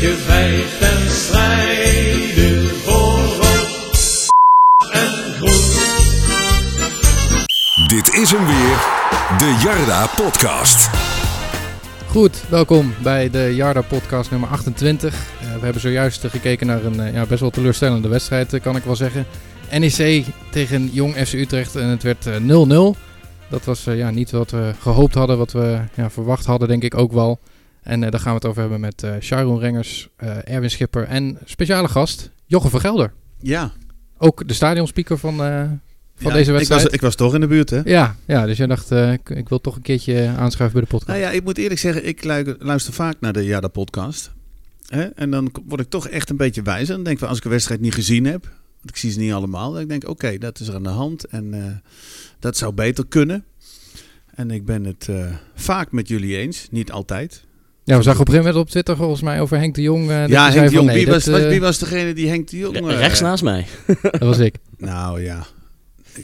gevecht 0.00 0.80
en 0.80 1.10
strijden 1.10 2.68
voor 2.68 3.18
rood 3.18 4.28
en 4.92 5.32
groen. 5.32 5.88
Dit 7.86 8.14
is 8.14 8.30
hem 8.30 8.46
weer, 8.46 8.76
de 9.38 9.60
Jarda 9.64 10.06
Podcast. 10.06 10.90
Goed, 12.08 12.42
welkom 12.48 12.94
bij 13.02 13.30
de 13.30 13.54
Jarda 13.54 13.82
podcast 13.82 14.30
nummer 14.30 14.48
28. 14.48 15.14
Eh, 15.14 15.54
we 15.54 15.64
hebben 15.64 15.80
zojuist 15.80 16.26
gekeken 16.26 16.66
naar 16.66 16.84
een 16.84 17.00
eh, 17.00 17.12
ja, 17.12 17.26
best 17.26 17.40
wel 17.40 17.50
teleurstellende 17.50 18.08
wedstrijd, 18.08 18.52
eh, 18.52 18.60
kan 18.60 18.76
ik 18.76 18.82
wel 18.82 18.96
zeggen. 18.96 19.26
NEC 19.78 20.24
tegen 20.50 20.90
Jong 20.92 21.14
FC 21.14 21.32
Utrecht 21.32 21.76
en 21.76 21.88
het 21.88 22.02
werd 22.02 22.26
eh, 22.26 22.36
0-0. 22.36 22.96
Dat 23.50 23.64
was 23.64 23.86
eh, 23.86 23.96
ja, 23.96 24.10
niet 24.10 24.30
wat 24.30 24.50
we 24.50 24.72
gehoopt 24.80 25.14
hadden, 25.14 25.38
wat 25.38 25.52
we 25.52 25.78
ja, 25.94 26.10
verwacht 26.10 26.46
hadden 26.46 26.68
denk 26.68 26.82
ik 26.82 26.94
ook 26.94 27.12
wel. 27.12 27.38
En 27.82 28.04
eh, 28.04 28.10
daar 28.10 28.20
gaan 28.20 28.30
we 28.30 28.36
het 28.38 28.44
over 28.46 28.60
hebben 28.60 28.80
met 28.80 29.02
eh 29.02 29.14
Sharon 29.20 29.58
Rengers, 29.58 30.08
eh, 30.16 30.36
Erwin 30.54 30.70
Schipper 30.70 31.04
en 31.04 31.38
speciale 31.44 31.88
gast 31.88 32.30
Jochem 32.46 32.70
van 32.70 32.80
Gelder. 32.80 33.12
Ja, 33.40 33.72
Ook 34.18 34.48
de 34.48 34.54
stadionspeaker 34.54 35.18
van, 35.18 35.36
van 35.36 35.80
Ja, 36.16 36.32
deze 36.32 36.50
ik 36.50 36.56
wedstrijd. 36.56 36.82
was, 36.82 36.92
ik 36.92 37.00
was 37.00 37.14
toch 37.14 37.34
in 37.34 37.40
de 37.40 37.46
buurt, 37.46 37.70
hè? 37.70 37.80
Ja, 37.84 38.16
ja, 38.26 38.46
dus 38.46 38.56
jij 38.56 38.66
dacht, 38.66 38.90
ik, 38.90 39.30
ik 39.30 39.48
wil 39.48 39.60
toch 39.60 39.76
een 39.76 39.82
keertje 39.82 40.26
aanschuiven 40.28 40.72
bij 40.80 40.88
de 40.88 40.96
podcast. 40.96 41.06
Nou 41.18 41.20
ja, 41.20 41.30
ik 41.30 41.44
moet 41.44 41.58
eerlijk 41.58 41.80
zeggen, 41.80 42.06
ik 42.06 42.24
lu- 42.24 42.56
luister 42.58 42.92
vaak 42.92 43.16
naar 43.20 43.32
de 43.32 43.44
Jada 43.44 43.68
podcast. 43.68 44.30
Hè? 44.86 45.02
En 45.02 45.30
dan 45.30 45.52
word 45.66 45.80
ik 45.80 45.88
toch 45.88 46.08
echt 46.08 46.30
een 46.30 46.36
beetje 46.36 46.62
wijzer. 46.62 46.94
Dan 46.94 47.04
denk 47.04 47.20
ik, 47.20 47.28
als 47.28 47.38
ik 47.38 47.44
een 47.44 47.50
wedstrijd 47.50 47.80
niet 47.80 47.94
gezien 47.94 48.24
heb, 48.24 48.42
want 48.44 48.90
ik 48.90 48.96
zie 48.96 49.10
ze 49.10 49.18
niet 49.18 49.32
allemaal. 49.32 49.72
Dan 49.72 49.86
denk 49.86 50.02
ik, 50.02 50.08
oké, 50.08 50.38
dat 50.38 50.60
is 50.60 50.68
er 50.68 50.74
aan 50.74 50.82
de 50.82 50.88
hand. 50.88 51.24
En 51.24 51.82
dat 52.38 52.56
zou 52.56 52.72
beter 52.72 53.06
kunnen. 53.06 53.44
En 54.34 54.50
ik 54.50 54.64
ben 54.64 54.84
het 54.84 55.08
vaak 55.54 55.92
met 55.92 56.08
jullie 56.08 56.36
eens, 56.36 56.68
niet 56.70 56.92
altijd. 56.92 57.44
Ja, 57.90 57.96
we 57.96 58.02
zagen 58.02 58.20
op 58.20 58.26
een 58.26 58.32
gegeven 58.32 58.52
moment 58.52 58.66
op 58.68 58.70
Twitter 58.70 58.96
volgens 58.96 59.22
mij 59.22 59.40
over 59.40 59.58
Henk 59.58 59.74
de 59.74 59.82
Jong. 59.82 60.10
eh, 60.10 60.20
dat 60.20 60.28
ja, 60.30 60.42
Henk 60.50 60.54
de 60.54 60.60
van, 60.64 60.72
Jong, 60.72 60.86
nee, 60.86 60.96
wie, 60.96 61.06
was, 61.06 61.26
was- 61.26 61.40
eh, 61.40 61.48
wie 61.48 61.60
was 61.60 61.78
degene 61.78 62.12
die 62.12 62.28
Henk 62.28 62.48
de 62.48 62.58
Jong... 62.58 62.76
Eh, 62.76 62.98
rechts 62.98 63.20
naast 63.20 63.42
mij. 63.42 63.66
dat 64.02 64.18
was 64.20 64.38
ik. 64.38 64.54
Nou 64.76 65.22
ja, 65.22 65.46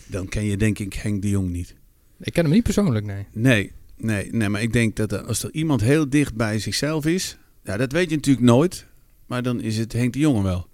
dan 0.06 0.28
ken 0.28 0.44
je 0.44 0.56
denk 0.56 0.78
ik 0.78 0.94
Henk 0.94 1.22
de 1.22 1.28
Jong 1.28 1.50
niet. 1.50 1.74
Ik 2.20 2.32
ken 2.32 2.44
hem 2.44 2.52
niet 2.52 2.62
persoonlijk, 2.62 3.04
nee. 3.06 3.26
Nee, 3.32 3.72
nee, 3.96 4.28
nee, 4.32 4.48
maar 4.48 4.62
ik 4.62 4.72
denk 4.72 4.96
dat 4.96 5.12
er, 5.12 5.22
als 5.22 5.42
er 5.42 5.50
iemand 5.52 5.80
heel 5.80 6.10
dicht 6.10 6.34
bij 6.34 6.58
zichzelf 6.58 7.06
is, 7.06 7.36
ja, 7.64 7.76
dat 7.76 7.92
weet 7.92 8.10
je 8.10 8.16
natuurlijk 8.16 8.46
nooit, 8.46 8.86
maar 9.26 9.42
dan 9.42 9.60
is 9.60 9.76
het 9.78 9.92
Henk 9.92 10.12
de 10.12 10.18
Jonge 10.18 10.42
wel. 10.42 10.66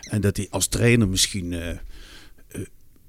En 0.00 0.20
dat 0.20 0.36
hij 0.36 0.46
als 0.50 0.66
trainer 0.66 1.08
misschien 1.08 1.54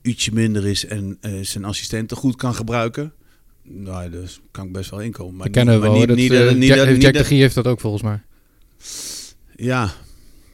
ietsje 0.02 0.34
minder 0.34 0.66
is 0.68 0.86
en 0.86 1.18
eh, 1.22 1.32
zijn 1.42 1.66
assistenten 1.66 2.18
goed 2.18 2.36
kan 2.36 2.56
gebruiken. 2.56 3.14
Nou, 3.64 4.10
daar 4.10 4.38
kan 4.52 4.66
ik 4.66 4.72
best 4.72 4.90
wel 4.90 5.00
inkomen. 5.02 5.36
Maar 5.36 5.46
Dat 5.46 5.56
kennen 5.56 5.82
we 5.82 5.88
niet- 5.90 5.98
niet- 5.98 6.08
Dat, 6.08 6.18
niet 6.18 6.32
eh, 6.32 6.54
niet 6.54 6.68
Jack, 6.68 6.88
Jack 6.88 7.02
de 7.02 7.12
dat- 7.12 7.26
Gier 7.26 7.40
heeft 7.40 7.56
dat 7.56 7.68
ook 7.68 7.80
volgens 7.80 8.04
mij. 8.04 8.22
Ja, 9.56 9.90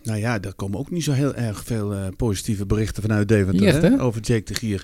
nou 0.03 0.19
ja, 0.19 0.39
daar 0.39 0.53
komen 0.53 0.79
ook 0.79 0.91
niet 0.91 1.03
zo 1.03 1.11
heel 1.11 1.35
erg 1.35 1.63
veel 1.63 1.93
eh, 1.93 2.07
positieve 2.17 2.65
berichten 2.65 3.01
vanuit 3.01 3.27
Deventer 3.27 3.53
Niet 3.65 3.73
echt, 3.73 3.81
hè, 3.81 3.89
hè? 3.89 4.01
over 4.01 4.21
Jake 4.21 4.43
de 4.43 4.53
Gier. 4.53 4.83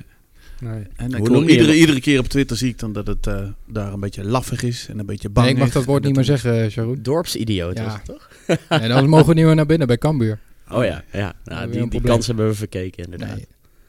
Nee. 0.59 0.83
En 0.95 1.11
ik 1.11 1.17
Hoe 1.17 1.29
hoor 1.29 1.49
iedere, 1.49 1.69
hem? 1.69 1.79
iedere 1.79 1.99
keer 2.01 2.19
op 2.19 2.27
Twitter 2.27 2.57
zie 2.57 2.69
ik 2.69 2.79
dan 2.79 2.93
dat 2.93 3.07
het 3.07 3.27
eh, 3.27 3.47
daar 3.67 3.93
een 3.93 3.99
beetje 3.99 4.23
laffig 4.23 4.63
is 4.63 4.87
en 4.89 4.99
een 4.99 5.05
beetje 5.05 5.29
bang 5.29 5.45
Nee, 5.45 5.55
ik 5.55 5.61
mag 5.61 5.71
dat 5.71 5.85
woord 5.85 6.03
niet 6.03 6.15
meer 6.15 6.23
zeggen, 6.23 6.71
Sharon. 6.71 6.99
Dorpsidioot 7.01 7.77
Ja. 7.77 7.83
was 7.83 7.93
het 7.93 8.05
toch? 8.05 8.29
En 8.69 8.89
dan 8.89 9.09
mogen 9.09 9.27
we 9.27 9.33
niet 9.33 9.45
meer 9.45 9.55
naar 9.55 9.65
binnen 9.65 9.87
bij 9.87 9.97
Cambuur. 9.97 10.39
Oh 10.71 10.83
ja, 10.83 11.03
ja. 11.11 11.33
Nou, 11.43 11.71
die, 11.71 11.89
die 11.89 12.01
kans 12.01 12.27
hebben 12.27 12.47
we 12.47 12.53
verkeken 12.53 13.03
inderdaad. 13.03 13.35
Nee. 13.35 13.45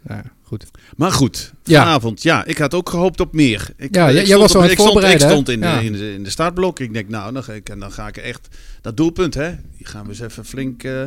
Ja, 0.08 0.22
goed. 0.46 0.64
Maar 0.96 1.12
goed, 1.12 1.52
vanavond, 1.64 2.22
ja, 2.22 2.44
ik 2.44 2.58
had 2.58 2.74
ook 2.74 2.88
gehoopt 2.90 3.20
op 3.20 3.32
meer. 3.32 3.68
Ik, 3.76 3.94
Ja, 3.94 4.08
ik 4.08 4.14
jij 4.14 4.24
stond 4.24 4.40
was 4.40 4.54
al 4.54 4.56
op- 4.56 4.62
aan 4.62 4.62
het 4.62 4.72
ik 4.72 4.78
stond, 4.78 4.88
ik 4.88 4.92
voorbereiden, 4.92 5.28
stond 5.30 5.48
in, 5.48 5.60
Ja. 5.60 5.78
de, 5.78 5.84
in, 5.84 5.92
de, 5.92 6.12
in 6.12 6.22
de 6.24 6.30
startblok. 6.30 6.80
Ik 6.80 6.92
denk, 6.92 7.08
nou, 7.08 7.32
dan 7.32 7.44
ga 7.44 7.52
ik, 7.52 7.68
en 7.68 7.78
dan 7.80 7.92
ga 7.92 8.08
ik 8.08 8.16
echt 8.16 8.48
dat 8.80 8.96
doelpunt, 8.96 9.34
hè. 9.34 9.50
Die 9.76 9.86
gaan 9.86 10.02
we 10.02 10.08
eens 10.08 10.20
even 10.20 10.44
flink 10.44 10.82
eh, 10.82 11.02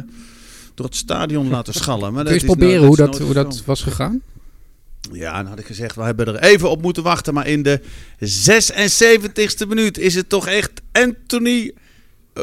door 0.76 0.86
het 0.86 0.96
stadion 0.96 1.50
laten 1.56 1.74
schallen. 1.74 2.14
Maar 2.14 2.24
Kun 2.24 2.34
je 2.34 2.40
dat 2.40 2.50
eens 2.50 2.58
nou- 2.58 2.58
proberen 2.58 2.88
hoe 2.88 2.96
dat, 2.96 3.20
hoe 3.20 3.34
dat 3.34 3.64
was 3.66 3.82
gegaan? 3.82 4.22
Ja, 5.12 5.38
dan 5.38 5.46
had 5.46 5.60
ik 5.60 5.66
gezegd, 5.66 5.96
we 5.96 6.02
hebben 6.04 6.26
er 6.28 6.40
even 6.40 6.70
op 6.70 6.82
moeten 6.82 7.04
wachten. 7.04 7.34
Maar 7.34 7.48
in 7.48 7.64
de 7.64 7.82
76ste 8.26 9.68
minuut 9.68 9.98
is 9.98 10.16
het 10.16 10.30
toch 10.30 10.48
echt 10.48 10.72
Anthony 10.92 11.72
eh, 11.76 11.76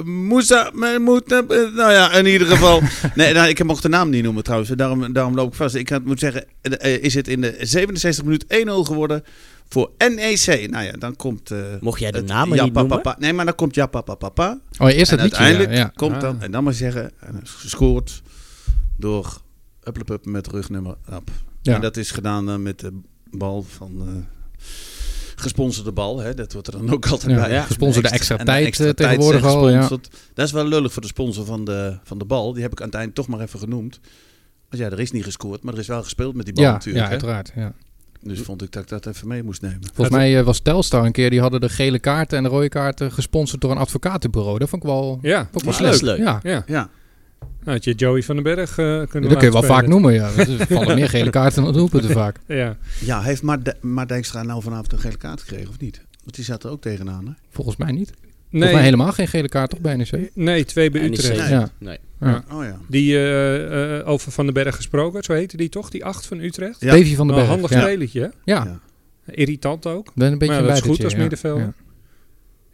Moussa. 0.04 0.70
maar 0.74 1.00
moet- 1.00 1.32
eh, 1.32 1.38
Nou 1.48 1.92
ja, 1.92 2.12
in 2.12 2.26
ieder 2.26 2.46
geval. 2.46 2.82
nee, 3.14 3.32
nou, 3.34 3.48
ik 3.48 3.64
mocht 3.64 3.82
de 3.82 3.88
naam 3.88 4.10
niet 4.10 4.22
noemen 4.22 4.42
trouwens. 4.42 4.70
Daarom, 4.70 5.12
daarom 5.12 5.34
loop 5.34 5.48
ik 5.48 5.54
vast. 5.54 5.74
Ik 5.74 5.88
had 5.88 6.04
moet 6.04 6.18
zeggen, 6.18 6.44
eh, 6.62 7.02
is 7.02 7.14
het 7.14 7.28
in 7.28 7.40
de 7.40 7.56
67 7.60 8.24
minuut 8.24 8.44
1-0 8.48 8.84
geworden 8.84 9.22
voor 9.68 9.90
NEC. 9.98 10.70
Nou 10.70 10.84
ja, 10.84 10.92
dan 10.92 11.16
komt... 11.16 11.50
eh, 11.50 11.58
Mocht 11.80 12.00
jij 12.00 12.10
de 12.10 12.22
namen 12.22 12.62
niet 12.64 12.72
noemen? 12.72 13.02
Papa. 13.02 13.16
Nee, 13.18 13.32
maar 13.32 13.44
dan 13.44 13.54
komt 13.54 13.74
Jappa 13.74 14.00
Papa. 14.00 14.58
Oh, 14.78 14.88
eerst 14.90 15.12
En 15.12 15.18
het 15.18 15.26
liedje. 15.26 15.44
uiteindelijk 15.44 15.70
Ja, 15.70 15.76
ja. 15.76 15.92
komt 15.94 16.20
dan, 16.20 16.36
Ah. 16.36 16.42
en 16.42 16.50
dan 16.50 16.64
maar 16.64 16.72
zeggen, 16.74 17.10
gescoord 17.44 18.22
door 18.96 19.40
Upplepup 19.84 20.24
met 20.26 20.46
rugnummer. 20.46 20.94
Ja. 21.62 21.74
En 21.74 21.80
dat 21.80 21.96
is 21.96 22.10
gedaan 22.10 22.48
eh, 22.50 22.56
met 22.56 22.78
de 22.80 23.00
bal 23.30 23.62
van 23.76 23.92
eh 24.06 24.64
gesponsorde 25.40 25.92
bal. 25.92 26.18
Hè? 26.20 26.34
Dat 26.34 26.52
wordt 26.52 26.66
er 26.66 26.72
dan 26.78 26.90
ook 26.90 27.06
altijd 27.06 27.30
Ja, 27.32 27.40
bij. 27.40 27.50
ja, 27.50 27.62
gesponsorde 27.62 28.08
extra 28.08 28.36
tijd, 28.36 28.66
extra 28.66 28.86
eh, 28.86 28.90
tegenwoordig 28.92 29.44
al, 29.44 29.70
ja. 29.70 29.88
Dat 30.34 30.46
is 30.46 30.52
wel 30.52 30.64
lullig 30.66 30.92
voor 30.92 31.02
de 31.02 31.08
sponsor 31.08 31.44
van 31.44 31.64
de, 31.64 31.98
van 32.04 32.18
de 32.18 32.24
bal. 32.24 32.52
Die 32.52 32.62
heb 32.62 32.72
ik 32.72 32.80
aan 32.80 32.86
het 32.86 32.94
eind 32.96 33.14
toch 33.14 33.28
maar 33.28 33.40
even 33.40 33.58
genoemd. 33.58 34.00
Want 34.68 34.82
ja, 34.82 34.90
er 34.90 35.00
is 35.00 35.10
niet 35.10 35.24
gescoord, 35.24 35.62
maar 35.62 35.74
er 35.74 35.80
is 35.80 35.86
wel 35.86 36.02
gespeeld 36.02 36.34
met 36.34 36.44
die 36.44 36.54
bal 36.54 36.64
Ja, 36.64 36.72
natuurlijk. 36.72 36.98
ja, 36.98 37.04
hè? 37.04 37.10
uiteraard. 37.10 37.52
Ja. 37.56 37.72
Dus 38.22 38.40
vond 38.40 38.62
ik 38.62 38.72
dat 38.72 38.82
ik 38.82 38.88
dat 38.88 39.06
even 39.06 39.28
mee 39.28 39.42
moest 39.42 39.62
nemen. 39.62 39.80
Volgens 39.94 40.16
mij 40.16 40.38
eh, 40.38 40.44
was 40.44 40.60
Telstar 40.60 41.04
een 41.04 41.12
keer, 41.12 41.30
die 41.30 41.40
hadden 41.40 41.60
de 41.60 41.68
gele 41.68 41.98
kaarten 41.98 42.36
en 42.38 42.42
de 42.44 42.48
rode 42.50 42.68
kaarten 42.68 43.12
gesponsord 43.12 43.60
door 43.60 43.70
een 43.70 43.76
advocatenbureau. 43.76 44.58
Dat 44.58 44.68
vond 44.68 44.82
ik 44.82 44.88
wel, 44.88 45.18
Ja, 45.22 45.48
vond 45.52 45.54
ik 45.56 45.62
wel 45.62 45.72
Ja, 45.72 45.78
slecht. 45.78 46.00
dat 46.00 46.02
is 46.02 46.16
leuk. 46.26 46.42
Ja. 46.42 46.62
ja. 46.66 46.88
Nou, 47.66 47.78
had 47.78 47.84
je 47.84 47.94
Joey 47.94 48.22
van 48.22 48.34
den 48.34 48.44
Berg 48.44 48.70
eh 48.70 48.76
kunnen 49.08 49.30
Dat 49.30 49.38
kun 49.38 49.46
je 49.46 49.52
wel 49.52 49.62
vaak 49.62 49.86
noemen, 49.86 50.12
ja. 50.12 50.30
Er 50.36 50.66
vallen 50.66 50.94
meer 50.94 51.08
gele 51.08 51.30
kaarten 51.30 51.62
dan 51.64 51.72
doelpunten 51.72 52.10
vaak. 52.10 52.36
Ja. 52.46 52.76
ja 53.00 53.22
heeft 53.22 53.42
maar, 53.42 53.58
maar 53.80 54.06
Dijkstra 54.06 54.42
nou 54.42 54.62
vanavond 54.62 54.92
een 54.92 54.98
gele 54.98 55.16
kaart 55.16 55.40
gekregen 55.40 55.68
of 55.68 55.78
niet? 55.78 56.00
Want 56.22 56.36
die 56.36 56.44
zat 56.44 56.64
er 56.64 56.70
ook 56.70 56.80
tegenaan. 56.80 57.26
Hè? 57.26 57.32
Volgens 57.50 57.76
mij 57.76 57.92
niet. 57.92 58.08
Volgens 58.08 58.34
Nee, 58.50 58.72
mij 58.72 58.82
helemaal 58.82 59.12
geen 59.12 59.28
gele 59.28 59.48
kaart, 59.48 59.70
toch, 59.70 59.80
bij 59.80 59.96
NEC? 59.96 60.30
nee, 60.34 60.64
twee 60.64 60.90
bij 60.90 61.00
NEC. 61.00 61.10
Utrecht. 61.18 61.38
Nee. 61.38 61.48
Ja. 61.50 61.70
Nee. 61.78 61.98
Ja. 62.20 62.44
Oh 62.52 62.64
ja. 62.64 62.78
Die 62.88 63.16
eh, 63.16 63.98
eh, 63.98 64.08
over 64.08 64.32
Van 64.32 64.44
den 64.44 64.54
Berg 64.54 64.76
gesproken, 64.76 65.22
zo 65.22 65.32
heette 65.32 65.56
die 65.56 65.68
toch? 65.68 65.90
Die 65.90 66.04
acht 66.04 66.26
van 66.26 66.40
Utrecht? 66.40 66.80
Ja. 66.80 66.90
Davy 66.90 67.14
van 67.14 67.26
den 67.26 67.36
Berg. 67.36 67.48
een 67.48 67.52
handig 67.52 67.70
ja. 67.70 67.80
spelertje, 67.80 68.20
hè? 68.20 68.28
Ja, 68.44 68.64
Ja. 68.64 68.80
Irritant 69.34 69.86
ook. 69.86 70.12
ben 70.14 70.32
een 70.32 70.38
beetje 70.38 70.54
Maar 70.54 70.62
een 70.62 70.68
dat 70.68 70.76
is 70.76 70.82
goed 70.82 71.04
als 71.04 71.12
ja. 71.42 71.72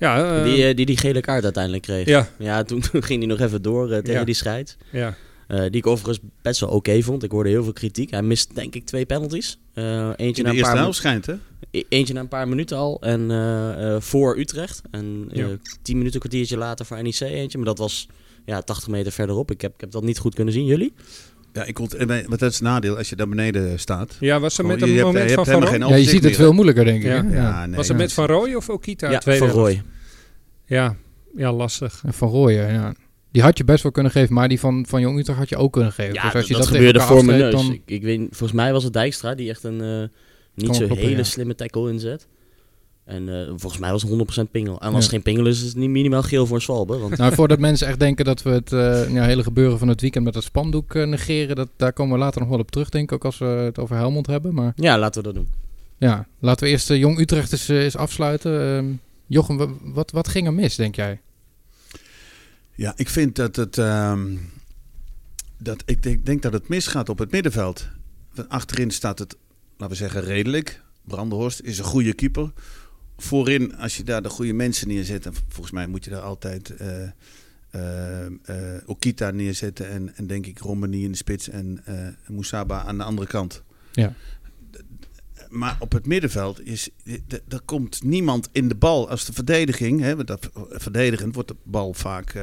Ja. 0.03 0.17
Ja, 0.19 0.39
eh, 0.39 0.45
Die, 0.45 0.67
eh, 0.69 0.77
die 0.77 0.87
die 0.87 0.97
gele 0.97 1.21
kaart 1.21 1.45
uiteindelijk 1.45 1.83
kreeg. 1.83 2.07
Ja, 2.07 2.29
ja, 2.39 2.63
toen, 2.63 2.81
toen 2.91 3.03
ging 3.03 3.19
hij 3.19 3.29
nog 3.29 3.41
even 3.41 3.63
door 3.63 3.91
eh, 3.91 3.99
tegen 3.99 4.13
Ja. 4.21 4.25
die 4.25 4.35
scheid. 4.35 4.77
ja. 4.91 5.15
Eh, 5.49 5.61
die 5.61 5.71
ik 5.71 5.87
overigens 5.87 6.19
best 6.43 6.61
wel 6.61 6.69
oké 6.69 7.03
vond. 7.03 7.23
Ik 7.23 7.31
hoorde 7.31 7.49
heel 7.51 7.63
veel 7.65 7.73
kritiek. 7.73 8.11
Hij 8.11 8.23
mist 8.23 8.55
denk 8.55 8.75
ik 8.75 8.85
twee 8.87 9.07
penalties. 9.07 9.59
Eh, 9.75 10.09
eentje, 10.17 10.43
In 10.43 10.43
na 10.43 10.51
een 10.51 10.57
eerste 10.57 10.73
paar 10.73 10.83
helft 10.83 10.97
schijnt, 10.99 11.27
hè? 11.27 11.35
E- 11.71 11.83
Eentje 11.89 12.15
na 12.15 12.21
een 12.21 12.29
paar 12.29 12.49
minuten 12.49 12.77
al. 12.77 13.01
En 13.01 13.31
eh, 13.31 13.95
eh, 13.95 14.01
voor 14.01 14.39
Utrecht. 14.39 14.83
En 14.91 15.29
eh, 15.33 15.39
Ja. 15.39 15.47
tien 15.83 15.97
minuten, 15.97 16.15
een 16.15 16.21
kwartiertje 16.29 16.57
later 16.57 16.87
voor 16.87 17.03
NEC 17.03 17.21
eentje. 17.21 17.59
Maar 17.59 17.67
dat 17.67 17.79
was 17.79 18.09
ja, 18.47 18.61
80 18.63 18.89
meter 18.89 19.13
verderop. 19.13 19.51
Ik 19.51 19.61
heb, 19.61 19.75
ik 19.75 19.81
heb 19.81 19.91
dat 19.91 20.03
niet 20.03 20.19
goed 20.19 20.35
kunnen 20.35 20.55
zien. 20.55 20.65
Jullie? 20.65 20.93
Ja, 21.53 21.65
ik 21.65 21.79
eh, 21.79 22.07
maar 22.07 22.25
dat 22.29 22.43
is 22.43 22.55
het 22.55 22.61
nadeel 22.61 22.97
als 22.97 23.09
je 23.09 23.17
daar 23.17 23.29
beneden 23.29 23.79
staat. 23.79 24.17
ja, 24.21 24.41
was 24.41 24.59
er 24.59 24.65
Gewoon, 24.65 24.81
met 24.81 24.89
je 24.89 24.99
een 24.99 25.05
moment 25.05 25.33
van 25.33 25.47
Van 25.47 25.65
Rooij? 25.65 25.79
ja, 25.79 25.97
je 25.97 26.05
ziet 26.05 26.25
het 26.25 26.37
veel 26.37 26.53
moeilijker, 26.53 26.85
denk 26.85 27.03
ik. 27.03 27.09
Ja. 27.09 27.15
Ja. 27.15 27.31
Ja, 27.31 27.67
nee, 27.67 27.77
Was 27.77 27.89
er 27.89 27.95
ja. 27.95 28.01
met 28.01 28.13
Van 28.13 28.27
Rooij 28.27 28.55
of 28.55 28.69
Okita? 28.69 29.11
Ja, 29.11 29.21
van? 29.21 29.49
Roy. 29.49 29.83
Ja, 30.67 30.97
ja, 31.37 31.53
lastig. 31.53 32.03
En 32.07 32.13
Van 32.13 32.29
Rooyen, 32.29 32.73
ja. 32.73 32.95
Die 33.31 33.43
had 33.43 33.59
je 33.59 33.65
best 33.65 33.83
wel 33.83 33.93
kunnen 33.93 34.13
geven, 34.13 34.35
maar 34.35 34.49
die 34.49 34.61
van, 34.61 34.87
van 34.89 35.01
Jong 35.01 35.19
Utrecht 35.19 35.39
had 35.39 35.49
je 35.49 35.57
ook 35.57 35.73
kunnen 35.73 35.93
geven. 35.93 36.15
Ja, 36.15 36.23
dus 36.23 36.35
als 36.35 36.47
je 36.47 36.53
dat, 36.53 36.63
dat, 36.63 36.73
gebeurde 36.73 37.01
voor 37.01 37.25
mijn 37.25 37.39
neus. 37.39 37.53
dan... 37.53 37.73
Ik, 37.73 37.83
ik 37.85 38.03
weet, 38.03 38.21
volgens 38.31 38.53
mij 38.53 38.73
was 38.73 38.85
het 38.85 38.93
Dijkstra 38.93 39.35
die 39.35 39.49
echt 39.51 39.65
een 39.65 39.81
eh, 39.81 40.09
niet 40.55 40.77
zo 40.77 40.95
hele 40.95 41.17
ja. 41.17 41.23
slimme 41.23 41.55
tackle 41.55 41.91
inzet. 41.91 42.27
En 43.05 43.29
eh, 43.29 43.47
volgens 43.49 43.79
mij 43.79 43.91
was 43.91 44.03
het 44.03 44.11
100% 44.47 44.51
pingel. 44.51 44.81
En 44.81 44.87
als 44.87 44.95
Ja. 44.95 45.01
het 45.01 45.09
geen 45.11 45.23
pingel 45.23 45.47
is, 45.47 45.61
is 45.63 45.67
het 45.69 45.77
niet 45.77 45.91
minimaal 45.91 46.23
geel 46.23 46.47
voor 46.47 46.57
een 46.57 46.63
zwalbe. 46.63 46.99
Want 46.99 47.17
Nou, 47.17 47.35
voordat 47.35 47.59
mensen 47.59 47.87
echt 47.87 47.99
denken 47.99 48.25
dat 48.25 48.43
we 48.43 48.51
het 48.51 48.73
eh, 48.73 49.13
ja, 49.15 49.25
hele 49.25 49.43
gebeuren 49.43 49.79
van 49.79 49.89
het 49.89 50.01
weekend 50.01 50.25
met 50.25 50.35
het 50.35 50.45
spandoek 50.45 50.95
eh, 50.95 51.07
negeren, 51.07 51.57
dat, 51.57 51.69
daar 51.77 51.93
komen 51.93 52.13
we 52.19 52.25
later 52.25 52.41
nog 52.41 52.51
wel 52.51 52.59
op 52.59 52.71
terug, 52.71 52.89
denk 52.89 53.05
ik, 53.11 53.13
ook 53.15 53.25
als 53.25 53.39
we 53.39 53.45
het 53.45 53.79
over 53.79 53.97
Helmond 53.97 54.27
hebben. 54.27 54.55
Maar 54.55 54.73
ja, 54.77 54.99
laten 54.99 55.23
we 55.23 55.33
dat 55.33 55.37
doen. 55.37 55.49
ja, 55.99 56.27
laten 56.39 56.65
we 56.65 56.71
eerst 56.71 56.91
eh, 56.91 56.99
Jong 56.99 57.19
Utrecht 57.19 57.53
eens, 57.53 57.69
eens 57.69 57.97
afsluiten. 57.97 58.61
Ehm, 58.77 58.87
Jochem, 59.27 59.57
wa- 59.57 59.69
wat, 59.83 60.11
wat 60.11 60.29
ging 60.29 60.47
er 60.47 60.55
mis, 60.55 60.77
denk 60.77 60.95
jij? 60.97 61.21
Ja, 62.75 62.93
ik 62.97 63.09
vind 63.09 63.37
dat 63.37 63.57
het. 63.57 63.79
ehm, 63.79 64.37
dat, 65.59 65.83
ik 65.87 66.03
denk, 66.03 66.27
denk 66.27 66.43
dat 66.43 66.53
het 66.53 66.69
misgaat 66.69 67.09
op 67.09 67.19
het 67.19 67.31
middenveld. 67.31 67.89
Achterin 68.49 68.91
staat 68.91 69.19
het, 69.19 69.37
laten 69.77 69.89
we 69.97 70.03
zeggen, 70.03 70.23
redelijk. 70.25 70.83
Brandenhorst 71.05 71.61
is 71.61 71.79
een 71.79 71.85
goede 71.85 72.13
keeper. 72.13 72.51
Voorin, 73.23 73.77
als 73.77 73.97
je 73.97 74.03
daar 74.03 74.23
de 74.23 74.29
goede 74.29 74.53
mensen 74.53 74.89
neerzet, 74.89 75.27
en 75.27 75.35
volgens 75.49 75.75
mij 75.75 75.87
moet 75.87 76.05
je 76.05 76.11
daar 76.11 76.21
altijd 76.21 76.77
eh 76.77 77.09
eh, 77.73 78.27
eh, 78.27 78.83
Okita 78.87 79.31
neerzetten. 79.31 79.89
En, 79.89 80.17
en 80.17 80.27
denk 80.27 80.47
ik 80.47 80.59
Romani 80.59 81.05
in 81.05 81.11
de 81.11 81.17
spits 81.17 81.49
en 81.49 81.85
Moussaba 82.27 82.83
aan 82.83 82.99
de 82.99 83.05
andere 83.05 83.27
kant. 83.27 83.63
Ja. 83.93 84.15
maar 85.49 85.77
op 85.79 85.93
het 85.93 86.07
middenveld 86.07 86.67
is, 86.67 86.89
er 87.49 87.61
komt 87.65 88.03
niemand 88.03 88.49
in 88.53 88.69
de 88.69 88.75
bal. 88.75 89.09
Als 89.09 89.25
de 89.25 89.33
verdediging, 89.33 90.01
hè, 90.01 90.17
want 90.17 90.29
dat, 90.29 90.51
verdedigend 90.71 91.35
wordt 91.35 91.49
de 91.49 91.57
bal 91.63 91.95
vaak 91.95 92.39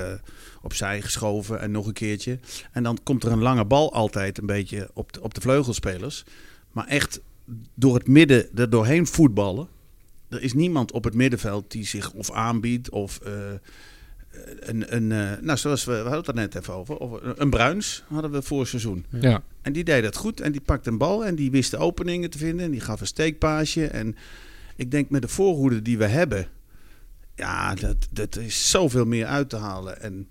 opzij 0.62 1.02
geschoven 1.02 1.60
en 1.60 1.72
nog 1.72 1.88
een 1.88 1.94
keertje. 1.94 2.40
En 2.72 2.84
dan 2.84 3.00
komt 3.04 3.24
er 3.24 3.32
een 3.32 3.42
lange 3.42 3.66
bal 3.66 3.94
altijd 3.94 4.38
een 4.38 4.46
beetje 4.46 4.90
op 4.94 5.14
de, 5.14 5.22
op 5.22 5.34
de 5.34 5.42
vleugelspelers. 5.42 6.24
Maar 6.72 6.88
echt 6.88 7.22
door 7.76 7.96
het 7.96 8.08
midden 8.08 8.58
er 8.58 8.70
doorheen 8.70 9.08
voetballen. 9.08 9.68
Er 10.30 10.42
is 10.42 10.54
niemand 10.54 10.92
op 10.92 11.04
het 11.04 11.14
middenveld 11.14 11.72
die 11.72 11.86
zich 11.86 12.12
of 12.14 12.32
aanbiedt 12.32 12.90
of... 12.90 13.20
eh, 13.24 13.34
een, 14.60 14.96
een, 14.96 15.12
eh, 15.12 15.42
nou, 15.42 15.58
zoals 15.58 15.84
we, 15.84 15.92
we 15.92 15.98
hadden 15.98 16.18
het 16.18 16.28
er 16.28 16.34
net 16.34 16.56
even 16.56 16.74
over. 16.74 17.00
over 17.00 17.26
een, 17.26 17.34
een 17.38 17.50
Bruins 17.50 18.04
hadden 18.08 18.32
we 18.32 18.42
voor 18.42 18.68
seizoen. 18.68 19.06
Ja. 19.10 19.44
En 19.62 19.74
die 19.74 19.84
deed 19.84 20.04
dat 20.04 20.16
goed. 20.16 20.42
En 20.42 20.52
die 20.52 20.62
pakte 20.62 20.90
een 20.90 20.98
bal 20.98 21.26
en 21.26 21.36
die 21.36 21.52
wist 21.52 21.72
de 21.72 21.78
openingen 21.78 22.30
te 22.30 22.38
vinden. 22.38 22.66
En 22.66 22.72
die 22.72 22.80
gaf 22.80 23.02
een 23.02 23.08
steekpaasje. 23.08 23.88
En 23.88 24.16
ik 24.76 24.92
denk 24.92 25.10
met 25.10 25.22
de 25.22 25.28
voorhoede 25.28 25.82
die 25.82 25.98
we 25.98 26.06
hebben. 26.06 26.48
Ja, 27.36 27.76
dat, 27.76 27.96
dat 28.12 28.36
is 28.36 28.70
zoveel 28.70 29.06
meer 29.06 29.26
uit 29.26 29.50
te 29.50 29.56
halen. 29.56 30.02
En, 30.02 30.28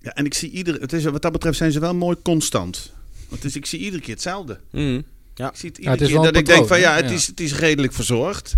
ja, 0.00 0.14
en 0.14 0.24
ik 0.24 0.34
zie 0.34 0.50
iedere. 0.50 0.78
Het 0.78 0.92
is, 0.92 1.04
wat 1.04 1.22
dat 1.22 1.32
betreft 1.32 1.56
zijn 1.58 1.72
ze 1.72 1.80
wel 1.80 1.94
mooi 1.94 2.16
constant. 2.22 2.92
Want 3.28 3.42
dus 3.42 3.56
ik 3.56 3.66
zie 3.66 3.78
iedere 3.78 4.02
keer 4.02 4.14
hetzelfde. 4.14 4.60
Mhm. 4.70 4.94
Ik 4.94 5.02
zie 5.34 5.44
het 5.44 5.62
Ja, 5.62 5.68
iedere 5.76 5.90
het 5.90 6.00
is 6.00 6.08
keer 6.08 6.22
dat 6.22 6.36
ik 6.36 6.46
denk 6.46 6.66
van 6.66 6.80
ja, 6.80 6.94
het, 6.94 7.08
Ja. 7.08 7.14
Is, 7.14 7.26
het 7.26 7.40
is 7.40 7.58
redelijk 7.58 7.92
verzorgd. 7.92 8.56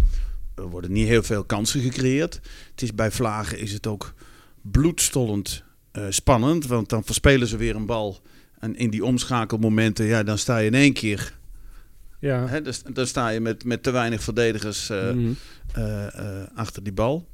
Er 0.59 0.69
worden 0.69 0.93
niet 0.93 1.07
heel 1.09 1.23
veel 1.23 1.45
kansen 1.45 1.81
gecreëerd. 1.81 2.41
Het 2.71 2.83
is 2.83 2.95
bij 2.95 3.11
Vlagen 3.11 3.59
is 3.59 3.73
het 3.73 3.87
ook 3.87 4.15
bloedstollend 4.63 5.63
eh, 5.93 6.05
spannend. 6.09 6.67
Want 6.67 6.89
dan 6.89 7.05
verspelen 7.05 7.47
ze 7.49 7.57
weer 7.57 7.77
een 7.77 7.87
bal. 7.87 8.21
En 8.59 8.77
in 8.77 8.91
die 8.91 9.05
omschakelmomenten, 9.05 10.05
ja, 10.07 10.23
dan 10.23 10.39
sta 10.39 10.59
je 10.59 10.67
in 10.67 10.75
één 10.75 10.93
keer. 10.93 11.37
Ja. 12.21 12.47
Hè, 12.47 12.63
dan, 12.63 12.73
dan 12.93 13.07
sta 13.07 13.29
je 13.29 13.41
met, 13.41 13.65
met 13.65 13.83
te 13.83 13.91
weinig 13.91 14.23
verdedigers 14.23 14.91
eh, 14.91 15.11
Mhm. 15.13 15.33
eh, 15.73 16.07
achter 16.55 16.83
die 16.83 16.93
bal. 16.93 17.29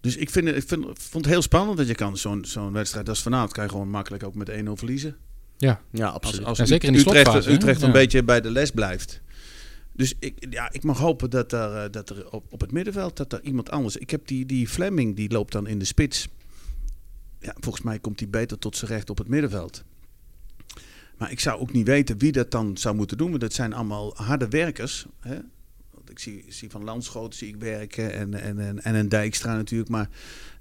Dus 0.00 0.16
ik, 0.16 0.30
vind, 0.30 0.48
ik 0.48 0.64
vind, 0.66 0.84
vond 0.84 1.24
het 1.24 1.32
heel 1.34 1.42
spannend 1.42 1.76
dat 1.78 1.86
je 1.86 1.94
kan 1.94 2.16
zo'n 2.16 2.44
zo'n 2.44 2.72
wedstrijd 2.72 3.08
als 3.08 3.22
vanavond 3.22 3.52
kan 3.52 3.64
je 3.64 3.70
gewoon 3.70 3.90
makkelijk 3.90 4.22
ook 4.24 4.34
met 4.34 4.50
1-0 4.50 4.52
verliezen. 4.76 5.16
Ja, 5.56 5.80
Als, 5.92 6.12
absoluut. 6.12 6.44
als 6.46 6.58
Ja, 6.58 6.64
zeker 6.66 6.88
in 6.88 6.94
die 6.94 7.02
Utrecht, 7.02 7.20
slotfase, 7.24 7.48
hè? 7.48 7.54
Utrecht 7.54 7.80
een 7.82 7.86
Ja. 7.86 7.92
beetje 7.92 8.22
bij 8.24 8.40
de 8.40 8.50
les 8.50 8.70
blijft. 8.70 9.20
Dus 9.96 10.14
ik, 10.18 10.46
ja, 10.50 10.72
ik 10.72 10.82
mag 10.82 10.98
hopen 10.98 11.30
dat 11.30 11.52
er, 11.52 11.76
eh, 11.76 11.90
dat 11.90 12.10
er 12.10 12.30
op, 12.30 12.52
op 12.52 12.60
het 12.60 12.72
middenveld 12.72 13.16
dat 13.16 13.32
er 13.32 13.42
iemand 13.42 13.70
anders. 13.70 13.96
Ik 13.96 14.10
heb 14.10 14.26
die, 14.26 14.46
die 14.46 14.68
Fleming, 14.68 15.16
die 15.16 15.30
loopt 15.30 15.52
dan 15.52 15.66
in 15.66 15.78
de 15.78 15.84
spits. 15.84 16.28
Ja, 17.40 17.54
volgens 17.60 17.84
mij 17.84 17.98
komt 17.98 18.20
hij 18.20 18.28
beter 18.28 18.58
tot 18.58 18.76
zijn 18.76 18.90
recht 18.90 19.10
op 19.10 19.18
het 19.18 19.28
middenveld. 19.28 19.84
Maar 21.18 21.30
ik 21.30 21.40
zou 21.40 21.60
ook 21.60 21.72
niet 21.72 21.86
weten 21.86 22.18
wie 22.18 22.32
dat 22.32 22.50
dan 22.50 22.76
zou 22.76 22.94
moeten 22.94 23.16
doen. 23.16 23.28
Want 23.28 23.40
dat 23.40 23.52
zijn 23.52 23.72
allemaal 23.72 24.14
harde 24.16 24.48
werkers. 24.48 25.06
Hè? 25.20 25.38
Ik 26.14 26.20
zie, 26.20 26.44
zie 26.48 26.70
van 26.70 26.84
Landschoot 26.84 27.34
zie 27.34 27.48
ik 27.48 27.56
werken 27.56 28.12
en, 28.12 28.34
en, 28.34 28.58
en, 28.58 28.84
en 28.84 28.94
een 28.94 29.08
Dijkstra 29.08 29.56
natuurlijk. 29.56 29.90
Maar 29.90 30.08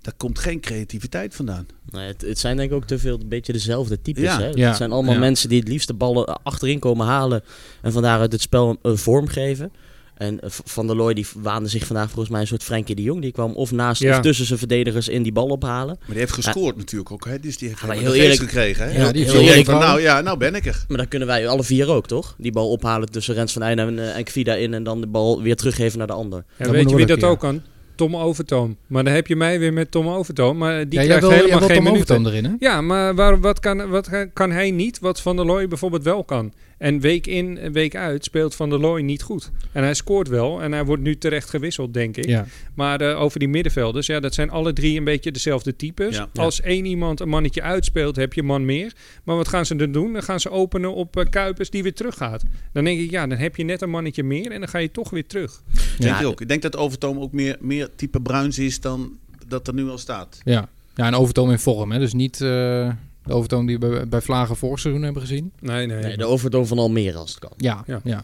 daar 0.01 0.13
komt 0.17 0.39
geen 0.39 0.59
creativiteit 0.59 1.35
vandaan. 1.35 1.65
Nee, 1.91 2.07
het, 2.07 2.21
het 2.21 2.39
zijn 2.39 2.57
denk 2.57 2.69
ik 2.69 2.75
ook 2.75 2.85
te 2.85 3.00
veel 3.00 3.19
een 3.19 3.27
beetje 3.27 3.53
dezelfde 3.53 4.01
types. 4.01 4.23
Ja. 4.23 4.39
Hè? 4.39 4.50
Ja. 4.50 4.67
Het 4.67 4.77
zijn 4.77 4.91
allemaal 4.91 5.13
Ja. 5.13 5.19
mensen 5.19 5.50
die 5.50 5.59
het 5.59 5.67
liefst 5.67 5.88
de 5.88 5.94
ballen 5.94 6.44
achterin 6.44 6.79
komen 6.79 7.05
halen 7.05 7.44
en 7.81 7.91
van 7.91 8.01
daaruit 8.01 8.31
het 8.31 8.41
spel 8.41 8.77
een 8.81 8.97
vorm 8.97 9.27
geven. 9.27 9.71
En 10.18 10.39
eh, 10.42 10.50
Van 10.50 10.88
der 10.88 10.95
Looy 10.95 11.13
die 11.13 11.27
waande 11.38 11.69
zich 11.69 11.86
vandaag 11.86 12.06
volgens 12.06 12.30
mij 12.30 12.42
een 12.42 12.48
soort 12.48 12.63
Frenkie 12.63 12.95
de 12.95 13.01
Jong. 13.01 13.21
Die 13.21 13.31
kwam 13.31 13.54
of 13.54 13.71
naast 13.71 14.01
Ja. 14.01 14.15
of 14.15 14.21
tussen 14.24 14.45
zijn 14.45 14.60
verdedigers 14.60 15.07
in 15.07 15.24
die 15.24 15.31
bal 15.31 15.48
ophalen. 15.48 15.95
Maar 16.00 16.07
die 16.10 16.18
heeft 16.18 16.31
gescoord 16.31 16.77
natuurlijk 16.77 17.12
ook. 17.12 17.25
Hè? 17.25 17.39
Dus 17.39 17.57
die 17.57 17.68
heeft 17.68 17.81
Ja, 17.81 17.88
maar 17.88 17.95
heel 17.98 18.13
eerlijk- 18.13 18.39
gekregen. 18.39 18.86
Hè? 18.86 18.92
Ja, 18.92 19.12
die 19.12 19.21
heeft 19.21 19.31
Heel 19.33 19.42
heel 19.42 19.50
eerlijk 19.50 19.69
van, 19.69 19.80
nou 19.80 20.01
ja, 20.01 20.21
nou 20.21 20.38
ben 20.38 20.56
ik 20.56 20.65
er. 20.65 20.86
Maar 20.88 20.98
dan 20.98 21.07
kunnen 21.07 21.27
wij 21.27 21.48
alle 21.48 21.63
vier 21.63 21.89
ook, 21.89 22.07
toch? 22.07 22.36
Die 22.38 22.51
bal 22.51 22.69
ophalen 22.69 23.12
tussen 23.12 23.33
Rens 23.36 23.54
van 23.54 23.62
Eijden 23.62 23.88
en, 23.88 24.00
eh, 24.00 24.18
en 24.18 24.24
Kvida 24.24 24.54
in 24.56 24.74
en 24.74 24.83
dan 24.83 25.01
de 25.01 25.07
bal 25.07 25.42
weer 25.42 25.56
teruggeven 25.56 25.98
naar 25.98 26.07
de 26.07 26.13
ander. 26.13 26.44
En 26.57 26.71
weet 26.71 26.89
je 26.89 26.95
wie 26.95 27.06
dat 27.06 27.24
ook 27.24 27.39
kan? 27.39 27.62
Tom 27.95 28.16
Overtoom. 28.16 28.77
Maar 28.88 29.04
dan 29.04 29.13
heb 29.13 29.27
je 29.27 29.36
mij 29.36 29.59
weer 29.59 29.74
met 29.74 29.92
Tom 29.92 30.07
Overtoom. 30.09 30.57
Maar 30.57 30.89
die 30.89 31.00
ja, 31.00 31.06
krijgt 31.06 31.21
wil, 31.21 31.31
helemaal 31.31 31.59
geen 31.59 31.75
Tom 31.75 31.83
minuten. 31.83 32.16
Overtoom 32.16 32.25
erin, 32.25 32.45
hè? 32.45 32.51
Ja, 32.59 32.81
maar 32.81 33.16
waar, 33.16 33.39
wat, 33.39 33.59
kan, 33.59 33.89
wat 33.89 34.09
kan 34.33 34.51
hij 34.51 34.71
niet, 34.71 35.00
wat 35.00 35.21
Van 35.21 35.36
der 35.36 35.45
Looy 35.45 35.68
bijvoorbeeld 35.68 36.04
wel 36.04 36.24
kan? 36.24 36.54
En 36.83 37.00
week 37.00 37.27
in 37.27 37.57
en 37.57 37.71
week 37.71 37.95
uit 37.95 38.24
speelt 38.24 38.56
Van 38.56 38.69
der 38.69 38.80
Looy 38.80 39.01
niet 39.01 39.21
goed. 39.21 39.51
En 39.71 39.83
hij 39.83 39.94
scoort 39.94 40.27
wel 40.27 40.62
en 40.62 40.71
hij 40.71 40.85
wordt 40.85 41.03
nu 41.03 41.18
terecht 41.18 41.50
gewisseld, 41.50 41.94
denk 41.94 42.18
ik. 42.18 42.25
Ja. 42.25 42.45
Maar 42.74 43.01
eh, 43.01 43.21
over 43.21 43.39
die 43.39 43.47
middenvelders, 43.47 44.06
ja, 44.06 44.19
dat 44.19 44.33
zijn 44.33 44.50
alle 44.50 44.74
drie 44.74 44.97
een 44.97 45.03
beetje 45.03 45.31
dezelfde 45.31 45.75
types. 45.75 46.15
Ja. 46.15 46.30
Als 46.33 46.62
één 46.62 46.85
iemand 46.85 47.19
een 47.19 47.30
mannetje 47.30 47.62
uitspeelt, 47.62 48.15
heb 48.15 48.33
je 48.33 48.44
man 48.44 48.65
meer. 48.65 48.94
Maar 49.24 49.35
wat 49.35 49.47
gaan 49.47 49.65
ze 49.65 49.75
dan 49.75 49.91
doen? 49.91 50.13
Dan 50.13 50.24
gaan 50.24 50.39
ze 50.39 50.50
openen 50.50 50.94
op 50.94 51.18
eh, 51.18 51.25
Kuipers 51.30 51.69
die 51.69 51.83
weer 51.83 51.94
teruggaat. 51.94 52.44
Dan 52.74 52.83
denk 52.83 53.00
ik, 53.00 53.12
ja, 53.12 53.27
dan 53.27 53.38
heb 53.38 53.56
je 53.56 53.63
net 53.63 53.81
een 53.81 53.89
mannetje 53.89 54.24
meer 54.24 54.51
en 54.51 54.59
dan 54.59 54.69
ga 54.69 54.77
je 54.77 54.91
toch 54.91 55.09
weer 55.09 55.27
terug. 55.27 55.62
Denk 55.97 56.13
Ja. 56.13 56.19
je 56.19 56.25
ook. 56.25 56.41
Ik 56.41 56.47
denk 56.47 56.62
dat 56.62 56.75
Overtoom 56.75 57.19
ook 57.19 57.31
meer, 57.31 57.57
meer 57.59 57.89
type 57.95 58.21
Bruins 58.21 58.59
is 58.59 58.80
dan 58.80 59.18
dat 59.47 59.68
er 59.68 59.74
nu 59.74 59.89
al 59.89 59.97
staat. 59.97 60.41
Ja. 60.44 60.69
ja, 60.95 61.06
en 61.06 61.15
Overtoom 61.15 61.51
in 61.51 61.59
vorm, 61.59 61.91
hè? 61.91 62.00
Dus 62.00 62.13
niet 62.13 62.41
eh, 62.41 62.89
de 63.23 63.33
Overtoom 63.33 63.65
die 63.65 63.79
we 63.79 63.87
bij, 63.89 64.07
bij 64.07 64.21
Vlagen 64.21 64.55
vorig 64.55 64.79
seizoen 64.79 65.03
hebben 65.03 65.21
gezien. 65.21 65.51
Nee, 65.59 65.85
nee. 65.87 66.03
Nee, 66.03 66.17
de 66.17 66.25
overtoom 66.25 66.65
van 66.65 66.77
Almere 66.79 67.17
als 67.17 67.29
het 67.29 67.39
kan. 67.39 67.51
Ja, 67.57 67.83
Ja. 67.85 68.01
ja. 68.03 68.23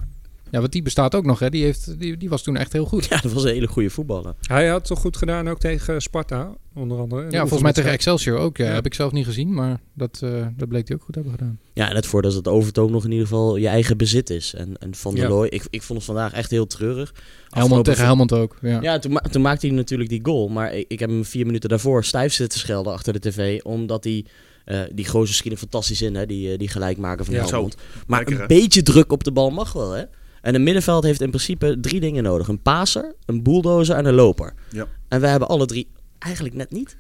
ja. 0.51 0.59
want 0.59 0.71
die 0.71 0.81
bestaat 0.81 1.15
ook 1.15 1.25
nog, 1.25 1.39
hè? 1.39 1.49
Die, 1.49 1.63
heeft, 1.63 1.99
die, 1.99 2.17
die 2.17 2.29
was 2.29 2.43
toen 2.43 2.57
echt 2.57 2.73
heel 2.73 2.85
goed. 2.85 3.05
Ja, 3.09 3.17
dat 3.21 3.31
was 3.31 3.43
een 3.43 3.49
hele 3.53 3.67
goede 3.67 3.89
voetballer. 3.89 4.33
Hij 4.41 4.67
had 4.67 4.85
toch 4.85 4.99
goed 4.99 5.17
gedaan 5.17 5.49
ook 5.49 5.59
tegen 5.59 6.01
Sparta, 6.01 6.53
onder 6.75 6.99
andere. 6.99 7.31
Ja, 7.31 7.39
volgens 7.39 7.61
mij 7.61 7.73
tegen. 7.73 7.91
Excelsior 7.91 8.37
ook. 8.37 8.57
Ja. 8.57 8.65
Ja. 8.65 8.73
Heb 8.73 8.85
ik 8.85 8.93
zelf 8.93 9.11
niet 9.11 9.25
gezien, 9.25 9.53
maar 9.53 9.79
dat, 9.93 10.19
eh, 10.23 10.47
dat 10.57 10.67
bleek 10.67 10.87
hij 10.87 10.97
ook 10.97 11.03
goed 11.03 11.13
te 11.13 11.19
hebben 11.19 11.37
gedaan. 11.39 11.59
Ja, 11.73 11.89
en 11.89 11.95
het 11.95 12.05
voordeel 12.05 12.29
is 12.29 12.35
dat 12.35 12.47
overtoom 12.47 12.91
nog 12.91 13.03
in 13.05 13.11
ieder 13.11 13.27
geval 13.27 13.55
je 13.55 13.67
eigen 13.67 13.97
bezit 13.97 14.29
is. 14.29 14.53
En, 14.53 14.77
en 14.77 14.95
Van 14.95 15.13
der 15.15 15.23
Ja. 15.23 15.29
Looy, 15.29 15.47
ik, 15.47 15.63
ik 15.69 15.81
vond 15.81 15.97
het 15.99 16.07
vandaag 16.07 16.33
echt 16.33 16.51
heel 16.51 16.67
treurig. 16.67 17.13
Helmond 17.49 17.85
tegen 17.85 18.03
Helmond 18.05 18.33
ook. 18.33 18.57
Ja. 18.61 18.81
Ja, 18.81 18.99
toen, 18.99 19.11
ma- 19.11 19.19
toen 19.31 19.41
maakte 19.41 19.67
hij 19.67 19.75
natuurlijk 19.75 20.09
die 20.09 20.19
goal. 20.23 20.47
Maar 20.47 20.73
ik, 20.73 20.85
ik 20.87 20.99
heb 20.99 21.09
hem 21.09 21.25
vier 21.25 21.45
minuten 21.45 21.69
daarvoor 21.69 22.03
stijf 22.05 22.33
zitten 22.33 22.59
schelden 22.59 22.93
achter 22.93 23.13
de 23.13 23.19
tv. 23.19 23.61
Omdat 23.61 24.03
hij... 24.03 24.25
eh, 24.69 24.81
die 24.92 25.07
gozer 25.07 25.36
schiet 25.36 25.51
er 25.51 25.57
fantastisch 25.57 26.01
in, 26.01 26.16
hè, 26.16 26.25
die, 26.25 26.51
eh, 26.51 26.57
die 26.57 26.68
gelijkmaker 26.68 27.25
van 27.25 27.33
Ja, 27.33 27.45
Helmond. 27.45 27.75
Maar 28.07 28.18
Lekker, 28.19 28.36
een 28.36 28.42
hè? 28.42 28.48
beetje 28.48 28.83
druk 28.83 29.12
op 29.12 29.24
de 29.24 29.31
bal 29.31 29.50
mag 29.51 29.74
wel, 29.74 29.92
hè? 29.92 30.04
En 30.42 30.56
een 30.56 30.63
middenveld 30.63 31.04
heeft 31.04 31.21
in 31.21 31.30
principe 31.30 31.77
drie 31.81 32.00
dingen 32.00 32.24
nodig. 32.24 32.48
Een 32.48 32.62
paser, 32.62 33.16
een 33.25 33.44
bulldozer 33.44 33.95
en 33.95 34.06
een 34.06 34.13
loper. 34.13 34.54
Ja. 34.71 34.88
En 35.07 35.21
wij 35.21 35.30
hebben 35.30 35.48
alle 35.50 35.66
drie 35.66 35.88
eigenlijk 36.19 36.56
net 36.56 36.71
niet. 36.71 36.98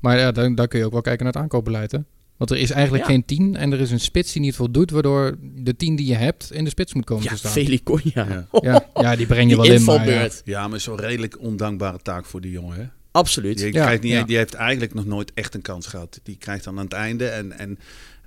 Maar 0.00 0.18
ja, 0.18 0.32
dan, 0.32 0.54
dan 0.54 0.68
kun 0.68 0.78
je 0.78 0.84
ook 0.84 0.92
wel 0.92 1.00
kijken 1.00 1.24
naar 1.24 1.32
het 1.32 1.42
aankoopbeleid, 1.42 1.92
hè? 1.92 1.98
Want 2.36 2.50
er 2.50 2.56
is 2.56 2.70
eigenlijk 2.70 3.04
Ja. 3.04 3.10
geen 3.10 3.24
tien 3.24 3.56
en 3.56 3.72
er 3.72 3.80
is 3.80 3.90
een 3.90 4.00
spits 4.00 4.32
die 4.32 4.42
niet 4.42 4.54
voldoet, 4.56 4.90
waardoor 4.90 5.36
de 5.54 5.76
tien 5.76 5.96
die 5.96 6.06
je 6.06 6.14
hebt 6.14 6.52
in 6.52 6.64
de 6.64 6.70
spits 6.70 6.94
moet 6.94 7.04
komen 7.04 7.24
Ja, 7.24 7.30
te 7.30 7.36
staan. 7.36 7.50
Feliconia. 7.52 8.12
Ja. 8.14 8.46
Ja, 8.60 8.86
ja, 8.94 9.16
die 9.16 9.26
breng 9.26 9.50
je 9.50 9.56
Die 9.56 9.64
wel 9.66 9.74
in, 9.74 9.84
maar 9.84 9.94
ja. 9.94 10.02
invalbeurt. 10.02 10.42
Ja, 10.44 10.68
maar 10.68 10.80
zo'n 10.80 10.96
redelijk 11.00 11.40
ondankbare 11.40 11.98
taak 12.02 12.24
voor 12.24 12.40
die 12.40 12.50
jongen. 12.50 12.76
Hè? 12.76 12.84
Absoluut. 13.14 13.58
Die, 13.58 13.72
Ja, 13.72 13.82
krijgt 13.84 14.02
niet, 14.02 14.12
ja. 14.12 14.22
die 14.24 14.36
heeft 14.36 14.54
eigenlijk 14.54 14.94
nog 14.94 15.04
nooit 15.06 15.32
echt 15.34 15.54
een 15.54 15.62
kans 15.62 15.86
gehad. 15.86 16.20
Die 16.22 16.36
krijgt 16.36 16.64
dan 16.64 16.78
aan 16.78 16.84
het 16.84 16.92
einde. 16.92 17.26
En, 17.28 17.58
en 17.58 17.78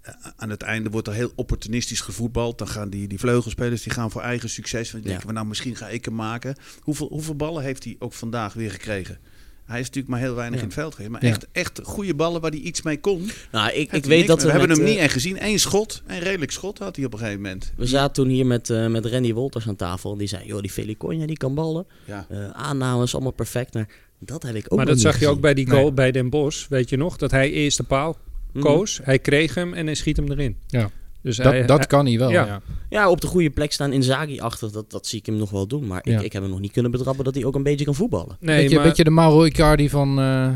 eh, 0.02 0.14
aan 0.36 0.50
het 0.50 0.62
einde 0.62 0.90
wordt 0.90 1.08
er 1.08 1.14
heel 1.14 1.32
opportunistisch 1.36 2.02
gevoetbald. 2.02 2.58
Dan 2.58 2.68
gaan 2.68 2.90
die, 2.90 3.08
die 3.08 3.20
vleugelspelers 3.20 3.84
die 3.84 3.94
gaan 3.94 4.12
voor 4.12 4.22
eigen 4.22 4.50
succes. 4.50 4.92
Want 4.92 5.04
die 5.04 5.04
Ja. 5.04 5.10
denken, 5.10 5.28
we, 5.28 5.34
nou 5.34 5.46
misschien 5.48 5.76
ga 5.76 5.88
ik 5.90 6.06
hem 6.06 6.16
maken. 6.16 6.56
Hoeveel, 6.80 7.08
hoeveel 7.08 7.36
ballen 7.36 7.64
heeft 7.64 7.84
hij 7.84 7.96
ook 8.00 8.14
vandaag 8.14 8.54
weer 8.54 8.72
gekregen? 8.72 9.18
Hij 9.66 9.80
is 9.80 9.86
natuurlijk 9.86 10.14
maar 10.14 10.24
heel 10.24 10.36
weinig 10.36 10.56
Ja. 10.56 10.62
in 10.62 10.70
het 10.70 10.78
veld 10.80 10.94
geweest. 10.96 11.12
Maar 11.12 11.24
Ja. 11.26 11.30
echt, 11.30 11.48
echt 11.52 11.80
goede 11.84 12.14
ballen 12.16 12.42
waar 12.42 12.52
hij 12.52 12.60
iets 12.60 12.82
mee 12.82 13.00
kon. 13.00 13.30
Nou, 13.52 13.72
ik, 13.72 13.92
ik 13.92 14.06
weet 14.06 14.28
dat 14.28 14.38
we, 14.42 14.46
we 14.46 14.52
hebben 14.52 14.70
hem 14.70 14.80
eh, 14.80 14.86
niet 14.90 14.98
echt 14.98 15.14
gezien. 15.14 15.44
Eén 15.46 15.60
schot, 15.60 16.04
een 16.06 16.20
redelijk 16.20 16.52
schot 16.52 16.78
had 16.80 16.96
hij 16.96 17.06
op 17.06 17.14
een 17.14 17.20
gegeven 17.20 17.42
moment. 17.42 17.72
We 17.76 17.86
zaten 17.86 18.14
toen 18.14 18.28
hier 18.28 18.46
met, 18.46 18.70
eh, 18.70 18.88
met 18.88 19.06
Randy 19.06 19.34
Wolters 19.34 19.68
aan 19.68 19.76
tafel. 19.76 20.12
En 20.12 20.18
die 20.18 20.28
zei, 20.28 20.46
joh, 20.46 20.62
die 20.62 20.72
Feliconia 20.72 21.26
die 21.26 21.38
kan 21.38 21.56
ballen. 21.56 21.86
Ja. 22.06 22.26
Eh, 22.30 22.50
aannames, 22.50 23.14
allemaal 23.14 23.32
perfect. 23.32 23.74
Maar 23.74 23.88
dat 24.20 24.44
heb 24.44 24.56
ik 24.56 24.66
ook 24.70 24.78
maar 24.78 24.86
dat 24.86 24.96
niet 24.96 25.04
zag 25.04 25.20
je 25.20 25.28
ook 25.28 25.42
bij 25.42 25.54
die 25.54 25.70
goal 25.70 25.82
Nee. 25.84 25.92
bij 25.92 26.12
Den 26.12 26.30
Bosch. 26.30 26.68
Weet 26.68 26.90
je 26.90 26.98
nog? 26.98 27.18
Dat 27.18 27.32
hij 27.32 27.52
eerst 27.52 27.78
de 27.78 27.84
paal 27.84 28.18
Mhm. 28.54 28.64
koos. 28.66 29.00
Hij 29.04 29.20
kreeg 29.20 29.54
hem 29.56 29.74
en 29.74 29.86
hij 29.86 29.96
schiet 29.96 30.18
hem 30.18 30.32
erin. 30.32 30.56
Ja. 30.68 30.90
Dus 31.22 31.38
hij, 31.38 31.58
Dat, 31.60 31.68
dat 31.68 31.78
hij- 31.78 31.88
kan 31.88 32.06
hij 32.06 32.18
wel, 32.18 32.30
ja. 32.30 32.46
ja. 32.46 32.62
Ja, 32.90 33.10
op 33.10 33.22
de 33.22 33.28
goede 33.28 33.50
plek 33.50 33.72
staan 33.72 33.94
in 33.94 34.04
Zagi 34.04 34.40
achter. 34.40 34.72
Dat, 34.72 34.92
dat 34.92 35.08
zie 35.08 35.20
ik 35.20 35.26
hem 35.26 35.36
nog 35.36 35.50
wel 35.50 35.68
doen. 35.68 35.88
Maar 35.88 36.02
Ja. 36.04 36.18
ik, 36.20 36.26
ik 36.26 36.34
heb 36.34 36.42
hem 36.42 36.52
nog 36.52 36.60
niet 36.60 36.72
kunnen 36.72 36.92
betrappen 36.92 37.24
dat 37.24 37.36
hij 37.36 37.46
ook 37.46 37.56
een 37.56 37.64
beetje 37.64 37.86
kan 37.86 37.96
voetballen. 37.96 38.38
Nee, 38.40 38.62
beetje, 38.62 38.76
maar, 38.76 38.86
beetje 38.86 39.04
de 39.04 39.10
Mauro 39.10 39.44
Icardi 39.44 39.90
van, 39.90 40.20
eh, 40.20 40.50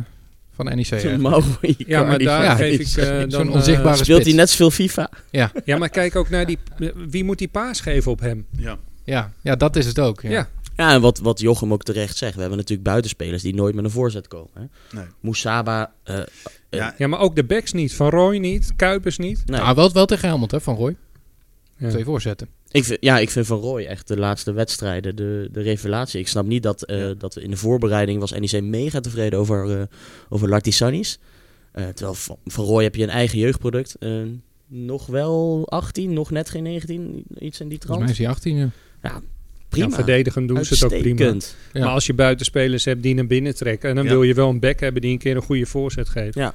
van 0.56 0.66
NEC. 0.66 1.18
Mauro 1.20 1.46
ja, 1.62 2.04
maar 2.04 2.22
Icardi 2.22 2.26
daar 2.26 2.44
Ja, 2.44 2.56
geef 2.56 2.80
ik 2.80 3.04
eh, 3.04 3.18
zo'n 3.20 3.30
dan... 3.30 3.48
eh, 3.48 3.54
onzichtbare 3.54 4.04
Speelt 4.04 4.24
hij 4.26 4.34
net 4.34 4.50
zoveel 4.50 4.72
FIFA? 4.72 5.10
Ja, 5.32 5.52
ja, 5.66 5.78
maar 5.78 5.90
kijk 5.90 6.16
ook 6.16 6.30
naar 6.30 6.46
die... 6.46 6.58
Wie 7.10 7.24
moet 7.24 7.38
die 7.38 7.48
paas 7.48 7.80
geven 7.82 8.12
op 8.12 8.20
hem? 8.20 8.46
Ja. 8.58 8.78
ja, 9.04 9.32
ja, 9.42 9.56
dat 9.56 9.76
is 9.76 9.86
het 9.86 10.00
ook. 10.00 10.22
Ja. 10.22 10.30
Ja. 10.30 10.50
Ja, 10.82 10.94
en 10.94 11.02
wat, 11.02 11.20
wat 11.20 11.40
Jochem 11.40 11.74
ook 11.74 11.84
terecht 11.84 12.18
zegt. 12.18 12.34
We 12.34 12.40
hebben 12.40 12.58
natuurlijk 12.58 12.88
buitenspelers 12.88 13.42
die 13.42 13.54
nooit 13.56 13.76
met 13.76 13.84
een 13.84 13.92
voorzet 13.92 14.28
komen. 14.28 14.50
Hè? 14.54 14.64
Nee. 14.98 15.06
Moussaba... 15.20 15.94
eh, 16.04 16.20
Ja, 16.70 16.96
Ja, 16.98 17.08
maar 17.08 17.20
ook 17.20 17.36
de 17.36 17.44
backs 17.44 17.72
niet. 17.74 17.94
Van 17.94 18.10
Roy 18.10 18.38
niet. 18.38 18.72
Kuipers 18.76 19.18
niet. 19.18 19.42
nee. 19.46 19.60
Nou, 19.60 19.76
wel, 19.76 19.92
wel 19.92 20.06
tegen 20.06 20.28
Helmond, 20.28 20.52
hè, 20.52 20.62
van 20.62 20.76
Roy. 20.76 20.96
Ja. 21.78 21.90
Twee 21.90 22.04
voorzetten. 22.04 22.48
Ik 22.72 22.84
vind, 22.84 22.98
ja, 23.02 23.20
ik 23.20 23.30
vind 23.30 23.46
Van 23.48 23.60
Rooij 23.60 23.88
echt 23.88 24.08
de 24.08 24.18
laatste 24.18 24.52
wedstrijden 24.52 25.16
de, 25.16 25.50
de 25.52 25.62
revelatie. 25.62 26.20
Ik 26.20 26.28
snap 26.28 26.46
niet 26.46 26.64
dat, 26.64 26.84
eh, 26.84 27.00
Ja. 27.00 27.14
dat 27.14 27.34
we 27.34 27.42
in 27.42 27.50
de 27.50 27.58
voorbereiding 27.58 28.20
was 28.20 28.32
NEC 28.32 28.62
mega 28.64 29.00
tevreden 29.00 29.40
over, 29.40 29.80
eh 29.80 29.86
over 30.30 30.50
Lartisanis. 30.50 31.20
Eh 31.72 31.88
terwijl 31.88 32.14
van, 32.16 32.38
van 32.46 32.66
Rooij 32.66 32.84
heb 32.84 32.96
je 32.96 33.04
een 33.04 33.10
eigen 33.10 33.40
jeugdproduct. 33.40 33.96
Eh, 34.00 34.22
nog 34.68 35.06
wel 35.06 35.64
18, 35.70 36.14
nog 36.14 36.32
net 36.32 36.50
geen 36.50 36.64
19, 36.64 37.24
iets 37.40 37.60
in 37.60 37.68
die 37.68 37.78
Volgens 37.78 37.80
trant. 37.86 38.00
mij 38.00 38.10
is 38.12 38.18
hij 38.18 38.28
18, 38.28 38.56
ja. 38.58 38.70
Ja, 39.02 39.22
prima. 39.80 39.96
verdedigend 39.96 40.48
doen 40.48 40.66
ze 40.66 40.74
het 40.74 40.84
ook 40.84 41.00
prima. 41.00 41.24
Ja. 41.74 41.80
Maar 41.80 41.90
als 41.94 42.06
je 42.06 42.14
buitenspelers 42.14 42.86
hebt 42.86 43.04
die 43.04 43.14
naar 43.16 43.28
binnen 43.28 43.56
trekken... 43.56 43.90
en 43.90 43.96
dan 43.96 44.04
Ja. 44.06 44.12
wil 44.12 44.24
je 44.24 44.34
wel 44.34 44.50
een 44.50 44.60
back 44.60 44.80
hebben 44.80 45.02
die 45.02 45.12
een 45.12 45.18
keer 45.18 45.36
een 45.36 45.42
goede 45.42 45.66
voorzet 45.66 46.10
geeft. 46.10 46.36
Ja. 46.36 46.54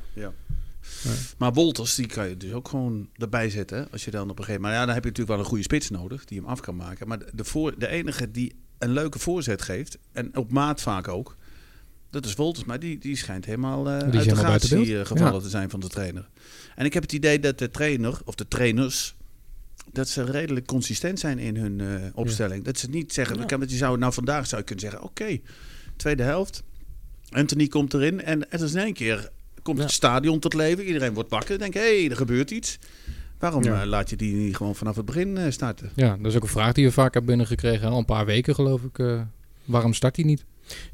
Maar 1.38 1.52
Wolters, 1.52 1.94
die 1.94 2.06
kan 2.06 2.28
je 2.28 2.37
dus 2.37 2.52
ook 2.52 2.68
gewoon 2.68 3.08
erbij 3.16 3.50
zetten. 3.50 3.78
hè, 3.78 3.85
Als 3.90 4.04
je 4.04 4.11
dan 4.11 4.30
op 4.30 4.38
een 4.38 4.44
gegeven 4.44 4.61
moment... 4.61 4.62
Maar 4.62 4.73
ja, 4.80 4.85
dan 4.87 4.94
heb 4.94 5.02
je 5.04 5.08
natuurlijk 5.08 5.37
wel 5.37 5.38
een 5.38 5.50
goede 5.50 5.62
spits 5.62 5.90
nodig 5.90 6.25
die 6.25 6.38
hem 6.38 6.46
af 6.46 6.61
kan 6.61 6.76
maken. 6.76 7.08
Maar 7.08 7.18
de, 7.32 7.44
voor, 7.44 7.75
de 7.78 7.87
enige 7.88 8.30
die 8.30 8.54
een 8.78 8.90
leuke 8.92 9.18
voorzet 9.18 9.62
geeft, 9.62 9.99
en 10.12 10.37
op 10.37 10.52
maat 10.52 10.80
vaak 10.80 11.08
ook, 11.08 11.37
dat 12.11 12.25
is 12.25 12.35
Wolters. 12.35 12.64
Maar 12.64 12.78
die, 12.78 12.99
die 12.99 13.16
schijnt 13.16 13.44
helemaal 13.44 13.87
eh 13.88 13.92
uit 13.99 14.12
de 14.12 14.37
gratie 14.37 14.75
beeld. 14.76 14.88
eh, 14.88 15.06
gevallen 15.06 15.35
Ja. 15.35 15.40
te 15.40 15.49
zijn 15.49 15.70
van 15.70 15.80
de 15.80 15.88
trainer. 15.88 16.28
En 16.75 16.85
ik 16.85 16.92
heb 16.94 17.02
het 17.02 17.12
idee 17.12 17.38
dat 17.40 17.58
de 17.58 17.70
trainer, 17.70 18.18
of 18.25 18.35
de 18.35 18.49
trainers, 18.49 19.14
dat 19.96 20.08
ze 20.08 20.24
redelijk 20.24 20.66
consistent 20.66 21.18
zijn 21.20 21.38
in 21.38 21.56
hun 21.56 21.80
eh, 21.80 21.86
opstelling. 22.14 22.64
Dat 22.64 22.78
ze 22.78 22.88
niet 22.90 23.12
zeggen, 23.12 23.38
Ja. 23.48 23.56
je 23.66 23.76
zou, 23.76 23.98
nou 23.98 24.12
vandaag 24.12 24.46
zou 24.46 24.60
je 24.60 24.66
kunnen 24.66 24.84
zeggen, 24.84 25.02
oké, 25.02 25.38
tweede 25.96 26.22
helft. 26.22 26.62
Anthony 27.28 27.66
komt 27.66 27.94
erin 27.94 28.22
en 28.22 28.46
het 28.48 28.60
is 28.60 28.72
in 28.74 28.80
één 28.80 28.92
keer 28.92 29.30
komt 29.62 29.76
Ja. 29.78 29.84
het 29.84 29.92
stadion 29.92 30.38
tot 30.38 30.54
leven. 30.54 30.84
Iedereen 30.84 31.14
wordt 31.14 31.30
wakker. 31.30 31.58
Denkt, 31.58 31.74
hé, 31.74 32.00
hey, 32.00 32.10
er 32.10 32.16
gebeurt 32.16 32.50
iets. 32.50 32.78
Waarom 33.38 33.62
Ja. 33.62 33.80
eh, 33.82 33.86
laat 33.88 34.10
je 34.10 34.16
die 34.16 34.34
niet 34.34 34.56
gewoon 34.56 34.74
vanaf 34.74 34.96
het 34.96 35.04
begin 35.04 35.36
eh, 35.36 35.50
starten? 35.50 35.90
Ja, 35.94 36.16
dat 36.16 36.26
is 36.26 36.36
ook 36.36 36.42
een 36.42 36.48
vraag 36.48 36.72
die 36.72 36.84
we 36.84 36.92
vaak 36.92 37.12
hebben 37.14 37.36
binnengekregen. 37.36 37.88
Al 37.88 37.98
een 37.98 38.04
paar 38.04 38.26
weken 38.26 38.54
geloof 38.54 38.82
ik. 38.82 39.24
waarom 39.64 39.92
start 39.92 40.16
hij 40.16 40.24
niet? 40.24 40.44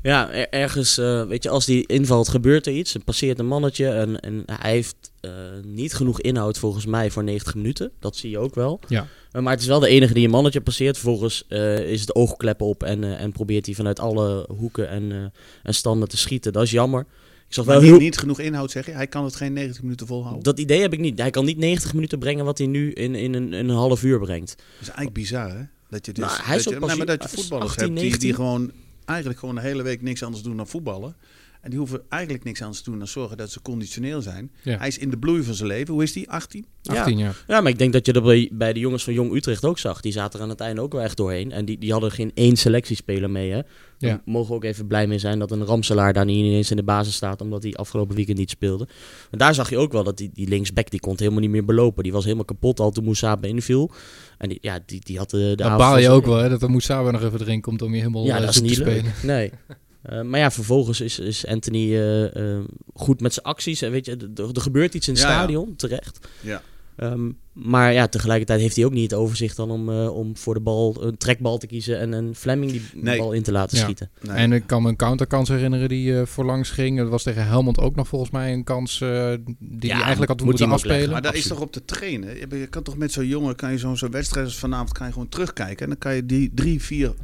Ja, 0.02 0.30
er- 0.30 0.48
ergens, 0.48 0.98
eh, 0.98 1.26
weet 1.26 1.42
je, 1.42 1.48
als 1.48 1.64
die 1.66 1.86
invalt, 1.86 2.28
gebeurt 2.28 2.66
er 2.66 2.72
iets. 2.72 2.94
Er 2.94 3.04
passeert 3.04 3.38
een 3.38 3.46
mannetje 3.46 3.88
en, 3.88 4.20
en 4.20 4.42
hij 4.46 4.70
heeft 4.70 4.96
eh, 5.20 5.30
niet 5.64 5.94
genoeg 5.94 6.20
inhoud 6.20 6.58
volgens 6.58 6.86
mij 6.86 7.10
voor 7.10 7.24
90 7.24 7.54
minuten. 7.54 7.90
Dat 7.98 8.16
zie 8.16 8.30
je 8.30 8.38
ook 8.38 8.54
wel. 8.54 8.80
Ja. 8.88 9.06
Eh, 9.32 9.42
maar 9.42 9.52
het 9.52 9.60
is 9.60 9.66
wel 9.66 9.80
de 9.80 9.88
enige 9.88 10.14
die 10.14 10.24
een 10.24 10.30
mannetje 10.30 10.60
passeert. 10.60 10.98
Vervolgens 10.98 11.44
eh, 11.48 11.78
is 11.90 12.00
het 12.00 12.14
oogklep 12.14 12.60
op 12.60 12.82
en, 12.82 13.18
en 13.18 13.32
probeert 13.32 13.66
hij 13.66 13.74
vanuit 13.74 14.00
alle 14.00 14.46
hoeken 14.56 14.88
en, 14.88 15.12
eh, 15.12 15.18
en 15.62 15.74
standen 15.74 16.08
te 16.08 16.16
schieten. 16.16 16.52
Dat 16.52 16.62
is 16.62 16.70
jammer. 16.70 17.00
Ik 17.48 17.58
zag 17.58 17.66
Maar 17.66 17.74
wel 17.74 17.82
niet, 17.84 17.92
heel... 17.92 18.00
niet 18.00 18.18
genoeg 18.18 18.38
inhoud 18.40 18.70
zeggen. 18.70 18.94
Hij 18.94 19.06
kan 19.06 19.24
het 19.24 19.36
geen 19.36 19.52
90 19.52 19.82
minuten 19.82 20.06
volhouden. 20.06 20.42
Dat 20.42 20.58
idee 20.58 20.80
heb 20.80 20.92
ik 20.92 20.98
niet. 20.98 21.18
Hij 21.18 21.30
kan 21.30 21.44
niet 21.44 21.58
90 21.58 21.94
minuten 21.94 22.18
brengen 22.18 22.44
wat 22.44 22.58
hij 22.58 22.66
nu 22.66 22.92
in, 22.92 23.14
in, 23.14 23.34
een, 23.34 23.52
in 23.52 23.68
een 23.68 23.74
half 23.76 24.02
uur 24.02 24.18
brengt. 24.18 24.48
Dat 24.56 24.64
is 24.80 24.86
eigenlijk 24.86 25.12
bizar, 25.14 25.50
hè? 25.50 25.62
Dat 25.88 26.06
je 26.06 26.12
dus, 26.12 26.24
Nou, 26.24 26.38
hij 26.42 26.56
is 26.56 26.64
dat 26.64 26.72
je, 26.72 26.78
nee, 26.86 26.96
maar 26.96 27.06
dat 27.06 27.22
je 27.22 27.28
voetballers 27.28 27.70
18, 27.70 27.84
hebt 27.86 28.00
die, 28.00 28.18
die 28.18 28.18
19. 28.32 28.34
gewoon 28.34 28.72
eigenlijk 29.04 29.38
gewoon 29.38 29.54
de 29.54 29.60
hele 29.60 29.82
week 29.82 30.02
niks 30.02 30.22
anders 30.22 30.42
doen 30.42 30.56
dan 30.56 30.66
voetballen. 30.66 31.14
En 31.62 31.70
die 31.70 31.78
hoeven 31.78 32.02
eigenlijk 32.08 32.44
niks 32.44 32.60
anders 32.62 32.82
te 32.82 32.90
doen 32.90 32.98
dan 32.98 33.08
zorgen 33.08 33.36
dat 33.36 33.50
ze 33.50 33.62
conditioneel 33.62 34.22
zijn. 34.22 34.50
Ja. 34.62 34.78
Hij 34.78 34.88
is 34.88 34.98
in 34.98 35.10
de 35.10 35.18
bloei 35.18 35.42
van 35.42 35.54
zijn 35.54 35.68
leven. 35.68 35.94
Hoe 35.94 36.02
is 36.02 36.12
die? 36.12 36.30
18? 36.30 36.66
18 36.84 37.18
jaar. 37.18 37.44
Ja, 37.46 37.60
maar 37.60 37.70
ik 37.72 37.78
denk 37.78 37.92
dat 37.92 38.06
je 38.06 38.12
dat 38.12 38.22
bij, 38.22 38.50
bij 38.52 38.72
de 38.72 38.80
jongens 38.80 39.04
van 39.04 39.12
Jong 39.12 39.34
Utrecht 39.34 39.64
ook 39.64 39.78
zag. 39.78 40.00
Die 40.00 40.12
zaten 40.12 40.38
er 40.38 40.44
aan 40.44 40.50
het 40.50 40.60
einde 40.60 40.80
ook 40.80 40.92
wel 40.92 41.02
echt 41.02 41.16
doorheen. 41.16 41.52
En 41.52 41.64
die, 41.64 41.78
die 41.78 41.92
hadden 41.92 42.10
geen 42.10 42.30
één 42.34 42.56
selectiespeler 42.56 43.30
mee. 43.30 43.50
Hè. 43.50 43.60
Daar 43.98 44.10
Ja. 44.10 44.22
mogen 44.24 44.48
we 44.48 44.54
ook 44.54 44.64
even 44.64 44.86
blij 44.86 45.06
mee 45.06 45.18
zijn 45.18 45.38
dat 45.38 45.50
een 45.50 45.64
Ramselaar 45.64 46.12
daar 46.12 46.24
niet 46.24 46.44
ineens 46.44 46.70
in 46.70 46.76
de 46.76 46.82
basis 46.82 47.14
staat. 47.14 47.40
Omdat 47.40 47.62
hij 47.62 47.72
afgelopen 47.74 48.14
weekend 48.16 48.38
niet 48.38 48.50
speelde. 48.50 48.84
Maar 49.30 49.38
daar 49.40 49.54
zag 49.54 49.70
je 49.70 49.78
ook 49.78 49.92
wel 49.92 50.04
dat 50.04 50.16
die, 50.16 50.30
die 50.34 50.48
linksback 50.48 50.90
die 50.90 51.00
kon 51.00 51.14
helemaal 51.16 51.40
niet 51.40 51.50
meer 51.50 51.64
belopen. 51.64 52.02
Die 52.02 52.12
was 52.12 52.24
helemaal 52.24 52.44
kapot 52.44 52.80
al 52.80 52.90
toen 52.90 53.04
Moussa 53.04 53.38
inviel. 53.40 53.90
En 54.38 54.48
die, 54.48 54.58
ja, 54.60 54.78
die, 54.86 55.00
die 55.04 55.18
had 55.18 55.30
de, 55.30 55.36
de 55.38 55.54
Dan 55.56 55.66
avond 55.66 55.80
baal 55.82 55.98
je 55.98 56.08
ook 56.08 56.26
wel 56.26 56.36
hè, 56.36 56.48
dat 56.48 56.62
er 56.62 56.70
Moussa 56.70 57.10
nog 57.10 57.22
even 57.22 57.40
erin 57.40 57.60
komt 57.60 57.82
om 57.82 57.90
je 57.92 57.98
helemaal 57.98 58.24
Ja, 58.24 58.34
eh, 58.34 58.40
dat 58.40 58.48
is 58.50 58.56
zoek 58.56 58.64
niet 58.64 58.74
te 58.74 58.84
leuk. 58.84 58.94
spelen. 58.98 59.12
Nee. 59.36 59.50
Eh, 60.02 60.22
maar 60.22 60.40
ja, 60.40 60.50
vervolgens 60.50 61.00
is, 61.00 61.18
is 61.18 61.46
Anthony 61.46 61.94
eh, 61.94 62.54
eh, 62.56 62.64
goed 62.94 63.20
met 63.20 63.32
zijn 63.32 63.46
acties. 63.46 63.82
En 63.82 63.90
weet 63.90 64.06
je, 64.06 64.30
er, 64.54 64.60
gebeurt 64.60 64.94
iets 64.94 65.08
in 65.08 65.14
het 65.14 65.22
Ja, 65.22 65.28
ja. 65.28 65.34
stadion, 65.36 65.76
terecht. 65.76 66.28
Ja. 66.40 66.62
Ehm, 66.96 67.30
maar 67.52 67.92
ja, 67.92 68.06
tegelijkertijd 68.06 68.60
heeft 68.60 68.76
hij 68.76 68.84
ook 68.84 68.92
niet 68.92 69.10
het 69.10 69.20
overzicht 69.20 69.56
dan 69.56 69.70
om, 69.70 69.90
eh, 69.90 70.16
om 70.16 70.36
voor 70.36 70.54
de 70.54 70.60
bal 70.60 70.96
een 71.00 71.16
trekbal 71.16 71.58
te 71.58 71.66
kiezen 71.66 71.98
en 71.98 72.12
een 72.12 72.34
Fleming 72.34 72.70
die 72.70 72.82
Nee. 72.94 73.18
bal 73.18 73.32
in 73.32 73.42
te 73.42 73.52
laten 73.52 73.76
Ja. 73.76 73.82
schieten. 73.82 74.10
Nee. 74.20 74.36
En 74.36 74.52
ik 74.52 74.66
kan 74.66 74.82
me 74.82 74.88
een 74.88 74.96
counterkans 74.96 75.48
herinneren 75.48 75.88
die 75.88 76.18
eh 76.18 76.26
voorlangs 76.26 76.70
ging. 76.70 76.98
Dat 76.98 77.08
was 77.08 77.22
tegen 77.22 77.46
Helmond 77.46 77.78
ook 77.78 77.94
nog 77.96 78.08
volgens 78.08 78.30
mij 78.30 78.52
een 78.52 78.64
kans 78.64 79.00
eh, 79.00 79.08
die 79.58 79.88
Ja, 79.90 79.94
hij 79.94 80.02
eigenlijk 80.02 80.28
had 80.30 80.38
moet 80.40 80.48
moeten 80.48 80.70
afspelen. 80.70 81.10
maar 81.10 81.22
daar 81.22 81.34
is 81.36 81.46
toch 81.46 81.60
op 81.60 81.72
te 81.72 81.84
trainen. 81.84 82.36
Je, 82.58 82.66
kan 82.66 82.82
toch 82.82 82.96
met 82.96 83.12
zo'n 83.12 83.26
jongen, 83.26 83.56
kan 83.56 83.70
je 83.72 83.78
zo'n 83.78 83.96
zo'n 83.96 84.10
wedstrijd 84.10 84.46
als 84.46 84.58
vanavond, 84.58 84.92
kan 84.92 85.06
je 85.06 85.12
gewoon 85.12 85.28
terugkijken. 85.28 85.78
En 85.82 85.88
dan 85.88 85.98
kan 85.98 86.14
je 86.14 86.26
die 86.26 86.50
drie, 86.54 86.82
vier 86.82 87.14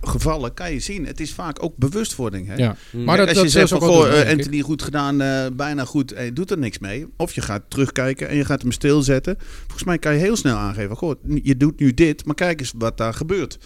gevallen, 0.00 0.54
kan 0.54 0.72
je 0.72 0.80
zien. 0.80 1.06
Het 1.06 1.20
is 1.20 1.32
vaak 1.32 1.62
ook 1.62 1.76
bewustwording. 1.76 2.46
Hè? 2.46 2.54
Ja. 2.54 2.76
Maar 2.92 3.16
Kijk, 3.16 3.18
dat, 3.18 3.28
als 3.28 3.36
je 3.36 3.42
dat 3.42 3.52
zegt 3.52 3.64
is 3.64 3.72
ook 3.72 3.80
van, 3.80 3.88
goh, 3.88 4.20
eh. 4.20 4.30
Anthony 4.30 4.60
goed 4.60 4.82
gedaan, 4.82 5.20
eh, 5.20 5.46
bijna 5.52 5.84
goed, 5.84 6.12
en 6.12 6.24
je 6.24 6.32
doet 6.32 6.50
er 6.50 6.58
niks 6.58 6.78
mee. 6.78 7.06
Of 7.16 7.32
je 7.32 7.40
gaat 7.40 7.62
terugkijken 7.68 8.28
en 8.28 8.36
je 8.36 8.44
gaat 8.44 8.62
hem 8.62 8.72
stilzetten. 8.72 9.36
Volgens 9.38 9.84
mij 9.84 9.98
kan 9.98 10.12
je 10.12 10.18
heel 10.18 10.36
snel 10.36 10.56
aangeven, 10.56 10.96
goh, 10.96 11.14
je 11.42 11.56
doet 11.56 11.80
nu 11.80 11.94
dit, 11.94 12.24
maar 12.24 12.34
kijk 12.34 12.60
eens 12.60 12.72
wat 12.78 12.96
daar 12.96 13.14
gebeurt. 13.14 13.58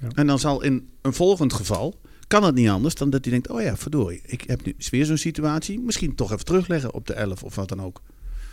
Ja. 0.00 0.08
En 0.14 0.26
dan 0.26 0.38
zal 0.38 0.62
in 0.62 0.88
een 1.02 1.12
volgend 1.14 1.52
geval, 1.52 2.00
kan 2.26 2.44
het 2.44 2.54
niet 2.54 2.68
anders 2.68 2.94
dan 2.94 3.10
dat 3.10 3.24
hij 3.24 3.32
denkt, 3.32 3.48
oh 3.48 3.62
ja, 3.62 3.76
verdorie, 3.76 4.20
ik 4.24 4.44
heb 4.46 4.64
nu 4.64 4.74
weer 4.90 5.04
zo'n 5.04 5.16
situatie. 5.16 5.80
Misschien 5.80 6.14
toch 6.14 6.32
even 6.32 6.44
terugleggen 6.44 6.94
op 6.94 7.06
de 7.06 7.12
11 7.12 7.42
of 7.42 7.54
wat 7.54 7.68
dan 7.68 7.82
ook. 7.82 8.02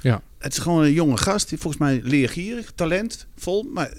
Ja. 0.01 0.21
Het 0.37 0.51
is 0.51 0.59
gewoon 0.59 0.83
een 0.83 0.93
jonge 0.93 1.17
gast, 1.17 1.49
die 1.49 1.57
volgens 1.57 1.81
mij 1.81 2.01
leergierig, 2.03 2.71
talent, 2.75 3.27
vol, 3.35 3.63
maar 3.63 3.93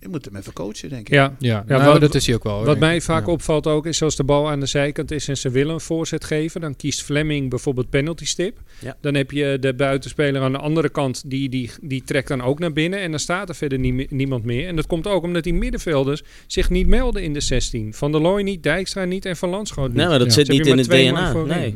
je 0.00 0.08
moet 0.08 0.24
hem 0.24 0.36
even 0.36 0.52
coachen, 0.52 0.88
denk 0.88 1.08
ik. 1.08 1.14
Ja, 1.14 1.36
Ja, 1.38 1.64
Ja, 1.68 1.76
nou, 1.78 1.92
wat- 1.92 2.00
dat 2.00 2.14
is 2.14 2.26
hij 2.26 2.34
ook 2.34 2.44
wel. 2.44 2.54
hoor, 2.56 2.64
Wat 2.64 2.78
mij 2.78 3.00
vaak 3.00 3.26
Ja. 3.26 3.32
opvalt 3.32 3.66
ook 3.66 3.86
is 3.86 4.02
als 4.02 4.16
de 4.16 4.24
bal 4.24 4.50
aan 4.50 4.60
de 4.60 4.66
zijkant 4.66 5.10
is 5.10 5.28
en 5.28 5.36
ze 5.36 5.50
willen 5.50 5.74
een 5.74 5.80
voorzet 5.80 6.24
geven, 6.24 6.60
dan 6.60 6.76
kiest 6.76 7.02
Fleming 7.02 7.50
bijvoorbeeld 7.50 7.90
penalty 7.90 8.24
stip. 8.26 8.58
Ja. 8.80 8.96
Dan 9.00 9.14
heb 9.14 9.30
je 9.30 9.56
de 9.60 9.74
buitenspeler 9.74 10.42
aan 10.42 10.52
de 10.52 10.58
andere 10.58 10.88
kant, 10.88 11.22
die, 11.26 11.48
die, 11.48 11.70
die 11.82 12.02
trekt 12.04 12.28
dan 12.28 12.42
ook 12.42 12.58
naar 12.58 12.72
binnen 12.72 13.00
en 13.00 13.10
dan 13.10 13.20
staat 13.20 13.48
er 13.48 13.54
verder 13.54 13.78
nie- 13.78 14.06
niemand 14.10 14.44
meer. 14.44 14.66
En 14.66 14.76
dat 14.76 14.86
komt 14.86 15.06
ook 15.06 15.22
omdat 15.22 15.44
die 15.44 15.54
middenvelders 15.54 16.22
zich 16.46 16.70
niet 16.70 16.86
melden 16.86 17.22
in 17.22 17.32
de 17.32 17.40
16. 17.40 17.94
Van 17.94 18.12
der 18.12 18.20
Looy 18.20 18.42
niet, 18.42 18.62
Dijkstra 18.62 19.04
niet 19.04 19.24
en 19.24 19.36
Van 19.36 19.48
Landschoot 19.48 19.88
niet. 19.88 19.96
Nee, 19.96 20.06
maar 20.06 20.18
dat 20.18 20.26
Ja. 20.28 20.32
zit 20.32 20.46
Dus 20.46 20.56
niet 20.58 20.66
in 20.66 20.78
het 20.78 20.88
DNA. 20.90 21.32
Nee. 21.32 21.74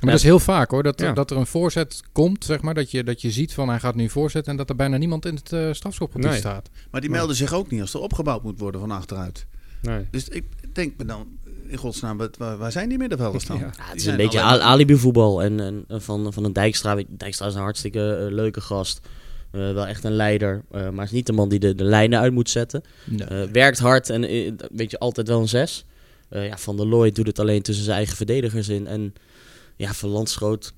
Ja. 0.00 0.04
Maar 0.04 0.10
dat 0.10 0.18
is 0.24 0.28
heel 0.30 0.38
vaak 0.38 0.70
hoor, 0.70 0.82
dat, 0.82 1.00
Ja. 1.00 1.12
dat 1.12 1.30
er 1.30 1.36
een 1.36 1.46
voorzet 1.46 2.02
komt, 2.12 2.44
zeg 2.44 2.60
maar, 2.60 2.74
dat 2.74 2.90
je, 2.90 3.04
dat 3.04 3.20
je 3.22 3.30
ziet 3.30 3.54
van 3.54 3.68
hij 3.68 3.78
gaat 3.78 3.94
nu 3.94 4.08
voorzetten 4.08 4.52
en 4.52 4.58
dat 4.58 4.68
er 4.70 4.76
bijna 4.76 4.96
niemand 4.96 5.26
in 5.26 5.34
het 5.34 5.52
eh 5.52 5.68
strafschopgebied 5.72 6.28
Nee. 6.28 6.38
staat. 6.38 6.68
Maar 6.90 7.00
die 7.00 7.10
melden 7.10 7.36
zich 7.36 7.52
ook 7.52 7.70
niet 7.70 7.80
als 7.80 7.94
er 7.94 8.00
opgebouwd 8.00 8.42
moet 8.42 8.58
worden 8.58 8.80
van 8.80 8.90
achteruit. 8.90 9.46
Nee. 9.82 10.06
Dus 10.10 10.28
ik 10.28 10.44
denk 10.72 10.92
me 10.96 11.04
dan, 11.04 11.26
in 11.66 11.76
godsnaam, 11.76 12.16
wat- 12.16 12.36
waar, 12.36 12.56
waar 12.58 12.72
zijn 12.72 12.88
die 12.88 12.98
middenvelders 12.98 13.46
dan? 13.46 13.58
Ja. 13.58 13.70
Het 13.80 13.96
is 14.00 14.06
een 14.06 14.16
beetje 14.16 14.40
alleen- 14.42 14.60
al- 14.60 14.66
alibi-voetbal. 14.66 15.42
En, 15.42 15.60
en, 15.60 15.84
en 15.88 16.02
van, 16.02 16.32
van 16.32 16.44
een 16.44 16.52
Dijkstra. 16.52 16.94
weet- 16.94 17.06
Dijkstra 17.10 17.46
is 17.46 17.54
een 17.54 17.60
hartstikke 17.60 18.16
eh, 18.16 18.32
leuke 18.34 18.60
gast. 18.60 19.00
Eh, 19.50 19.60
wel 19.72 19.86
echt 19.86 20.04
een 20.04 20.12
leider. 20.12 20.64
eh, 20.70 20.88
maar 20.90 21.04
is 21.04 21.10
niet 21.10 21.26
de 21.26 21.32
man 21.32 21.48
die 21.48 21.58
de, 21.58 21.74
de 21.74 21.84
lijnen 21.84 22.18
uit 22.20 22.32
moet 22.32 22.50
zetten. 22.50 22.82
Nee. 23.04 23.26
Eh, 23.26 23.42
werkt 23.52 23.78
hard 23.78 24.10
en 24.10 24.20
weet 24.72 24.90
je, 24.90 24.98
altijd 24.98 25.28
wel 25.28 25.40
een 25.40 25.48
zes. 25.48 25.84
Eh, 26.28 26.46
ja, 26.46 26.56
van 26.58 26.76
der 26.76 26.86
Looy 26.86 27.10
doet 27.12 27.26
het 27.26 27.38
alleen 27.38 27.62
tussen 27.62 27.84
zijn 27.84 27.96
eigen 27.96 28.16
verdedigers 28.16 28.68
in. 28.68 28.86
En 28.86 29.14
ja, 29.78 29.92
van 29.92 30.08
Landschoot... 30.10 30.72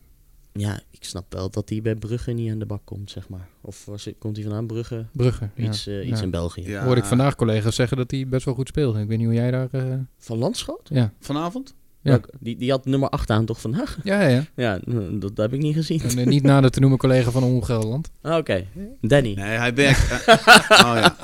Ja, 0.52 0.80
ik 0.90 1.04
snap 1.04 1.32
wel 1.32 1.50
dat 1.50 1.68
hij 1.68 1.82
bij 1.82 1.94
Brugge 1.94 2.32
niet 2.32 2.50
aan 2.50 2.58
de 2.58 2.66
bak 2.66 2.80
komt, 2.84 3.10
zeg 3.10 3.28
maar. 3.28 3.48
Of 3.60 3.84
was, 3.84 4.04
het- 4.04 4.14
komt 4.18 4.36
hij 4.36 4.44
vandaan? 4.44 4.66
Brugge? 4.66 5.06
Brugge. 5.12 5.48
ja. 5.54 5.64
Iets, 5.68 5.86
eh, 5.86 6.06
iets 6.08 6.18
Ja. 6.18 6.24
in 6.24 6.30
België. 6.30 6.68
Ja, 6.68 6.84
Hoorde 6.84 7.00
ik 7.00 7.06
vandaag 7.06 7.36
collega's 7.36 7.74
zeggen 7.74 7.96
dat 7.96 8.10
hij 8.10 8.28
best 8.28 8.44
wel 8.44 8.54
goed 8.54 8.68
speelde. 8.68 9.00
Ik 9.00 9.08
weet 9.08 9.16
niet 9.18 9.26
hoe 9.26 9.36
jij 9.36 9.50
daar... 9.50 9.68
eh, 9.70 9.94
Van 10.18 10.38
Landschoot? 10.38 10.88
ja. 10.92 11.12
Vanavond? 11.20 11.74
Ja. 12.02 12.20
Die, 12.40 12.56
die 12.56 12.70
had 12.70 12.84
nummer 12.84 13.08
8 13.08 13.30
aan, 13.30 13.44
toch, 13.44 13.60
vandaag? 13.60 13.98
Ja, 14.02 14.22
ja. 14.26 14.44
Ja, 14.56 14.78
dat, 14.86 15.20
dat 15.20 15.36
heb 15.36 15.52
ik 15.52 15.60
niet 15.60 15.74
gezien. 15.74 16.00
En, 16.02 16.18
eh, 16.18 16.26
niet 16.26 16.42
nader 16.42 16.70
te 16.70 16.80
noemen 16.80 16.98
collega 16.98 17.30
van 17.30 17.42
Ongelderland. 17.42 18.10
Ah, 18.22 18.36
Oké, 18.36 18.66
Danny. 19.00 19.32
Nee, 19.34 19.58
hij 19.58 19.74
werkt. 19.74 20.10
oh 20.86 20.92
ja. 20.94 21.16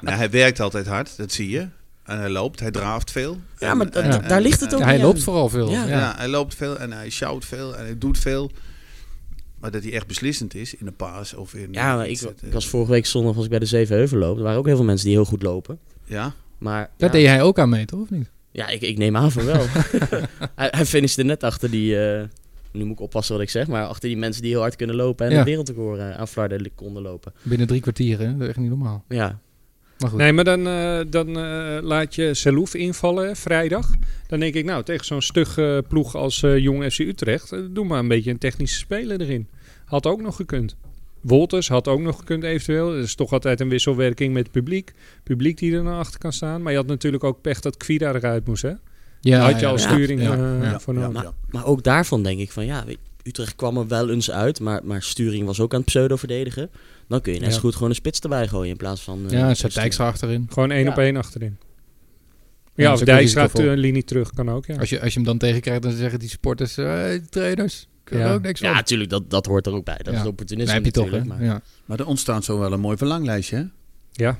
Nee, 0.00 0.14
hij 0.14 0.30
werkt 0.30 0.60
altijd 0.60 0.86
hard, 0.86 1.16
dat 1.16 1.32
zie 1.32 1.48
je. 1.50 1.68
En 2.10 2.18
hij 2.18 2.30
loopt, 2.30 2.60
hij 2.60 2.70
draaft 2.70 3.10
veel. 3.10 3.36
Ja, 3.58 3.74
maar 3.74 3.86
En- 3.86 3.92
da- 3.92 4.00
en- 4.00 4.10
da- 4.10 4.22
en- 4.22 4.28
daar 4.28 4.40
ligt 4.40 4.60
het 4.60 4.74
ook 4.74 4.80
hij 4.82 5.00
loopt 5.00 5.16
aan. 5.16 5.22
vooral 5.22 5.48
veel. 5.48 5.70
Ja. 5.70 5.84
Ja. 5.86 5.98
Ja. 5.98 6.14
hij 6.16 6.28
loopt 6.28 6.54
veel 6.54 6.78
en 6.78 6.92
hij 6.92 7.10
shout 7.10 7.44
veel 7.44 7.76
en 7.76 7.84
hij 7.84 7.98
doet 7.98 8.18
veel. 8.18 8.50
Maar 9.60 9.70
dat 9.70 9.82
hij 9.82 9.92
echt 9.92 10.06
beslissend 10.06 10.54
is 10.54 10.74
in 10.74 10.86
een 10.86 10.96
paas 10.96 11.34
of 11.34 11.54
in. 11.54 11.68
Ja, 11.72 11.96
maar 11.96 12.08
ik, 12.08 12.20
ik 12.20 12.52
was 12.52 12.68
vorige 12.68 12.90
week 12.90 13.06
zondag 13.06 13.34
was 13.34 13.44
ik 13.44 13.50
bij 13.50 13.58
de 13.58 13.66
Zevenheuvelloop. 13.66 14.36
Er 14.36 14.42
waren 14.42 14.58
ook 14.58 14.66
heel 14.66 14.76
veel 14.76 14.84
mensen 14.84 15.06
die 15.06 15.14
heel 15.16 15.24
goed 15.24 15.42
lopen. 15.42 15.78
Ja, 16.04 16.32
Maar 16.58 16.90
Daar 16.96 17.08
ja, 17.08 17.14
deed 17.18 17.26
hij 17.26 17.42
ook 17.42 17.58
aan 17.58 17.68
mee, 17.68 17.84
toch? 17.84 18.00
Of 18.00 18.10
niet? 18.10 18.30
ja 18.50 18.68
ik, 18.68 18.80
ik 18.80 18.98
neem 18.98 19.16
aan 19.16 19.32
van 19.32 19.44
wel. 19.44 19.64
hij, 20.56 20.68
hij 20.70 20.86
finishte 20.86 21.22
net 21.22 21.42
achter 21.42 21.70
die... 21.70 22.04
eh, 22.06 22.22
nu 22.72 22.84
moet 22.84 22.92
ik 22.96 23.00
oppassen 23.00 23.34
wat 23.34 23.42
ik 23.42 23.50
zeg, 23.50 23.66
maar 23.66 23.86
achter 23.86 24.08
die 24.08 24.18
mensen 24.18 24.42
die 24.42 24.50
heel 24.50 24.60
hard 24.60 24.76
kunnen 24.76 24.96
lopen 24.96 25.26
en 25.26 25.32
Ja. 25.32 25.38
een 25.38 25.44
wereldrecord 25.44 25.98
eh, 25.98 26.10
aan 26.10 26.28
Flarden 26.28 26.74
konden 26.74 27.02
lopen. 27.02 27.32
Binnen 27.42 27.66
drie 27.66 27.80
kwartier, 27.80 28.18
hè? 28.18 28.32
Dat 28.32 28.40
is 28.42 28.48
echt 28.48 28.56
niet 28.58 28.68
normaal. 28.68 29.04
Ja, 29.08 29.38
Maar 30.00 30.10
goed. 30.10 30.18
Nee, 30.18 30.32
maar 30.32 30.44
dan, 30.44 30.66
eh, 30.66 30.98
dan 31.08 31.38
eh, 31.38 31.78
laat 31.82 32.14
je 32.14 32.34
Selouf 32.34 32.74
invallen 32.74 33.36
vrijdag. 33.36 33.90
Dan 34.26 34.40
denk 34.40 34.54
ik, 34.54 34.64
nou, 34.64 34.82
tegen 34.82 35.04
zo'n 35.06 35.22
stugge 35.22 35.84
ploeg 35.88 36.14
als 36.14 36.42
eh, 36.42 36.58
Jong 36.58 36.92
FC 36.92 36.98
Utrecht, 36.98 37.52
eh, 37.52 37.60
doe 37.70 37.84
maar 37.86 37.98
een 37.98 38.08
beetje 38.08 38.30
een 38.30 38.38
technische 38.38 38.78
speler 38.78 39.20
erin. 39.20 39.48
Had 39.84 40.06
ook 40.06 40.20
nog 40.20 40.36
gekund. 40.36 40.76
Wolters 41.20 41.68
had 41.68 41.88
ook 41.88 42.00
nog 42.00 42.16
gekund 42.18 42.42
eventueel. 42.42 42.92
Er 42.94 43.02
is 43.02 43.14
toch 43.14 43.32
altijd 43.32 43.60
een 43.60 43.68
wisselwerking 43.68 44.32
met 44.34 44.42
het 44.42 44.52
publiek. 44.52 44.92
Publiek 45.22 45.58
die 45.58 45.74
er 45.74 45.82
naar 45.82 45.98
achter 45.98 46.18
kan 46.18 46.32
staan. 46.32 46.62
Maar 46.62 46.72
je 46.72 46.78
had 46.78 46.86
natuurlijk 46.86 47.24
ook 47.24 47.40
pech 47.40 47.60
dat 47.60 47.76
Kvira 47.76 48.14
eruit 48.14 48.46
moest, 48.46 48.62
hè? 48.62 48.72
ja, 49.20 49.40
had 49.40 49.54
je 49.54 49.60
ja, 49.60 49.66
al 49.72 49.78
ja. 49.78 49.88
sturing 49.88 50.20
Ja, 50.22 50.32
eh, 50.32 50.62
ja. 50.62 50.80
voor 50.80 50.94
ja, 50.94 51.00
nodig. 51.00 51.22
maar, 51.22 51.32
maar 51.50 51.66
ook 51.66 51.82
daarvan 51.82 52.22
denk 52.22 52.40
ik 52.40 52.50
van 52.52 52.66
ja, 52.66 52.84
weet- 52.84 52.98
Utrecht 53.22 53.54
kwam 53.56 53.76
er 53.76 53.86
wel 53.88 54.10
eens 54.10 54.30
uit, 54.30 54.60
maar, 54.60 54.80
maar 54.84 55.02
Sturing 55.02 55.46
was 55.46 55.60
ook 55.60 55.72
aan 55.72 55.78
het 55.78 55.88
pseudo-verdedigen. 55.88 56.70
Dan 57.08 57.20
kun 57.20 57.32
je 57.32 57.38
net 57.40 57.48
Ja. 57.48 57.54
zo 57.54 57.60
goed 57.60 57.74
gewoon 57.74 57.88
een 57.88 57.94
spits 57.94 58.20
erbij 58.20 58.48
gooien 58.48 58.70
in 58.70 58.76
plaats 58.76 59.00
van... 59.02 59.24
eh, 59.26 59.30
Ja, 59.38 59.48
en 59.48 59.56
zet. 59.56 59.74
Dijkstra 59.74 60.06
achterin. 60.06 60.46
Gewoon 60.52 60.70
één 60.70 60.84
Ja. 60.84 60.90
op 60.90 60.98
één 60.98 61.16
achterin. 61.16 61.56
Ja, 62.74 62.92
of 62.92 63.00
een 63.00 63.06
Dijkstra 63.06 63.46
de 63.46 63.76
linie 63.76 64.04
terug 64.04 64.30
kan 64.34 64.50
ook, 64.50 64.66
ja. 64.66 64.76
Als 64.76 64.88
je, 64.90 65.00
als 65.00 65.08
je 65.12 65.14
hem 65.18 65.28
dan 65.28 65.38
tegenkrijgt, 65.38 65.82
dan 65.82 65.92
zeggen 65.92 66.18
die 66.18 66.28
supporters, 66.28 66.76
eh, 66.76 66.86
hey, 66.86 67.20
trainers, 67.30 67.88
kunnen 68.04 68.26
Ja. 68.26 68.32
ook 68.34 68.42
niks 68.42 68.60
van. 68.60 68.68
Ja, 68.68 68.74
natuurlijk, 68.74 69.10
dat, 69.10 69.30
dat 69.30 69.46
hoort 69.46 69.66
er 69.66 69.72
ook 69.72 69.84
bij. 69.84 69.98
Dat 70.02 70.14
Ja. 70.14 70.20
is 70.20 70.26
opportunisme 70.26 70.72
Dan 70.74 70.82
heb 70.82 70.84
je 70.94 71.00
toch, 71.00 71.10
natuurlijk. 71.10 71.32
hè? 71.32 71.38
maar- 71.38 71.54
Ja. 71.54 71.62
Maar 71.84 71.98
er 71.98 72.06
ontstaat 72.06 72.44
zo 72.44 72.58
wel 72.58 72.72
een 72.72 72.80
mooi 72.80 72.96
verlanglijstje, 72.96 73.56
hè? 73.56 73.62
Ja. 74.12 74.38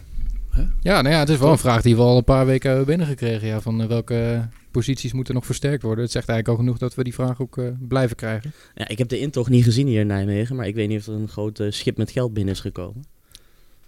ja, 0.82 1.02
nou 1.02 1.14
ja, 1.14 1.18
het 1.20 1.28
is 1.28 1.38
wel 1.38 1.50
een 1.50 1.58
vraag 1.58 1.82
die 1.82 1.96
we 1.96 2.02
al 2.02 2.16
een 2.16 2.24
paar 2.24 2.46
weken 2.46 2.68
hebben 2.68 2.86
binnengekregen. 2.86 3.48
Ja, 3.48 3.60
van 3.60 3.80
eh, 3.82 3.88
welke 3.88 4.48
posities 4.70 5.12
moeten 5.12 5.34
nog 5.34 5.46
versterkt 5.46 5.82
worden. 5.82 6.04
Het 6.04 6.12
zegt 6.12 6.28
eigenlijk 6.28 6.58
al 6.58 6.64
genoeg 6.64 6.80
dat 6.80 6.94
we 6.94 7.04
die 7.04 7.14
vraag 7.14 7.40
ook 7.40 7.58
eh, 7.58 7.64
blijven 7.78 8.16
krijgen. 8.16 8.52
Ja, 8.74 8.88
ik 8.88 8.98
heb 8.98 9.08
de 9.08 9.18
intocht 9.18 9.50
niet 9.50 9.64
gezien 9.64 9.86
hier 9.86 10.00
in 10.00 10.06
Nijmegen, 10.06 10.56
maar 10.56 10.66
ik 10.66 10.74
weet 10.74 10.88
niet 10.88 10.98
of 11.00 11.06
er 11.06 11.12
een 11.14 11.28
groot 11.28 11.60
eh, 11.60 11.70
schip 11.70 11.96
met 11.96 12.10
geld 12.10 12.32
binnen 12.34 12.54
is 12.54 12.60
gekomen. 12.60 13.04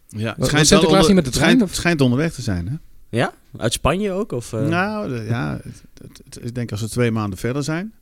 Ja, 0.09 0.35
was 0.39 0.49
Sinterklaas 0.49 1.07
niet 1.07 1.15
met 1.15 1.25
de 1.25 1.31
trein, 1.31 1.57
schijnt, 1.57 1.75
schijnt 1.75 2.01
onderweg 2.01 2.33
te 2.33 2.43
zijn, 2.43 2.69
hè? 2.69 2.75
Ja? 3.19 3.33
Uit 3.57 3.73
Spanje 3.73 4.13
ook? 4.13 4.33
Of, 4.33 4.53
eh? 4.53 4.67
Nou, 4.67 5.09
de- 5.09 5.25
ja, 5.29 5.61
het- 5.63 5.83
het- 6.03 6.21
het- 6.25 6.45
ik 6.45 6.55
denk 6.55 6.71
als 6.71 6.81
we 6.81 6.89
twee 6.89 7.11
maanden 7.11 7.39
verder 7.39 7.63
zijn, 7.63 7.93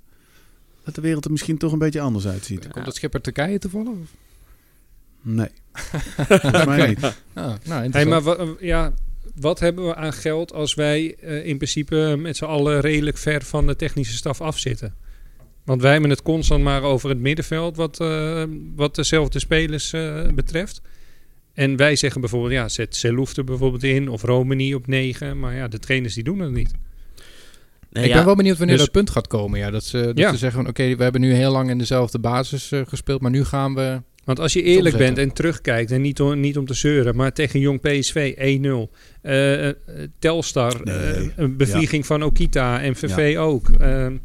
dat 0.84 0.94
de 0.94 1.00
wereld 1.00 1.25
er 1.25 1.30
misschien 1.30 1.58
toch 1.58 1.72
een 1.72 1.78
beetje 1.78 2.00
anders 2.00 2.26
uitziet. 2.26 2.68
Komt 2.68 2.84
dat 2.84 2.94
schip 2.94 3.14
uit 3.14 3.22
Turkije 3.22 3.58
toevallig? 3.58 3.88
Of? 3.88 4.14
Nee, 5.22 5.49
volgens 6.40 6.64
mij 6.64 6.88
niet. 6.88 7.04
Ah, 7.32 7.52
nou, 7.64 7.88
Hey, 7.90 8.06
maar 8.06 8.22
ja, 8.60 8.92
wat 9.34 9.60
hebben 9.60 9.87
we 9.87 9.94
aan 9.94 10.12
geld 10.12 10.52
als 10.52 10.75
wij 10.75 11.14
eh, 11.14 11.46
in 11.46 11.56
principe 11.56 12.16
met 12.18 12.37
z'n 12.37 12.44
allen 12.44 12.80
redelijk 12.80 13.18
ver 13.18 13.42
van 13.42 13.66
de 13.66 13.76
technische 13.76 14.16
staf 14.16 14.40
afzitten? 14.40 14.94
Want 15.64 15.82
wij 15.82 15.92
hebben 15.92 16.10
het 16.10 16.22
constant 16.22 16.62
maar 16.62 16.82
over 16.82 17.08
het 17.08 17.18
middenveld 17.18 17.76
wat, 17.76 18.00
eh, 18.00 18.44
wat 18.76 18.94
dezelfde 18.94 19.38
spelers 19.38 19.92
eh, 19.92 20.26
betreft. 20.34 20.80
En 21.54 21.76
wij 21.76 21.96
zeggen 21.96 22.20
bijvoorbeeld, 22.20 22.52
ja, 22.52 22.68
zet 22.68 22.96
Selouf 22.96 23.37
er 23.37 23.44
bijvoorbeeld 23.44 23.82
in 23.82 24.08
of 24.08 24.22
Romani 24.22 24.75
op 24.75 24.87
9. 24.87 25.38
Maar 25.40 25.54
ja, 25.54 25.68
de 25.68 25.78
trainers 25.78 26.14
die 26.14 26.25
doen 26.25 26.38
dat 26.38 26.50
niet. 26.50 26.72
Nee, 27.90 28.04
ik 28.04 28.10
ja, 28.10 28.16
ben 28.16 28.25
wel 28.25 28.37
benieuwd 28.37 28.58
wanneer 28.58 28.76
dus- 28.76 28.84
dat 28.84 28.94
punt 28.94 29.10
gaat 29.10 29.26
komen. 29.26 29.58
Ja, 29.58 29.70
dat 29.70 29.84
ze, 29.84 30.02
dat 30.02 30.18
Ja. 30.18 30.30
ze 30.30 30.38
zeggen, 30.38 30.60
van, 30.60 30.70
oké, 30.70 30.96
we 30.96 31.02
hebben 31.02 31.20
nu 31.20 31.32
heel 31.32 31.52
lang 31.52 31.70
in 31.70 31.78
dezelfde 31.78 32.18
basis 32.18 32.72
eh, 32.72 32.80
gespeeld, 32.87 33.20
maar 33.20 33.30
nu 33.30 33.44
gaan 33.44 33.75
we... 33.75 34.02
Want 34.30 34.42
als 34.42 34.52
je 34.52 34.62
eerlijk 34.62 34.96
bent 34.96 35.18
en 35.18 35.32
terugkijkt, 35.32 35.90
en 35.90 36.00
niet 36.00 36.20
om, 36.20 36.40
niet 36.40 36.58
om 36.58 36.66
te 36.66 36.75
zeuren, 36.75 37.16
maar 37.16 37.32
tegen 37.32 37.60
Jong 37.60 37.80
PSV 37.80 38.34
1-0. 38.37 38.90
eh, 39.22 39.68
eh, 39.68 39.75
Telstar, 40.18 40.80
Nee, 40.84 40.96
eh, 40.96 41.28
een 41.37 41.56
bevlieging 41.56 42.06
van 42.06 42.22
Okita, 42.22 42.78
MVV 42.90 43.30
Ja. 43.32 43.40
ook. 43.40 43.68
Ehm, 43.70 44.16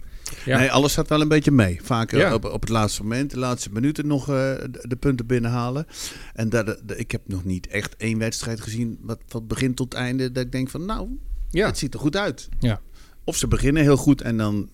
Ja. 0.45 0.57
Nee, 0.59 0.71
alles 0.71 0.93
zat 0.93 1.09
wel 1.09 1.21
een 1.21 1.27
beetje 1.27 1.51
mee. 1.51 1.79
Vaak 1.83 2.11
Ja. 2.11 2.33
op, 2.33 2.45
op 2.45 2.61
het 2.61 2.69
laatste 2.69 3.01
moment, 3.01 3.31
de 3.31 3.39
laatste 3.39 3.69
minuten 3.71 4.07
nog 4.07 4.25
de, 4.25 4.69
de 4.81 4.95
punten 4.95 5.25
binnenhalen. 5.25 5.85
En 6.33 6.49
dat, 6.49 6.65
de- 6.85 6.97
ik 6.97 7.11
heb 7.11 7.21
nog 7.25 7.43
niet 7.43 7.67
echt 7.67 7.95
één 7.97 8.17
wedstrijd 8.17 8.61
gezien, 8.61 8.97
wat 9.01 9.19
van 9.27 9.47
begin 9.47 9.73
tot 9.73 9.93
einde, 9.93 10.31
dat 10.31 10.43
ik 10.45 10.51
denk 10.51 10.69
van 10.69 10.85
nou, 10.85 11.07
ja. 11.49 11.65
het 11.67 11.77
ziet 11.77 11.93
er 11.93 11.99
goed 11.99 12.15
uit. 12.17 12.49
Ja. 12.59 12.81
Of 13.23 13.35
ze 13.37 13.47
beginnen 13.47 13.83
heel 13.83 13.97
goed 13.97 14.21
en 14.21 14.37
dan 14.37 14.69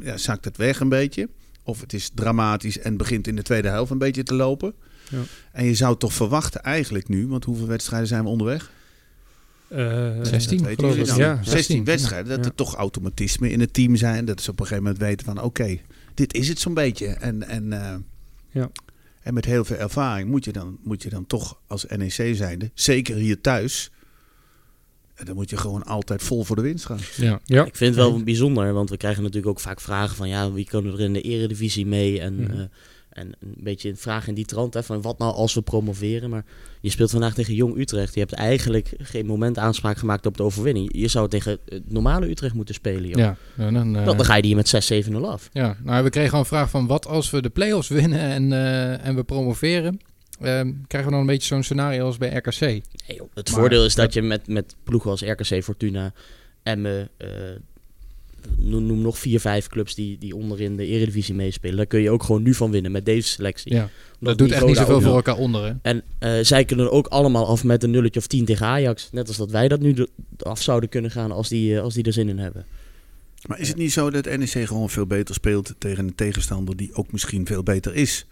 ja, 0.00 0.16
zakt 0.16 0.44
het 0.44 0.56
weg 0.56 0.80
een 0.80 0.88
beetje. 0.88 1.28
Of 1.66 1.80
het 1.80 1.92
is 1.92 2.10
dramatisch 2.14 2.78
en 2.78 2.96
begint 2.96 3.26
in 3.26 3.36
de 3.36 3.42
tweede 3.42 3.68
helft 3.68 3.90
een 3.90 3.98
beetje 3.98 4.22
te 4.22 4.34
lopen. 4.34 4.74
Ja. 5.10 5.18
En 5.52 5.64
je 5.64 5.74
zou 5.74 5.96
toch 5.98 6.12
verwachten 6.12 6.62
eigenlijk 6.62 7.08
nu, 7.08 7.26
want 7.26 7.44
hoeveel 7.44 7.66
wedstrijden 7.66 8.08
zijn 8.08 8.22
we 8.22 8.28
onderweg? 8.28 8.70
Eh, 9.68 10.10
16, 10.22 10.56
Dat 10.58 10.66
weten 10.66 10.74
geloof 10.76 10.90
jullie 10.96 11.00
ik. 11.00 11.06
dan. 11.08 11.18
Ja, 11.18 11.34
16 11.34 11.52
16, 11.52 11.84
wedstrijden. 11.84 12.28
Dat 12.28 12.38
ja. 12.38 12.44
er 12.44 12.54
toch 12.54 12.74
automatisme 12.74 13.50
in 13.50 13.60
het 13.60 13.72
team 13.74 13.96
zijn. 13.96 14.24
Dat 14.24 14.40
ze 14.42 14.50
op 14.50 14.60
een 14.60 14.66
gegeven 14.66 14.84
moment 14.88 15.02
weten 15.02 15.26
van 15.26 15.42
oké, 15.42 15.78
dit 16.14 16.34
is 16.34 16.48
het 16.48 16.58
zo'n 16.58 16.74
beetje. 16.74 17.06
En, 17.06 17.42
en, 17.48 17.72
eh, 17.72 17.94
Ja. 18.50 18.70
en 19.22 19.34
met 19.34 19.44
heel 19.44 19.64
veel 19.64 19.76
ervaring 19.76 20.28
moet 20.30 20.44
je 20.44 20.52
dan, 20.52 20.78
moet 20.82 21.02
je 21.02 21.08
dan 21.08 21.26
toch 21.26 21.60
als 21.66 21.84
NEC 21.96 22.36
zijnde, 22.36 22.70
zeker 22.74 23.16
hier 23.16 23.40
thuis, 23.40 23.90
dan 25.24 25.34
moet 25.34 25.50
je 25.50 25.56
gewoon 25.56 25.82
altijd 25.84 26.22
vol 26.22 26.44
voor 26.44 26.56
de 26.56 26.62
winst 26.62 26.86
gaan. 26.86 26.98
Ja. 27.16 27.40
Ja. 27.44 27.64
Ik 27.64 27.76
vind 27.76 27.94
het 27.94 28.04
wel 28.04 28.22
bijzonder, 28.22 28.72
want 28.72 28.90
we 28.90 28.96
krijgen 28.96 29.22
natuurlijk 29.22 29.48
ook 29.48 29.60
vaak 29.60 29.80
vragen 29.80 30.16
van 30.16 30.28
ja, 30.28 30.52
wie 30.52 30.64
kunnen 30.64 30.92
er 30.92 31.00
in 31.00 31.12
de 31.12 31.20
eredivisie 31.20 31.86
mee? 31.86 32.20
En, 32.20 32.34
Mhm. 32.42 32.50
eh, 32.52 32.60
en 33.10 33.32
een 33.40 33.54
beetje 33.58 33.88
een 33.88 33.96
vraag 33.96 34.28
in 34.28 34.34
die 34.34 34.44
trant, 34.44 34.74
hè, 34.74 34.82
van 34.82 35.02
wat 35.02 35.18
nou 35.18 35.34
als 35.34 35.54
we 35.54 35.62
promoveren? 35.62 36.30
Maar 36.30 36.44
je 36.80 36.90
speelt 36.90 37.10
vandaag 37.10 37.34
tegen 37.34 37.54
Jong 37.54 37.76
Utrecht. 37.78 38.14
Je 38.14 38.20
hebt 38.20 38.32
eigenlijk 38.32 38.92
geen 38.98 39.26
moment 39.26 39.58
aanspraak 39.58 39.96
gemaakt 39.98 40.26
op 40.26 40.36
de 40.36 40.42
overwinning. 40.42 40.88
Je 40.92 41.08
zou 41.08 41.28
tegen 41.28 41.58
het 41.68 41.92
normale 41.92 42.28
Utrecht 42.30 42.54
moeten 42.54 42.74
spelen, 42.74 43.08
joh. 43.08 43.18
Ja, 43.18 43.36
nou, 43.56 43.72
dan, 43.72 43.96
eh, 43.96 44.04
Dan, 44.04 44.16
dan 44.16 44.26
ga 44.26 44.34
je 44.34 44.42
die 44.42 44.54
hier 44.54 44.56
met 44.56 44.68
6-7-0 45.12 45.30
af. 45.30 45.48
ja. 45.52 45.76
Nou, 45.84 46.04
we 46.04 46.10
kregen 46.10 46.32
al 46.32 46.38
een 46.38 46.44
vraag 46.46 46.70
van 46.70 46.86
wat 46.86 47.06
als 47.06 47.30
we 47.30 47.42
de 47.42 47.50
play-offs 47.50 47.88
winnen 47.88 48.20
en, 48.20 48.52
eh, 48.52 49.06
en 49.06 49.14
we 49.14 49.24
promoveren? 49.24 50.00
Ehm, 50.40 50.72
krijgen 50.86 51.10
we 51.10 51.16
dan 51.16 51.20
een 51.20 51.32
beetje 51.32 51.46
zo'n 51.46 51.62
scenario 51.62 52.04
als 52.06 52.18
bij 52.18 52.34
RKC? 52.36 52.60
Nee, 52.60 52.80
joh. 53.06 53.28
Het 53.34 53.50
Maar- 53.50 53.60
voordeel 53.60 53.84
is 53.84 53.94
dat 53.94 54.12
je 54.14 54.22
met, 54.22 54.48
met 54.48 54.74
ploegen 54.84 55.10
als 55.10 55.22
RKC, 55.22 55.62
Fortuna, 55.62 56.12
Emmen, 56.62 57.08
eh, 57.16 57.28
noem, 58.56 58.86
noem 58.86 59.00
nog 59.00 59.18
vier, 59.18 59.40
vijf 59.40 59.66
clubs 59.66 59.94
die, 59.94 60.18
die 60.18 60.36
onderin 60.36 60.76
de 60.76 60.86
eredivisie 60.86 61.34
meespelen. 61.34 61.76
Daar 61.76 61.86
kun 61.86 62.00
je 62.00 62.10
ook 62.10 62.22
gewoon 62.22 62.42
nu 62.42 62.54
van 62.54 62.70
winnen 62.70 62.92
met 62.92 63.04
deze 63.04 63.28
selectie. 63.28 63.74
Ja, 63.74 63.88
dat 64.20 64.38
doet 64.38 64.50
echt 64.52 64.66
niet 64.66 64.76
zoveel 64.76 65.00
voor 65.00 65.14
elkaar 65.14 65.36
onder, 65.36 65.64
hè? 65.64 65.72
En 65.82 66.02
eh, 66.18 66.38
zij 66.42 66.64
kunnen 66.64 66.92
ook 66.92 67.06
allemaal 67.06 67.46
af 67.46 67.64
met 67.64 67.82
een 67.82 67.90
nulletje 67.90 68.20
of 68.20 68.26
tien 68.26 68.44
tegen 68.44 68.66
Ajax. 68.66 69.08
Net 69.12 69.28
als 69.28 69.36
dat 69.36 69.50
wij 69.50 69.68
dat 69.68 69.80
nu 69.80 70.06
af 70.38 70.62
zouden 70.62 70.88
kunnen 70.88 71.10
gaan 71.10 71.32
als 71.32 71.48
die, 71.48 71.76
eh, 71.76 71.82
als 71.82 71.94
die 71.94 72.04
er 72.04 72.12
zin 72.12 72.28
in 72.28 72.38
hebben. 72.38 72.64
Maar 73.46 73.60
is 73.60 73.68
het 73.68 73.76
niet 73.76 73.92
zo 73.92 74.10
dat 74.10 74.24
NEC 74.36 74.66
gewoon 74.66 74.90
veel 74.90 75.06
beter 75.06 75.34
speelt 75.34 75.74
tegen 75.78 76.06
een 76.06 76.14
tegenstander 76.14 76.76
die 76.76 76.94
ook 76.94 77.12
misschien 77.12 77.46
veel 77.46 77.62
beter 77.62 77.94
is? 77.94 78.26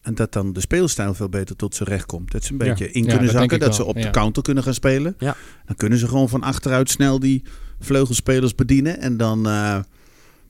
En 0.00 0.14
dat 0.14 0.32
dan 0.32 0.52
de 0.52 0.60
speelstijl 0.60 1.14
veel 1.14 1.28
beter 1.28 1.56
tot 1.56 1.74
zijn 1.74 1.88
recht 1.88 2.06
komt. 2.06 2.30
Dat 2.30 2.44
ze 2.44 2.52
een 2.52 2.58
Ja. 2.58 2.64
beetje 2.64 2.90
in 2.92 3.02
Ja, 3.04 3.08
kunnen 3.08 3.26
dat 3.32 3.34
zakken. 3.40 3.58
Dat 3.60 3.74
ze 3.74 3.84
op 3.84 3.94
de 4.02 4.10
counter 4.10 4.42
kunnen 4.42 4.62
gaan 4.62 4.74
spelen. 4.74 5.14
Ja. 5.18 5.36
Dan 5.66 5.76
kunnen 5.76 5.98
ze 5.98 6.08
gewoon 6.08 6.28
van 6.28 6.42
achteruit 6.42 6.90
snel 6.90 7.18
die 7.18 7.42
vleugelspelers 7.80 8.54
bedienen. 8.54 9.00
En 9.00 9.16
dan, 9.16 9.46
eh, 9.48 9.78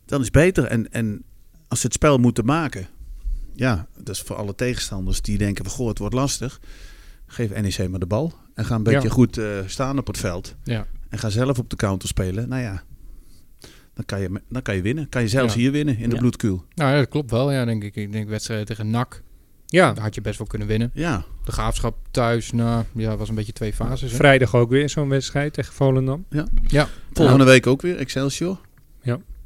dan 0.07 0.19
is 0.19 0.25
het 0.25 0.35
beter. 0.35 0.65
En, 0.65 0.93
en 0.93 1.23
als 1.69 1.81
ze 1.81 1.87
het 1.87 1.95
spel 1.95 2.19
moeten 2.19 2.45
maken. 2.45 2.87
Ja, 3.55 3.87
dat 3.97 4.15
is 4.15 4.21
voor 4.23 4.37
alle 4.37 4.55
tegenstanders 4.55 5.23
die 5.23 5.39
denken 5.39 5.65
van 5.65 5.75
goh, 5.75 5.89
het 5.89 5.99
wordt 5.99 6.15
lastig. 6.15 6.61
Geef 7.27 7.51
NEC 7.51 7.89
maar 7.91 8.01
de 8.01 8.07
bal. 8.07 8.35
En 8.55 8.65
ga 8.65 8.75
een 8.75 8.83
beetje 8.83 9.09
Ja. 9.09 9.15
goed 9.15 9.39
eh, 9.39 9.47
staan 9.67 9.99
op 9.99 10.07
het 10.07 10.19
veld. 10.19 10.55
Ja. 10.65 10.87
En 11.09 11.19
ga 11.19 11.29
zelf 11.29 11.59
op 11.59 11.71
de 11.71 11.77
counter 11.77 12.09
spelen. 12.09 12.49
Nou 12.49 12.63
ja, 12.63 12.83
dan 13.95 14.05
kan 14.05 14.21
je, 14.21 14.41
dan 14.49 14.63
kan 14.63 14.75
je 14.77 14.83
winnen. 14.83 15.09
Kan 15.09 15.23
je 15.23 15.29
zelfs 15.29 15.55
Ja. 15.55 15.61
hier 15.61 15.71
winnen 15.73 15.99
in 15.99 16.09
de 16.09 16.15
Ja. 16.15 16.21
bloedkuil. 16.21 16.65
Nou 16.75 16.91
ja, 16.91 16.97
dat 16.99 17.09
klopt 17.09 17.31
wel. 17.31 17.53
Ja, 17.53 17.65
denk 17.65 17.85
ik. 17.85 17.97
Ik 17.97 18.13
denk 18.13 18.29
wedstrijden 18.29 18.67
tegen 18.67 18.91
NAC, 18.91 19.23
ja, 19.71 19.93
daar 19.93 20.03
had 20.05 20.15
je 20.15 20.21
best 20.21 20.39
wel 20.39 20.47
kunnen 20.47 20.69
winnen. 20.69 20.91
Ja, 20.95 21.25
De 21.45 21.53
Graafschap 21.53 21.97
thuis, 22.11 22.53
nou, 22.53 22.85
ja, 22.95 23.17
was 23.17 23.29
een 23.29 23.35
beetje 23.35 23.53
twee 23.53 23.73
fases. 23.73 24.11
Hè? 24.11 24.17
vrijdag 24.17 24.55
ook 24.55 24.71
weer 24.71 24.89
zo'n 24.91 25.09
wedstrijd 25.09 25.53
tegen 25.53 25.73
Volendam. 25.75 26.25
Ja, 26.69 26.89
volgende 27.13 27.45
week 27.45 27.67
ook 27.67 27.83
weer 27.83 27.97
Excelsior. 27.97 28.59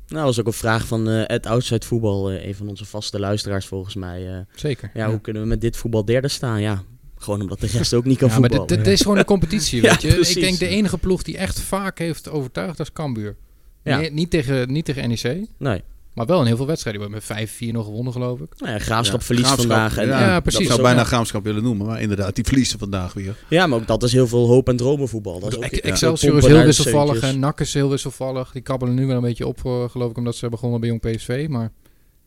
Nou, 0.08 0.24
dat 0.24 0.32
is 0.32 0.40
ook 0.40 0.46
een 0.46 0.52
vraag 0.52 0.86
van 0.86 1.08
eh 1.08 1.30
Ed 1.30 1.46
Outside 1.46 1.86
Voetbal, 1.86 2.30
eh, 2.30 2.46
een 2.46 2.54
van 2.54 2.68
onze 2.68 2.84
vaste 2.84 3.18
luisteraars 3.20 3.66
volgens 3.66 3.94
mij. 3.94 4.28
eh, 4.34 4.38
zeker. 4.54 4.90
ja, 4.94 5.10
hoe 5.10 5.20
kunnen 5.20 5.42
we 5.42 5.48
met 5.48 5.60
dit 5.60 5.76
voetbal 5.76 6.04
derde 6.04 6.28
staan? 6.28 6.60
Ja, 6.60 6.82
gewoon 7.16 7.40
omdat 7.40 7.60
de 7.60 7.66
rest 7.66 7.94
ook 7.94 8.04
niet 8.04 8.18
kan 8.18 8.28
Ja, 8.28 8.32
maar 8.38 8.42
voetballen. 8.42 8.68
dit, 8.76 8.84
dit 8.84 8.94
is 8.94 9.00
gewoon 9.00 9.18
een 9.18 9.24
competitie, 9.24 9.82
Ja, 9.82 9.90
weet 9.90 10.02
je. 10.02 10.08
precies. 10.14 10.36
Ik 10.36 10.42
denk 10.42 10.58
de 10.58 10.66
enige 10.66 10.98
ploeg 10.98 11.22
die 11.22 11.36
echt 11.38 11.60
vaak 11.60 11.98
heeft 11.98 12.28
overtuigd, 12.28 12.76
dat 12.76 12.86
is 12.86 12.92
Cambuur. 12.92 13.36
Ja. 13.82 13.98
Nee, 13.98 14.10
niet, 14.12 14.30
tegen, 14.30 14.72
niet 14.72 14.84
tegen 14.84 15.08
NEC, 15.08 15.46
Nee, 15.58 15.82
maar 16.14 16.26
wel 16.26 16.40
in 16.40 16.46
heel 16.46 16.56
veel 16.56 16.66
wedstrijden. 16.66 17.02
We 17.02 17.08
hebben 17.08 17.36
met 17.36 17.48
5-4 17.50 17.72
nog 17.72 17.84
gewonnen, 17.84 18.12
geloof 18.12 18.40
ik. 18.40 18.48
nou 18.58 18.72
ja, 18.72 18.78
Graafschap 18.78 19.20
Ja, 19.20 19.26
verliest 19.26 19.46
Graafschap, 19.46 19.70
vandaag. 19.70 19.96
En, 19.96 20.06
ja, 20.06 20.20
Ja, 20.20 20.32
dat 20.32 20.42
precies. 20.42 20.60
Ik 20.60 20.66
zou 20.66 20.78
ook- 20.78 20.84
bijna 20.86 21.04
Graafschap 21.04 21.44
willen 21.44 21.62
noemen, 21.62 21.86
maar 21.86 22.00
inderdaad, 22.00 22.34
die 22.34 22.44
verliezen 22.44 22.78
vandaag 22.78 23.12
weer. 23.12 23.36
Ja, 23.48 23.66
maar 23.66 23.78
ook 23.78 23.86
dat 23.86 24.02
is 24.02 24.12
heel 24.12 24.26
veel 24.26 24.46
hoop 24.46 24.68
en 24.68 24.76
dromen 24.76 25.08
voetbal. 25.08 25.40
Dat 25.40 25.50
is 25.50 25.56
ook, 25.56 25.62
Ex- 25.62 25.76
ja, 25.76 25.82
Excelsior 25.82 26.36
is 26.38 26.46
heel 26.46 26.62
wisselvallig 26.64 27.20
en 27.22 27.38
NAC 27.38 27.60
is 27.60 27.74
heel 27.74 27.90
wisselvallig. 27.90 28.52
Die 28.52 28.62
kabbelen 28.62 28.94
nu 28.94 29.06
wel 29.06 29.16
een 29.16 29.22
beetje 29.22 29.46
op, 29.46 29.60
eh, 29.64 29.88
geloof 29.88 30.10
ik, 30.10 30.16
omdat 30.16 30.36
ze 30.36 30.48
begonnen 30.48 30.80
bij 30.80 30.88
Jong 30.88 31.00
PSV. 31.00 31.46
Maar 31.50 31.70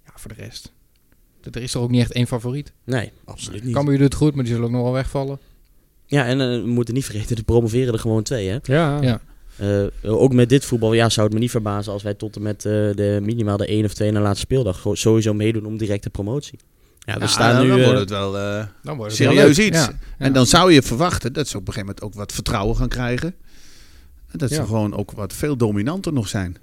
ja, 0.06 0.12
voor 0.16 0.34
de 0.36 0.42
rest. 0.42 0.74
Er 1.52 1.62
is 1.62 1.74
er 1.74 1.80
ook 1.80 1.90
niet 1.90 2.02
echt 2.02 2.12
één 2.12 2.28
favoriet. 2.28 2.72
Nee, 2.84 3.12
absoluut 3.26 3.64
niet. 3.64 3.74
Cambuur 3.74 3.96
doet 3.98 4.04
het 4.06 4.16
goed, 4.16 4.36
maar 4.36 4.44
die 4.44 4.54
zullen 4.54 4.68
ook 4.68 4.74
nog 4.76 4.84
wel 4.84 4.92
wegvallen. 4.94 5.40
Ja, 6.06 6.26
en 6.26 6.42
eh, 6.42 6.48
we 6.48 6.68
moeten 6.68 6.94
niet 6.94 7.06
vergeten, 7.06 7.36
de 7.36 7.44
promoveren 7.44 7.94
er 7.94 8.00
gewoon 8.00 8.24
twee, 8.24 8.48
hè. 8.50 8.58
Ja, 8.64 9.02
Ja. 9.02 9.22
Eh, 9.58 9.84
ook 10.04 10.34
met 10.34 10.50
dit 10.50 10.66
voetbal, 10.66 10.94
ja, 10.94 11.10
zou 11.10 11.26
het 11.26 11.36
me 11.36 11.42
niet 11.42 11.52
verbazen 11.52 11.94
als 11.94 12.04
wij 12.04 12.14
tot 12.14 12.36
en 12.36 12.42
met 12.42 12.66
eh, 12.66 12.72
de 12.72 13.20
minimaal 13.24 13.58
de 13.58 13.66
één 13.68 13.86
of 13.86 13.94
twee 13.94 14.12
na 14.12 14.20
laatste 14.20 14.40
speeldag 14.46 14.86
sowieso 14.94 15.34
meedoen 15.34 15.66
om 15.66 15.78
directe 15.78 16.10
promotie. 16.10 16.60
Ja, 17.00 17.14
we 17.14 17.20
Ja, 17.20 17.28
staan 17.28 17.56
dan 17.56 17.66
nu... 17.66 17.72
wordt 17.72 17.92
eh, 17.94 18.00
het 18.00 18.10
wel 18.10 18.32
Dan 18.32 18.98
wordt 18.98 19.18
het 19.18 19.28
wel 19.28 19.34
serieus 19.34 19.60
iets. 19.60 19.78
Ja, 19.78 19.98
En 20.18 20.34
dan 20.34 20.46
zou 20.46 20.72
je 20.74 20.82
verwachten 20.82 21.34
dat 21.34 21.48
ze 21.48 21.58
op 21.58 21.68
een 21.68 21.74
gegeven 21.74 21.96
moment 21.96 22.06
ook 22.06 22.20
wat 22.22 22.32
vertrouwen 22.34 22.76
gaan 22.76 22.88
krijgen. 22.88 23.36
En 24.32 24.38
dat 24.38 24.50
Ja. 24.50 24.56
ze 24.56 24.66
gewoon 24.66 24.96
ook 24.96 25.12
wat 25.12 25.34
veel 25.34 25.56
dominanter 25.58 26.14
nog 26.14 26.28
zijn. 26.28 26.58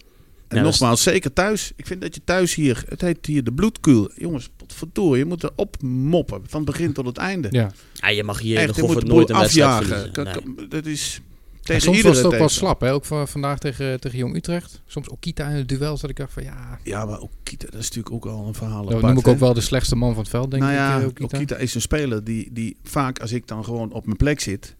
En 0.48 0.56
Ja, 0.58 0.62
nogmaals, 0.62 1.02
zeker 1.02 1.32
thuis. 1.32 1.72
Ik 1.76 1.86
vind 1.86 2.00
dat 2.00 2.14
je 2.14 2.20
thuis 2.24 2.54
hier, 2.54 2.84
het 2.88 3.00
heet 3.00 3.26
hier 3.26 3.44
de 3.44 3.52
bloedkuil. 3.52 4.10
Jongens, 4.16 4.48
potverdorie, 4.56 5.18
je 5.18 5.24
moet 5.24 5.42
er 5.42 5.50
opmoppen. 5.56 6.40
Van 6.46 6.60
het 6.62 6.70
begin 6.70 6.92
tot 6.92 7.06
het 7.06 7.16
einde. 7.16 7.48
Ja. 7.50 7.70
ja, 7.94 8.08
je 8.08 8.24
mag 8.24 8.40
hier 8.40 8.58
Echt, 8.58 8.74
de 8.74 9.00
nooit 9.04 9.30
een 9.30 9.36
afjagen. 9.36 10.10
Nee. 10.24 10.68
Dat 10.68 10.86
is 10.86 11.20
tegen 11.62 11.82
soms 11.82 12.02
was 12.02 12.16
het 12.16 12.26
ook 12.26 12.38
wel 12.38 12.48
slap, 12.48 12.80
hè? 12.80 12.92
ook 12.92 13.04
van, 13.04 13.28
vandaag 13.28 13.58
tegen, 13.58 14.00
tegen 14.00 14.18
Jong 14.18 14.36
Utrecht. 14.36 14.80
Soms 14.86 15.08
Okita 15.08 15.48
in 15.48 15.56
het 15.56 15.68
duel, 15.68 15.98
dat 15.98 16.10
ik 16.10 16.16
dacht 16.16 16.32
van 16.32 16.42
ja, 16.42 16.78
Ja, 16.82 17.04
maar 17.04 17.20
Okita, 17.20 17.66
dat 17.70 17.80
is 17.80 17.88
natuurlijk 17.88 18.14
ook 18.14 18.26
al 18.26 18.46
een 18.46 18.54
verhaal 18.54 18.84
dat 18.84 18.94
apart, 18.94 19.14
noem 19.14 19.18
ik 19.18 19.28
ook 19.28 19.38
wel 19.38 19.54
de 19.54 19.60
slechtste 19.60 19.96
man 19.96 20.14
van 20.14 20.22
het 20.22 20.30
veld, 20.30 20.50
denk 20.50 20.62
nou 20.62 20.74
ik. 20.74 20.80
ja, 20.80 21.00
eh, 21.00 21.06
Okita. 21.06 21.36
Okita. 21.36 21.56
is 21.56 21.74
een 21.74 21.80
speler 21.80 22.24
die, 22.24 22.52
die 22.52 22.76
vaak 22.82 23.20
als 23.20 23.32
ik 23.32 23.48
dan 23.48 23.64
gewoon 23.64 23.92
op 23.92 24.04
mijn 24.04 24.16
plek 24.16 24.40
zit, 24.40 24.74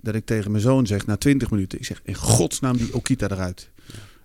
dat 0.00 0.14
ik 0.14 0.26
tegen 0.26 0.50
mijn 0.50 0.62
zoon 0.62 0.86
zeg 0.86 1.06
na 1.06 1.16
20 1.16 1.50
minuten, 1.50 1.78
ik 1.78 1.84
zeg 1.84 2.00
in 2.04 2.14
godsnaam 2.14 2.76
die 2.76 2.94
Okita 2.94 3.28
eruit. 3.28 3.70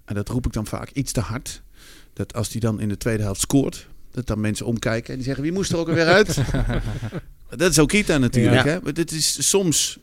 En 0.06 0.16
dat 0.16 0.30
roep 0.30 0.46
ik 0.46 0.54
dan 0.54 0.66
vaak 0.66 0.90
iets 0.90 1.12
te 1.12 1.20
hard. 1.20 1.62
Dat 2.14 2.34
als 2.34 2.50
die 2.50 2.62
dan 2.62 2.80
in 2.80 2.90
de 2.90 2.98
tweede 2.98 3.24
helft 3.24 3.42
scoort, 3.42 3.88
dat 4.12 4.28
dan 4.28 4.42
mensen 4.42 4.66
omkijken 4.66 5.10
en 5.10 5.16
die 5.16 5.26
zeggen 5.26 5.44
wie 5.44 5.52
moest 5.52 5.72
er 5.72 5.78
ook 5.78 5.88
alweer 5.88 6.06
uit? 6.06 6.40
dat 7.58 7.72
is 7.72 7.80
Okita 7.80 8.18
natuurlijk. 8.18 8.66
Ja. 8.66 8.72
Hè? 8.72 8.80
Maar 8.84 8.94
dit 8.94 9.12
is, 9.12 9.50
soms 9.50 10.00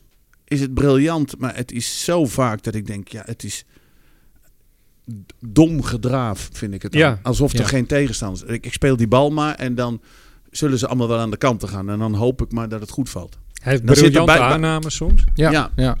is 0.51 0.59
het 0.61 0.73
briljant, 0.73 1.37
maar 1.39 1.55
het 1.55 1.71
is 1.71 2.03
zo 2.03 2.25
vaak 2.25 2.63
dat 2.63 2.75
ik 2.75 2.87
denk, 2.87 3.07
ja, 3.07 3.21
het 3.25 3.43
is 3.43 3.65
dom 5.39 5.83
gedraaf, 5.83 6.49
vind 6.51 6.73
ik 6.73 6.81
het. 6.81 6.91
dan. 6.91 7.01
Ja. 7.01 7.19
Alsof 7.23 7.53
er 7.53 7.59
Ja. 7.59 7.65
geen 7.65 7.85
tegenstanders. 7.85 8.43
Ik, 8.43 8.65
ik 8.65 8.73
speel 8.73 8.95
die 8.97 9.07
bal 9.07 9.29
maar 9.31 9.55
en 9.55 9.75
dan 9.75 10.01
zullen 10.51 10.77
ze 10.77 10.87
allemaal 10.87 11.07
wel 11.07 11.19
aan 11.19 11.31
de 11.31 11.37
kanten 11.37 11.69
gaan. 11.69 11.89
En 11.89 11.99
dan 11.99 12.13
hoop 12.13 12.41
ik 12.41 12.51
maar 12.51 12.69
dat 12.69 12.81
het 12.81 12.89
goed 12.89 13.09
valt. 13.09 13.37
Hij 13.61 13.71
heeft 13.71 13.89
er 13.89 13.95
briljante 13.95 14.31
bij- 14.33 14.39
aannames 14.41 14.95
soms. 14.95 15.23
Ja, 15.33 15.51
Ja. 15.51 15.71
ja. 15.75 15.97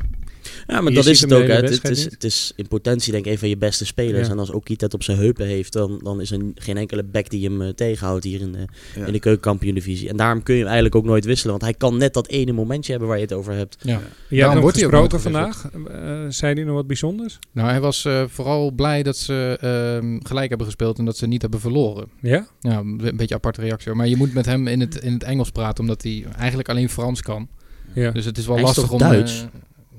Ja, 0.67 0.81
maar 0.81 0.91
Je 0.91 0.97
dat 0.97 1.05
is 1.05 1.21
het 1.21 1.33
ook. 1.33 1.47
Hè. 1.47 1.53
Het, 1.53 1.89
is, 1.89 2.03
het 2.03 2.23
is 2.23 2.53
in 2.55 2.67
potentie 2.67 3.11
denk 3.11 3.25
ik 3.25 3.31
een 3.31 3.37
van 3.37 3.49
je 3.49 3.57
beste 3.57 3.85
spelers. 3.85 4.27
Ja. 4.27 4.33
En 4.33 4.39
als 4.39 4.49
Okita 4.49 4.85
het 4.85 4.93
op 4.93 5.03
zijn 5.03 5.17
heupen 5.17 5.45
heeft, 5.45 5.73
dan, 5.73 5.99
dan 6.03 6.21
is 6.21 6.31
er 6.31 6.39
geen 6.55 6.77
enkele 6.77 7.03
back 7.03 7.29
die 7.29 7.45
hem 7.47 7.61
eh, 7.61 7.69
tegenhoudt 7.69 8.23
hier 8.23 8.41
in 8.41 8.51
de, 8.51 8.65
Ja. 8.95 9.05
in 9.05 9.13
de 9.13 9.19
keukenkampioen-divisie. 9.19 10.09
En 10.09 10.17
daarom 10.17 10.43
kun 10.43 10.53
je 10.53 10.59
hem 10.59 10.69
eigenlijk 10.71 10.95
ook 10.95 11.05
nooit 11.05 11.25
wisselen. 11.25 11.51
Want 11.51 11.63
hij 11.63 11.73
kan 11.73 11.97
net 11.97 12.13
dat 12.13 12.27
ene 12.27 12.51
momentje 12.51 12.91
hebben 12.91 13.09
waar 13.09 13.17
je 13.17 13.23
het 13.23 13.33
over 13.33 13.53
hebt. 13.53 13.77
ja. 13.81 13.99
Hem 14.29 14.59
wordt 14.59 14.75
hij 14.77 14.85
ook 14.85 14.91
gesproken 14.91 15.09
nooit 15.09 15.21
vandaag. 15.21 15.69
Eh, 15.71 16.25
zei 16.29 16.53
hij 16.53 16.63
nog 16.63 16.75
wat 16.75 16.87
bijzonders? 16.87 17.39
Nou, 17.51 17.69
hij 17.69 17.79
was 17.79 18.05
eh, 18.05 18.23
vooral 18.27 18.71
blij 18.71 19.03
dat 19.03 19.17
ze 19.17 19.57
ehm, 19.61 20.17
gelijk 20.23 20.49
hebben 20.49 20.67
gespeeld 20.67 20.97
en 20.97 21.05
dat 21.05 21.17
ze 21.17 21.27
niet 21.27 21.41
hebben 21.41 21.59
verloren. 21.59 22.07
Ja? 22.21 22.47
Ja, 22.59 22.77
een 22.79 23.13
beetje 23.15 23.35
aparte 23.35 23.61
reactie. 23.61 23.87
hoor. 23.87 23.97
Maar 23.97 24.07
je 24.07 24.15
moet 24.17 24.33
met 24.33 24.45
hem 24.45 24.67
in 24.67 24.79
het, 24.79 24.95
in 24.95 25.13
het 25.13 25.23
Engels 25.23 25.49
praten, 25.51 25.83
omdat 25.83 26.03
hij 26.03 26.25
eigenlijk 26.37 26.69
alleen 26.69 26.89
Frans 26.89 27.21
kan. 27.21 27.47
Ja. 27.93 28.11
Dus 28.11 28.25
het 28.25 28.37
is 28.37 28.45
wel 28.45 28.55
Hij 28.55 28.63
is 28.63 28.69
lastig 28.75 28.89
toch 28.89 29.01
om... 29.01 29.09
Duits? 29.09 29.45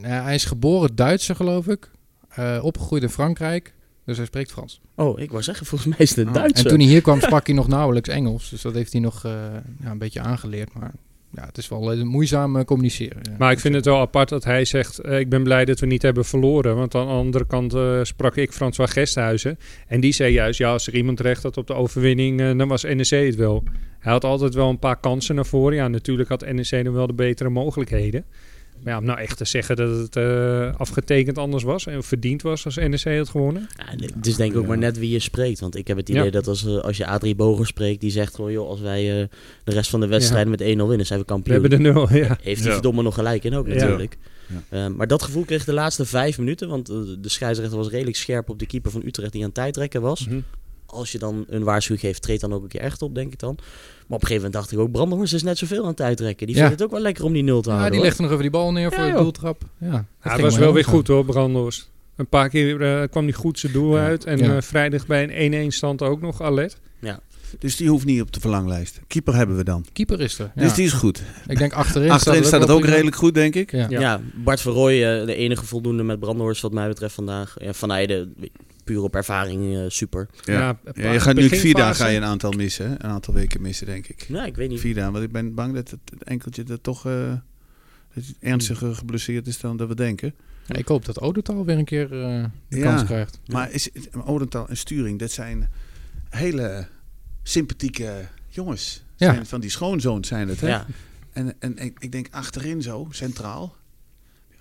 Ja, 0.03 0.23
hij 0.23 0.35
is 0.35 0.45
geboren 0.45 0.95
Duitser, 0.95 1.37
geloof 1.37 1.67
ik. 1.69 1.91
Eh, 2.29 2.59
opgegroeid 2.63 3.03
in 3.03 3.09
Frankrijk. 3.09 3.75
Dus 4.05 4.17
hij 4.17 4.27
spreekt 4.27 4.51
Frans. 4.53 4.81
Oh, 4.95 5.21
ik 5.21 5.31
wou 5.31 5.43
zeggen, 5.43 5.67
volgens 5.67 5.91
mij 5.91 5.99
is 5.99 6.11
het 6.11 6.19
een 6.19 6.29
Oh. 6.29 6.35
Duitser. 6.35 6.65
En 6.65 6.71
toen 6.71 6.81
hij 6.81 6.89
hier 6.89 7.03
kwam, 7.03 7.21
sprak 7.31 7.47
hij 7.47 7.55
nog 7.57 7.69
nauwelijks 7.69 8.09
Engels. 8.09 8.51
Dus 8.51 8.63
dat 8.63 8.75
heeft 8.75 8.93
hij 8.93 9.01
nog 9.01 9.25
eh, 9.25 9.33
ja, 9.83 9.91
een 9.91 9.99
beetje 9.99 10.21
aangeleerd. 10.21 10.75
Maar 10.75 10.93
ja, 11.35 11.47
het 11.47 11.59
is 11.59 11.69
wel 11.69 11.93
eh, 11.93 12.03
moeizaam 12.03 12.65
communiceren. 12.65 13.19
ja. 13.23 13.35
Maar 13.39 13.53
ik 13.53 13.59
vind 13.61 13.75
het 13.75 13.85
wel 13.85 14.01
apart 14.01 14.29
dat 14.29 14.45
hij 14.45 14.65
zegt... 14.65 14.99
eh, 14.99 15.19
ik 15.19 15.29
ben 15.29 15.43
blij 15.43 15.65
dat 15.65 15.81
we 15.81 15.87
niet 15.87 16.03
hebben 16.03 16.25
verloren. 16.25 16.77
Want 16.77 16.95
aan 16.95 17.07
de 17.07 17.13
andere 17.13 17.47
kant 17.47 17.75
eh, 17.75 17.99
sprak 18.03 18.37
ik 18.37 18.53
François 18.53 18.91
Gesthuizen. 18.93 19.59
En 19.87 20.01
die 20.01 20.13
zei 20.13 20.33
juist... 20.33 20.59
ja, 20.59 20.71
als 20.73 20.87
er 20.87 20.95
iemand 20.95 21.21
recht 21.21 21.43
had 21.43 21.57
op 21.57 21.67
de 21.67 21.75
overwinning... 21.75 22.57
dan 22.59 22.69
was 22.69 22.83
NEC 22.83 23.09
het 23.11 23.35
wel. 23.37 23.63
Hij 23.99 24.13
had 24.13 24.25
altijd 24.25 24.55
wel 24.55 24.69
een 24.69 24.79
paar 24.79 25.01
kansen 25.01 25.35
naar 25.35 25.47
voren. 25.47 25.77
Ja, 25.77 25.89
natuurlijk 25.89 26.29
had 26.29 26.53
NEC 26.53 26.85
dan 26.85 26.93
wel 26.93 27.07
de 27.07 27.13
betere 27.13 27.49
mogelijkheden. 27.49 28.25
Maar 28.83 28.93
ja, 28.93 28.99
om 28.99 29.05
nou 29.05 29.19
echt 29.19 29.37
te 29.37 29.45
zeggen 29.45 29.77
dat 29.77 29.99
het 29.99 30.17
eh, 30.17 30.75
afgetekend 30.77 31.39
anders 31.39 31.63
was... 31.63 31.87
en 31.87 32.03
verdiend 32.03 32.43
was 32.43 32.65
als 32.65 32.77
NEC 32.77 33.17
had 33.19 33.29
gewonnen... 33.29 33.69
Ja, 33.77 34.05
het 34.15 34.27
is 34.27 34.37
denk 34.37 34.53
ik 34.53 34.59
ook 34.59 34.67
maar 34.67 34.79
net 34.79 34.99
wie 34.99 35.11
je 35.11 35.19
spreekt. 35.19 35.61
Want 35.61 35.77
ik 35.77 35.87
heb 35.89 35.97
het 35.97 36.09
idee 36.09 36.25
Ja. 36.25 36.31
dat 36.31 36.47
als, 36.47 36.67
eh, 36.67 36.77
als 36.79 36.97
je 36.97 37.07
Adrie 37.07 37.35
Boger 37.35 37.67
spreekt, 37.67 38.01
die 38.01 38.11
zegt 38.11 38.35
gewoon... 38.35 38.53
joh, 38.53 38.69
als 38.69 38.81
wij 38.81 39.21
eh, 39.23 39.27
de 39.65 39.73
rest 39.73 39.91
van 39.91 40.01
de 40.01 40.07
wedstrijden 40.07 40.51
met 40.51 40.61
1-0 40.61 40.65
winnen, 40.65 41.07
zijn 41.07 41.19
we 41.19 41.25
We 41.25 41.31
kampioen. 41.33 41.61
hebben 41.61 41.71
de 41.71 41.91
nul, 41.91 42.15
ja. 42.15 42.37
Heeft 42.43 42.59
hij 42.61 42.69
Ja. 42.69 42.73
verdomme 42.73 43.03
nog 43.03 43.15
gelijk 43.15 43.45
in 43.45 43.55
ook 43.55 43.67
natuurlijk. 43.67 44.17
Ja. 44.69 44.85
Eh, 44.85 44.87
maar 44.95 45.07
dat 45.07 45.23
gevoel 45.23 45.45
kreeg 45.45 45.65
de 45.65 45.73
laatste 45.73 46.05
vijf 46.07 46.39
minuten. 46.39 46.69
Want 46.69 46.87
de 46.87 47.19
scheidsrechter 47.23 47.77
was 47.79 47.89
redelijk 47.89 48.17
scherp 48.17 48.49
op 48.51 48.59
de 48.59 48.67
keeper 48.67 48.91
van 48.91 49.03
Utrecht 49.05 49.33
die 49.33 49.41
aan 49.41 49.47
het 49.47 49.57
tijdrekken 49.57 50.01
was. 50.01 50.27
Mhm. 50.29 50.41
Als 50.93 51.13
je 51.13 51.19
dan 51.19 51.45
een 51.49 51.63
waarschuwing 51.65 52.07
geeft, 52.07 52.23
treedt 52.23 52.41
dan 52.41 52.53
ook 52.53 52.63
een 52.63 52.69
keer 52.69 52.81
echt 52.81 53.03
op, 53.03 53.15
denk 53.15 53.33
ik 53.33 53.39
dan. 53.39 53.55
Maar 53.57 53.65
op 54.19 54.23
een 54.23 54.27
gegeven 54.29 54.35
moment 54.35 54.53
dacht 54.53 54.73
ik 54.73 54.79
ook, 54.79 54.91
Brandenhorst 54.93 55.35
is 55.35 55.43
net 55.43 55.59
zoveel 55.59 55.81
aan 55.83 55.87
het 55.87 55.97
tijdrekken. 55.97 56.47
Die 56.47 56.57
Ja. 56.57 56.63
vindt 56.63 56.79
het 56.79 56.89
ook 56.89 56.95
wel 56.95 57.03
lekker 57.05 57.25
om 57.25 57.33
die 57.33 57.43
nul 57.43 57.61
te 57.63 57.69
ja, 57.69 57.75
houden. 57.77 57.93
die 57.93 58.01
hoor. 58.01 58.09
legde 58.09 58.23
nog 58.23 58.31
even 58.33 58.43
die 58.43 58.53
bal 58.53 58.73
neer 58.73 58.93
voor 58.93 59.05
Ja, 59.05 59.11
de 59.11 59.17
doeltrap. 59.23 59.63
Ja, 59.79 59.91
dat 60.23 60.37
Ja, 60.37 60.41
was 60.43 60.57
wel 60.57 60.73
weer 60.73 60.85
goed 60.85 61.07
hoor, 61.09 61.25
Brandhorst. 61.25 61.91
Een 62.17 62.29
paar 62.29 62.49
keer 62.49 62.83
eh, 63.01 63.09
kwam 63.11 63.25
hij 63.25 63.33
goed 63.33 63.59
zijn 63.59 63.73
doel 63.73 63.97
Ja. 63.97 64.05
uit. 64.05 64.25
En 64.25 64.39
Ja. 64.39 64.57
eh, 64.57 64.63
vrijdag 64.63 65.07
bij 65.07 65.23
een 65.23 65.31
1-1 65.31 65.71
stand 65.73 66.03
ook 66.03 66.21
nog 66.21 66.43
alert. 66.43 66.77
Dus 67.59 67.77
die 67.77 67.89
hoeft 67.89 68.05
niet 68.05 68.21
op 68.21 68.33
de 68.33 68.41
verlanglijst. 68.41 69.01
Keeper 69.07 69.35
hebben 69.35 69.57
we 69.57 69.65
dan. 69.65 69.85
Keeper 69.93 70.21
is 70.21 70.39
er. 70.39 70.53
Ja. 70.55 70.63
Dus 70.63 70.75
die 70.75 70.85
is 70.85 70.93
goed. 70.93 71.23
Ik 71.49 71.59
denk 71.59 71.73
achterin, 71.73 72.11
Achterin 72.11 72.45
staat 72.45 72.61
het 72.61 72.71
ook 72.71 72.85
redelijk 72.85 73.17
goed, 73.17 73.35
denk 73.35 73.55
ik. 73.55 73.73
Ja. 73.73 73.87
Ja. 73.89 74.01
Ja. 74.01 74.21
Bart 74.35 74.61
Verrooy, 74.61 74.93
eh, 75.05 75.27
de 75.27 75.35
enige 75.35 75.65
voldoende 75.67 76.03
met 76.03 76.21
Brandenhorst 76.21 76.63
wat 76.63 76.73
mij 76.73 76.89
betreft 76.89 77.15
vandaag. 77.15 77.55
Ja, 77.61 77.73
Van 77.73 77.91
Heijden, 77.91 78.35
puur 78.85 79.03
op 79.03 79.15
ervaring, 79.15 79.77
eh, 79.77 79.85
super. 79.89 80.29
Ja. 80.45 80.53
Ja, 80.53 80.79
Ja, 80.95 81.13
je 81.13 81.21
gaat 81.21 81.35
nu 81.35 81.73
dagen 81.73 81.95
ga 81.95 82.07
je 82.07 82.17
een 82.17 82.25
aantal 82.25 82.53
missen. 82.53 82.91
Een 82.91 83.11
aantal 83.11 83.35
weken 83.35 83.63
missen, 83.63 83.87
denk 83.87 84.07
ik. 84.09 84.25
Ja, 84.29 84.45
ik 84.45 84.57
weet 84.57 84.69
niet. 84.69 84.81
Vier 84.81 84.95
dagen. 84.95 85.13
Want 85.13 85.25
ik 85.25 85.33
ben 85.33 85.55
bang 85.55 85.75
dat 85.75 85.91
het, 85.91 86.01
enkeltje 86.25 86.63
dat 86.63 86.83
toch 86.83 87.07
eh, 87.07 87.29
dat 88.15 88.25
het 88.25 88.35
ernstiger 88.41 88.95
geblesseerd 88.95 89.47
is 89.47 89.61
dan 89.61 89.77
dat 89.77 89.89
we 89.89 89.95
denken. 89.95 90.35
Ja, 90.67 90.75
ik 90.75 90.89
hoop 90.89 91.05
dat 91.05 91.21
Odental 91.21 91.65
weer 91.65 91.79
een 91.79 91.85
keer 91.85 92.05
eh, 92.05 92.45
de 92.69 92.79
Ja. 92.79 92.83
kans 92.83 93.05
krijgt. 93.05 93.41
Maar 93.47 93.71
is, 93.71 93.89
Odental 94.25 94.69
en 94.69 94.77
Sturing, 94.77 95.19
dat 95.19 95.31
zijn 95.31 95.69
hele 96.29 96.87
sympathieke 97.43 98.27
jongens. 98.49 99.05
Ja. 99.17 99.33
Zijn 99.33 99.47
van 99.47 99.61
die 99.61 99.71
schoonzoons 99.71 100.29
zijn 100.29 100.49
het, 100.49 100.61
hè? 100.61 100.69
Ja, 100.69 100.87
En, 101.33 101.55
en 101.59 101.79
ik, 101.79 101.97
ik 102.01 102.13
denk 102.13 102.27
achterin 102.31 102.83
zo, 102.83 103.07
centraal. 103.11 103.77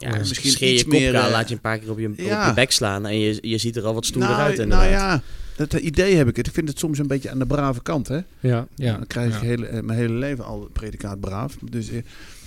Ja 0.01 0.17
misschien 0.17 0.51
scheer 0.51 0.77
je 0.77 0.83
meer, 0.87 1.17
aan, 1.17 1.25
eh, 1.25 1.31
laat 1.31 1.47
je 1.49 1.55
een 1.55 1.61
paar 1.61 1.77
keer 1.79 1.91
op 1.91 1.99
je, 1.99 2.13
ja. 2.17 2.41
op 2.41 2.47
je 2.47 2.53
bek 2.53 2.71
slaan. 2.71 3.05
En 3.05 3.19
je, 3.19 3.37
je 3.41 3.57
ziet 3.57 3.75
er 3.75 3.83
al 3.85 3.93
wat 3.93 4.05
stoerder 4.05 4.29
nou, 4.29 4.41
uit 4.41 4.59
inderdaad. 4.59 4.89
nou 4.89 4.91
ja, 4.91 5.21
dat 5.55 5.73
idee 5.73 6.15
heb 6.15 6.27
ik. 6.27 6.35
het. 6.35 6.47
Ik 6.47 6.53
vind 6.53 6.67
het 6.67 6.79
soms 6.79 6.97
een 6.99 7.07
beetje 7.07 7.29
aan 7.29 7.39
de 7.39 7.45
brave 7.45 7.81
kant, 7.81 8.07
hè? 8.07 8.19
Ja. 8.39 8.67
Ja. 8.75 8.93
Dan 8.95 9.07
krijg 9.07 9.35
ik 9.35 9.41
Ja. 9.41 9.47
hele, 9.47 9.65
eh, 9.65 9.81
mijn 9.81 9.99
hele 9.99 10.13
leven 10.13 10.45
al 10.45 10.61
het 10.63 10.73
predicaat 10.73 11.19
braaf. 11.19 11.57
Dus 11.69 11.89
eh, 11.89 12.01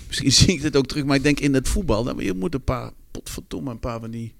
misschien 0.07 0.31
zie 0.41 0.53
ik 0.53 0.61
het 0.61 0.75
ook 0.75 0.87
terug. 0.87 1.03
Maar 1.03 1.15
ik 1.15 1.23
denk 1.23 1.39
in 1.39 1.53
het 1.53 1.67
voetbal, 1.67 2.03
nou, 2.03 2.23
je 2.23 2.33
moet 2.33 2.53
een 2.53 2.63
paar, 2.63 2.91
potverdomme, 3.11 3.71
een 3.71 3.79
paar 3.79 3.99
van 3.99 4.11
die... 4.11 4.33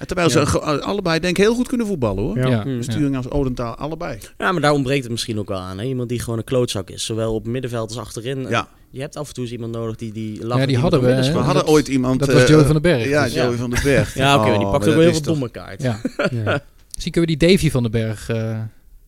En 0.00 0.06
terwijl 0.06 0.28
Ja. 0.28 0.32
ze 0.40 0.46
ge- 0.46 0.60
allebei 0.82 1.20
denk 1.20 1.36
ik 1.38 1.44
heel 1.44 1.54
goed 1.54 1.68
kunnen 1.68 1.86
voetballen, 1.86 2.22
hoor. 2.24 2.38
Ja. 2.38 2.46
Ja. 2.64 2.82
Sturing 2.82 3.16
als 3.16 3.30
Odendaal, 3.30 3.74
allebei. 3.74 4.18
Ja, 4.38 4.52
maar 4.52 4.60
daar 4.60 4.72
ontbreekt 4.72 5.02
het 5.02 5.10
misschien 5.12 5.38
ook 5.38 5.48
wel 5.48 5.58
aan. 5.58 5.78
Hè? 5.78 5.84
Iemand 5.84 6.08
die 6.08 6.20
gewoon 6.20 6.38
een 6.38 6.44
klootzak 6.44 6.90
is. 6.90 7.04
Zowel 7.04 7.34
op 7.34 7.46
middenveld 7.46 7.88
als 7.88 7.98
achterin. 7.98 8.46
Ja. 8.48 8.68
Je 8.90 9.00
hebt 9.00 9.16
af 9.16 9.28
en 9.28 9.34
toe 9.34 9.42
eens 9.44 9.52
iemand 9.52 9.72
nodig 9.72 9.96
die, 9.96 10.12
die 10.12 10.46
lacht. 10.46 10.60
Ja, 10.60 10.66
die 10.66 10.78
hadden 10.78 11.00
we, 11.00 11.32
We 11.32 11.38
hadden 11.38 11.66
ooit 11.66 11.88
iemand... 11.88 12.18
dat 12.20 12.32
was 12.32 12.42
eh, 12.42 12.48
Joey 12.48 12.64
van 12.64 12.72
den 12.72 12.82
Berg, 12.82 13.08
Ja, 13.08 13.24
dus- 13.24 13.34
Joey 13.34 13.56
van 13.56 13.70
den 13.70 13.82
Berg. 13.82 14.14
Ja, 14.22 14.36
oké, 14.40 14.44
die 14.44 14.52
Oh, 14.66 14.70
pakt 14.70 14.78
maar 14.84 14.88
ook 14.88 14.94
wel 14.94 15.02
heel 15.04 15.12
veel 15.12 15.22
domme 15.22 15.50
kaart. 15.50 15.82
Ja. 15.82 16.00
Ja. 16.44 16.62
Misschien 16.92 17.12
kunnen 17.12 17.30
we 17.30 17.36
die 17.36 17.48
Davy 17.48 17.70
van 17.70 17.82
den 17.82 17.90
Berg... 17.92 18.28
eh, 18.28 18.58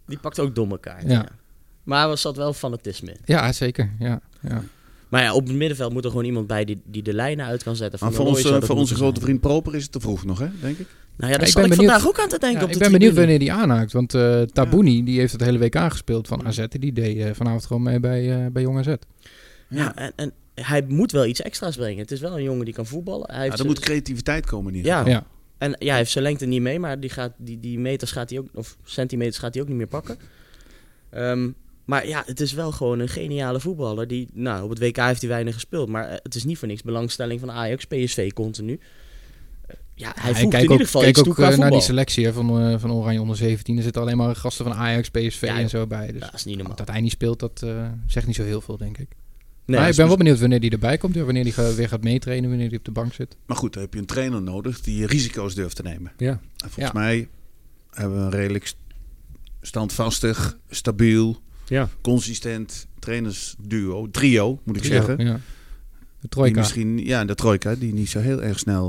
Die 0.07 0.19
pakt 0.19 0.41
ook 0.41 0.55
domme 0.55 0.81
kaart. 0.81 1.03
Ja. 1.03 1.11
Ja. 1.11 1.27
Maar 1.83 2.11
er 2.11 2.19
zat 2.19 2.37
wel 2.37 2.53
fanatisme 2.53 3.11
in. 3.11 3.17
ja, 3.25 3.53
zeker. 3.53 3.91
Ja. 3.99 4.21
Ja. 4.41 4.63
Maar 5.13 5.23
ja, 5.23 5.35
op 5.35 5.47
het 5.47 5.57
middenveld 5.57 5.93
moet 5.93 6.05
er 6.05 6.11
gewoon 6.11 6.25
iemand 6.25 6.47
bij 6.47 6.65
die, 6.65 6.81
die 6.85 7.03
de 7.03 7.13
lijnen 7.15 7.47
uit 7.47 7.63
kan 7.63 7.77
zetten. 7.77 7.99
Van 7.99 8.09
Maar 8.09 8.17
voor, 8.17 8.27
onze, 8.27 8.63
voor 8.63 8.77
onze 8.77 8.95
grote 8.95 9.13
zijn. 9.15 9.25
vriend 9.27 9.41
Proper 9.41 9.75
is 9.75 9.83
het 9.83 9.93
te 9.93 10.01
vroeg 10.01 10.25
nog, 10.25 10.39
hè, 10.39 10.47
denk 10.61 10.79
ik. 10.79 10.87
Nou 11.17 11.33
ja, 11.33 11.39
daar 11.39 11.47
ik 11.47 11.53
zat 11.53 11.63
ben 11.63 11.71
ik 11.71 11.77
benieuwd- 11.77 11.93
vandaag 11.93 12.09
ook 12.09 12.19
aan 12.21 12.29
te 12.29 12.39
denken 12.39 12.59
Ja, 12.59 12.65
op 12.65 12.71
ik 12.73 12.79
ben 12.79 12.93
benieuwd 12.93 13.15
wanneer 13.15 13.39
die 13.39 13.53
aanhaakt. 13.53 13.93
Want 13.93 14.15
eh 14.15 14.43
Tabouni 14.43 15.05
die 15.05 15.19
heeft 15.19 15.33
het 15.33 15.41
hele 15.41 15.59
week 15.59 15.77
aangespeeld 15.77 16.29
van 16.29 16.47
AZ. 16.47 16.65
Die 16.69 16.93
deed 16.93 17.17
eh, 17.19 17.31
vanavond 17.35 17.67
gewoon 17.67 17.83
mee 17.83 18.01
bij, 18.01 18.45
eh 18.45 18.47
bij 18.53 18.63
Jong 18.63 18.79
AZ. 18.79 18.95
Ja, 19.69 19.97
en, 19.97 20.13
en 20.17 20.33
hij 20.55 20.85
moet 20.89 21.13
wel 21.13 21.27
iets 21.27 21.43
extra's 21.43 21.77
brengen. 21.77 21.99
Het 21.99 22.11
is 22.11 22.21
wel 22.21 22.37
een 22.37 22.43
jongen 22.43 22.65
die 22.65 22.75
kan 22.75 22.87
voetballen. 22.87 23.31
Hij 23.35 23.43
heeft 23.43 23.59
er 23.59 23.67
moet 23.67 23.81
creativiteit 23.81 24.47
komen 24.47 24.71
in 24.73 24.77
ieder. 24.77 25.09
Ja. 25.09 25.27
en 25.59 25.77
ja, 25.79 25.89
hij 25.89 25.97
heeft 25.97 26.11
zijn 26.11 26.25
lengte 26.25 26.47
niet 26.47 26.63
mee, 26.63 26.79
maar 26.79 27.01
die, 27.01 27.11
gaat, 27.11 27.33
die, 27.37 27.61
die 27.61 27.79
meters 27.79 28.11
gaat 28.13 28.31
hij 28.31 28.39
ook, 28.39 28.47
of 28.55 28.77
centimeters 28.85 29.39
gaat 29.39 29.55
hij 29.55 29.63
ook 29.63 29.69
niet 29.69 29.79
meer 29.79 29.87
pakken. 29.87 30.17
Ehm, 31.11 31.51
maar 31.85 32.07
ja, 32.09 32.23
het 32.27 32.41
is 32.41 32.53
wel 32.53 32.73
gewoon 32.73 32.99
een 32.99 33.09
geniale 33.09 33.61
voetballer. 33.61 34.07
Die, 34.09 34.29
nou, 34.33 34.63
op 34.65 34.71
het 34.71 34.79
WK 34.79 34.97
heeft 34.97 35.21
hij 35.21 35.31
weinig 35.31 35.55
gespeeld, 35.55 35.89
maar 35.89 36.09
eh, 36.09 36.17
het 36.23 36.35
is 36.35 36.45
niet 36.45 36.59
voor 36.59 36.69
niks 36.69 36.83
belangstelling 36.83 37.41
van 37.41 37.51
Ajax, 37.51 37.85
PSV 37.85 38.33
continu. 38.33 38.81
Eh, 39.67 39.77
ja, 39.95 40.13
hij 40.17 40.31
Ja, 40.31 40.37
voegt 40.39 40.55
in 40.55 40.61
ieder 40.61 40.77
ook, 40.77 40.83
geval 40.83 41.01
kijk 41.03 41.13
iets 41.17 41.23
toe 41.25 41.33
ook 41.33 41.39
eh, 41.39 41.45
naar 41.45 41.53
voetbal. 41.55 41.71
die 41.71 41.81
selectie 41.81 42.25
hè, 42.27 42.33
van, 42.33 42.61
eh, 42.61 42.79
van 42.79 42.93
Oranje 42.93 43.21
onder 43.21 43.37
17. 43.37 43.77
Er 43.77 43.83
zitten 43.83 44.03
alleen 44.03 44.17
maar 44.17 44.37
gasten 44.37 44.65
van 44.65 44.75
Ajax, 44.75 45.09
PSV 45.11 45.43
Ja, 45.43 45.59
en 45.59 45.69
zo 45.69 45.87
bij. 45.87 46.13
Dus 46.13 46.21
dat 46.21 46.35
is 46.35 46.45
niet 46.45 46.57
normaal. 46.57 46.77
dat 46.77 46.89
hij 46.89 47.01
niet 47.01 47.11
speelt, 47.13 47.39
dat 47.39 47.63
eh, 47.65 47.87
zegt 48.07 48.27
niet 48.27 48.37
zo 48.37 48.43
heel 48.45 48.61
veel, 48.61 48.77
denk 48.77 48.99
ik. 48.99 49.09
Nee, 49.65 49.81
maar 49.81 49.89
ik 49.89 49.97
ben 49.97 50.07
wel 50.07 50.17
benieuwd 50.17 50.41
wanneer 50.41 50.61
hij 50.61 50.69
erbij 50.71 50.99
komt. 50.99 51.17
Wanneer 51.17 51.43
hij 51.43 51.53
ga- 51.53 51.75
weer 51.75 51.89
gaat 51.89 52.03
meetrainen, 52.03 52.49
wanneer 52.49 52.69
hij 52.69 52.79
op 52.79 52.85
de 52.85 52.91
bank 52.91 53.15
zit. 53.15 53.37
Maar 53.47 53.57
goed, 53.57 53.73
dan 53.73 53.83
heb 53.83 53.93
je 53.95 53.99
een 54.01 54.07
trainer 54.07 54.43
nodig 54.43 54.81
die 54.81 55.07
risico's 55.07 55.55
durft 55.55 55.77
te 55.77 55.83
nemen. 55.83 56.13
Ja. 56.17 56.31
En 56.31 56.41
volgens 56.71 56.85
Ja. 56.87 56.93
mij 56.93 57.29
hebben 57.91 58.19
we 58.19 58.23
een 58.25 58.31
redelijk 58.31 58.67
st- 58.67 58.77
standvastig, 59.61 60.59
stabiel, 60.71 61.41
Ja. 61.73 61.89
consistent 62.01 62.87
trainersduo, 62.99 64.11
trio 64.11 64.61
moet 64.65 64.77
ik 64.77 64.85
zeggen. 64.85 65.19
Ja. 65.19 65.33
De 65.35 65.41
Die 66.21 66.29
trojka. 66.31 66.59
misschien, 66.59 66.99
ja, 67.05 67.25
de 67.25 67.35
trojka, 67.35 67.75
die 67.75 67.93
niet 67.93 68.09
zo 68.09 68.19
heel 68.21 68.43
erg 68.43 68.59
snel 68.59 68.89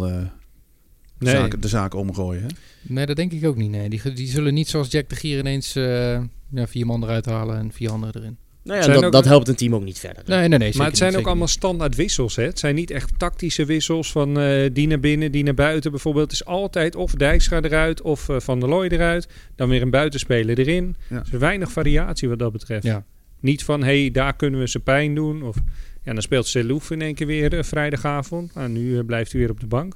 Nee. 1.19 1.35
zaken, 1.35 1.61
de 1.61 1.67
zaken 1.67 1.99
omgooien. 1.99 2.41
Hè? 2.41 2.47
Nee, 2.81 3.05
dat 3.05 3.15
denk 3.15 3.31
ik 3.31 3.45
ook 3.45 3.55
niet. 3.57 3.69
Nee. 3.71 3.89
Die, 3.89 4.13
die 4.13 4.27
zullen 4.27 4.53
niet 4.53 4.67
zoals 4.67 4.91
Jack 4.91 5.09
de 5.09 5.15
Gier 5.15 5.39
ineens 5.39 5.75
eh, 5.75 6.21
ja, 6.49 6.67
vier 6.67 6.85
man 6.85 7.03
eruit 7.03 7.25
halen 7.25 7.57
en 7.57 7.71
vier 7.71 7.91
anderen 7.91 8.21
erin. 8.21 8.37
Nou 8.63 8.79
ja, 8.81 8.87
dat, 8.87 9.03
ook- 9.03 9.11
dat 9.11 9.25
helpt 9.25 9.47
een 9.47 9.55
team 9.55 9.75
ook 9.75 9.83
niet 9.83 9.99
verder. 9.99 10.23
Nee, 10.25 10.47
nee, 10.47 10.59
nee. 10.59 10.73
Maar 10.77 10.87
het 10.87 10.97
zijn 10.97 11.11
niet, 11.11 11.19
ook 11.19 11.27
allemaal 11.27 11.47
standaard 11.47 11.95
wissels. 11.95 12.35
Hè? 12.35 12.43
Het 12.43 12.59
zijn 12.59 12.75
niet 12.75 12.91
echt 12.91 13.11
tactische 13.19 13.65
wissels 13.65 14.11
van 14.11 14.39
eh, 14.39 14.69
die 14.73 14.87
naar 14.87 14.99
binnen, 14.99 15.31
die 15.31 15.43
naar 15.43 15.53
buiten. 15.53 15.91
Bijvoorbeeld 15.91 16.31
het 16.31 16.41
is 16.41 16.45
altijd 16.45 16.95
of 16.95 17.11
Dijkstra 17.13 17.61
eruit 17.61 18.01
of 18.01 18.29
eh, 18.29 18.39
Van 18.39 18.59
der 18.59 18.69
Looy 18.69 18.87
eruit. 18.87 19.27
Dan 19.55 19.69
weer 19.69 19.81
een 19.81 19.89
buitenspeler 19.89 20.59
erin. 20.59 20.95
Ja. 21.09 21.15
Er 21.15 21.23
is 21.33 21.39
weinig 21.39 21.71
variatie 21.71 22.29
wat 22.29 22.39
dat 22.39 22.51
betreft. 22.51 22.83
Ja. 22.83 23.05
Niet 23.39 23.63
van, 23.63 23.83
hé, 23.83 24.01
hey, 24.01 24.11
daar 24.11 24.35
kunnen 24.35 24.59
we 24.59 24.67
ze 24.67 24.79
pijn 24.79 25.15
doen. 25.15 25.43
Of, 25.43 25.55
Ja, 26.03 26.13
dan 26.13 26.21
speelt 26.21 26.47
Selouf 26.47 26.91
in 26.91 27.01
één 27.01 27.15
keer 27.15 27.27
weer 27.27 27.57
eh, 27.57 27.63
vrijdagavond. 27.63 28.53
Nou, 28.55 28.69
nu 28.69 29.03
blijft 29.03 29.31
hij 29.31 29.41
weer 29.41 29.49
op 29.49 29.59
de 29.59 29.67
bank. 29.67 29.95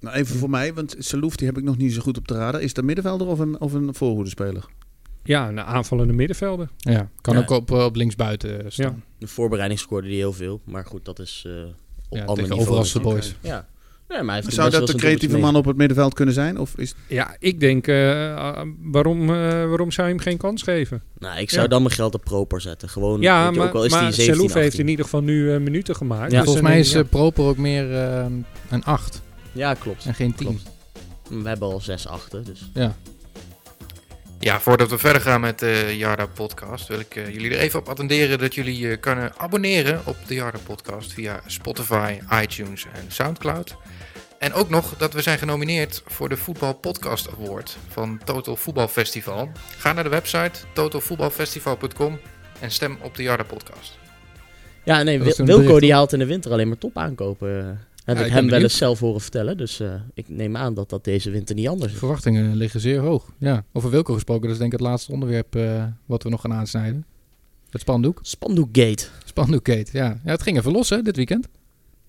Nou, 0.00 0.16
even 0.16 0.36
voor 0.36 0.50
mij, 0.50 0.74
want 0.74 0.96
Salouf 0.98 1.36
die 1.36 1.46
heb 1.46 1.58
ik 1.58 1.64
nog 1.64 1.76
niet 1.76 1.92
zo 1.92 2.00
goed 2.00 2.18
op 2.18 2.28
de 2.28 2.34
radar. 2.34 2.62
Is 2.62 2.74
dat 2.74 2.84
middenvelder 2.84 3.26
of 3.26 3.38
een, 3.38 3.60
of 3.60 3.72
een 3.72 3.94
voorhoedenspeler? 3.94 4.64
Ja, 5.22 5.48
een 5.48 5.60
aanvallende 5.60 6.12
middenvelder. 6.12 6.68
Ja, 6.76 7.08
kan 7.20 7.34
Ja. 7.34 7.40
ook 7.40 7.50
op, 7.50 7.70
eh, 7.70 7.84
op 7.84 7.96
linksbuiten 7.96 8.72
staan. 8.72 8.86
Ja. 8.86 9.16
De 9.18 9.26
voorbereiding 9.26 9.80
scoorde 9.80 10.06
hij 10.06 10.16
heel 10.16 10.32
veel. 10.32 10.60
Maar 10.64 10.84
goed, 10.84 11.04
dat 11.04 11.18
is 11.18 11.44
eh 11.46 11.52
op 12.08 12.16
Ja, 12.18 12.24
ander 12.24 12.42
niveau. 12.42 12.60
overals 12.60 12.92
de 12.92 13.00
boys. 13.00 13.34
Ja. 13.40 13.66
Nee, 14.08 14.22
maar 14.22 14.42
Zou 14.46 14.70
dat 14.70 14.86
de 14.86 14.94
creatieve 14.94 15.38
man 15.38 15.56
op 15.56 15.64
het 15.64 15.76
middenveld 15.76 16.14
kunnen 16.14 16.34
zijn? 16.34 16.58
Of 16.58 16.76
is, 16.76 16.94
Ja, 17.08 17.36
ik 17.38 17.60
denk, 17.60 17.86
eh, 17.86 18.62
waarom, 18.82 19.20
eh, 19.22 19.36
waarom 19.66 19.90
zou 19.90 20.08
je 20.08 20.14
hem 20.14 20.22
geen 20.22 20.36
kans 20.36 20.62
geven? 20.62 21.02
Nou, 21.18 21.38
ik 21.40 21.50
zou 21.50 21.62
Ja. 21.62 21.68
dan 21.68 21.82
mijn 21.82 21.94
geld 21.94 22.14
op 22.14 22.24
Proper 22.24 22.60
zetten. 22.60 22.88
Gewoon, 22.88 23.20
Ja, 23.20 23.50
maar, 23.50 23.66
ook 23.68 23.74
al 23.74 23.84
is 23.84 23.90
maar 23.90 24.00
hij 24.02 24.12
17, 24.12 24.34
Selouf 24.34 24.54
heeft 24.54 24.66
18. 24.66 24.80
in 24.84 24.88
ieder 24.88 25.04
geval 25.04 25.22
nu 25.22 25.52
eh, 25.54 25.60
minuten 25.60 25.96
gemaakt. 25.96 26.30
Ja, 26.32 26.36
Dus 26.36 26.44
Volgens 26.44 26.64
mij 26.66 26.78
is 26.78 26.96
Proper 27.10 27.44
ook 27.44 27.56
meer 27.56 27.90
een 28.70 28.84
8 28.84 29.22
Ja, 29.52 29.74
klopt. 29.74 30.04
en 30.06 30.14
geen 30.14 30.34
10. 30.34 30.46
Klopt. 30.46 30.70
We 31.42 31.48
hebben 31.48 31.68
al 31.68 31.80
6 31.80 32.06
achten, 32.06 32.44
dus... 32.44 32.70
Ja. 32.74 32.96
Ja, 34.42 34.60
voordat 34.60 34.90
we 34.90 34.98
verder 34.98 35.22
gaan 35.22 35.40
met 35.40 35.58
de 35.58 35.96
Jarda 35.96 36.26
Podcast, 36.26 36.88
wil 36.88 37.00
ik 37.00 37.16
eh, 37.16 37.32
jullie 37.32 37.50
er 37.50 37.58
even 37.58 37.78
op 37.80 37.88
attenderen 37.88 38.38
dat 38.38 38.54
jullie 38.54 38.90
eh, 38.90 39.00
kunnen 39.00 39.32
abonneren 39.36 40.00
op 40.04 40.16
de 40.26 40.34
Jarda 40.34 40.58
Podcast 40.64 41.12
via 41.12 41.40
Spotify, 41.46 42.18
iTunes 42.42 42.86
en 42.92 43.04
Soundcloud. 43.08 43.76
En 44.38 44.52
ook 44.52 44.68
nog 44.68 44.96
dat 44.96 45.12
we 45.12 45.22
zijn 45.22 45.38
genomineerd 45.38 46.02
voor 46.06 46.28
de 46.28 46.36
Voetbal 46.36 46.74
Podcast 46.74 47.28
Award 47.32 47.76
van 47.88 48.20
Total 48.24 48.56
Voetbal 48.56 48.88
Festival. 48.88 49.50
Ga 49.78 49.92
naar 49.92 50.04
de 50.04 50.10
website 50.10 50.60
totalvoetbalfestival.com 50.72 52.18
en 52.60 52.70
stem 52.70 52.98
op 53.02 53.16
de 53.16 53.22
Jarda 53.22 53.44
Podcast. 53.44 53.98
Ja, 54.84 55.02
nee, 55.02 55.22
Wilco 55.22 55.80
die 55.80 55.92
haalt 55.92 56.12
in 56.12 56.18
de 56.18 56.26
winter 56.26 56.52
alleen 56.52 56.68
maar 56.68 56.78
top 56.78 56.98
aankopen. 56.98 57.80
Heb 58.16 58.26
ik 58.26 58.32
ik 58.32 58.38
hem 58.38 58.48
wel 58.50 58.62
eens 58.62 58.76
zelf 58.76 59.00
horen 59.00 59.20
vertellen. 59.20 59.56
Dus 59.56 59.80
eh, 59.80 59.94
ik 60.14 60.28
neem 60.28 60.56
aan 60.56 60.74
dat 60.74 60.88
dat 60.88 61.04
deze 61.04 61.30
winter 61.30 61.54
niet 61.54 61.68
anders 61.68 61.86
De 61.86 61.92
is. 61.92 61.98
verwachtingen 61.98 62.56
liggen 62.56 62.80
zeer 62.80 62.98
hoog. 63.00 63.32
Ja. 63.38 63.64
Over 63.72 63.90
Wilco 63.90 64.14
gesproken, 64.14 64.42
dat 64.42 64.52
is 64.52 64.58
denk 64.58 64.72
ik 64.72 64.78
het 64.78 64.88
laatste 64.88 65.12
onderwerp 65.12 65.56
eh, 65.56 65.84
wat 66.06 66.22
we 66.22 66.28
nog 66.28 66.40
gaan 66.40 66.52
aansnijden. 66.52 67.04
Het 67.70 67.80
spandoek. 67.80 68.18
Spandoekgate. 68.22 69.06
Spandoekgate, 69.24 69.90
ja. 69.92 70.20
ja. 70.24 70.30
Het 70.30 70.42
ging 70.42 70.58
even 70.58 70.72
los 70.72 70.88
hè, 70.88 71.02
dit 71.02 71.16
weekend. 71.16 71.48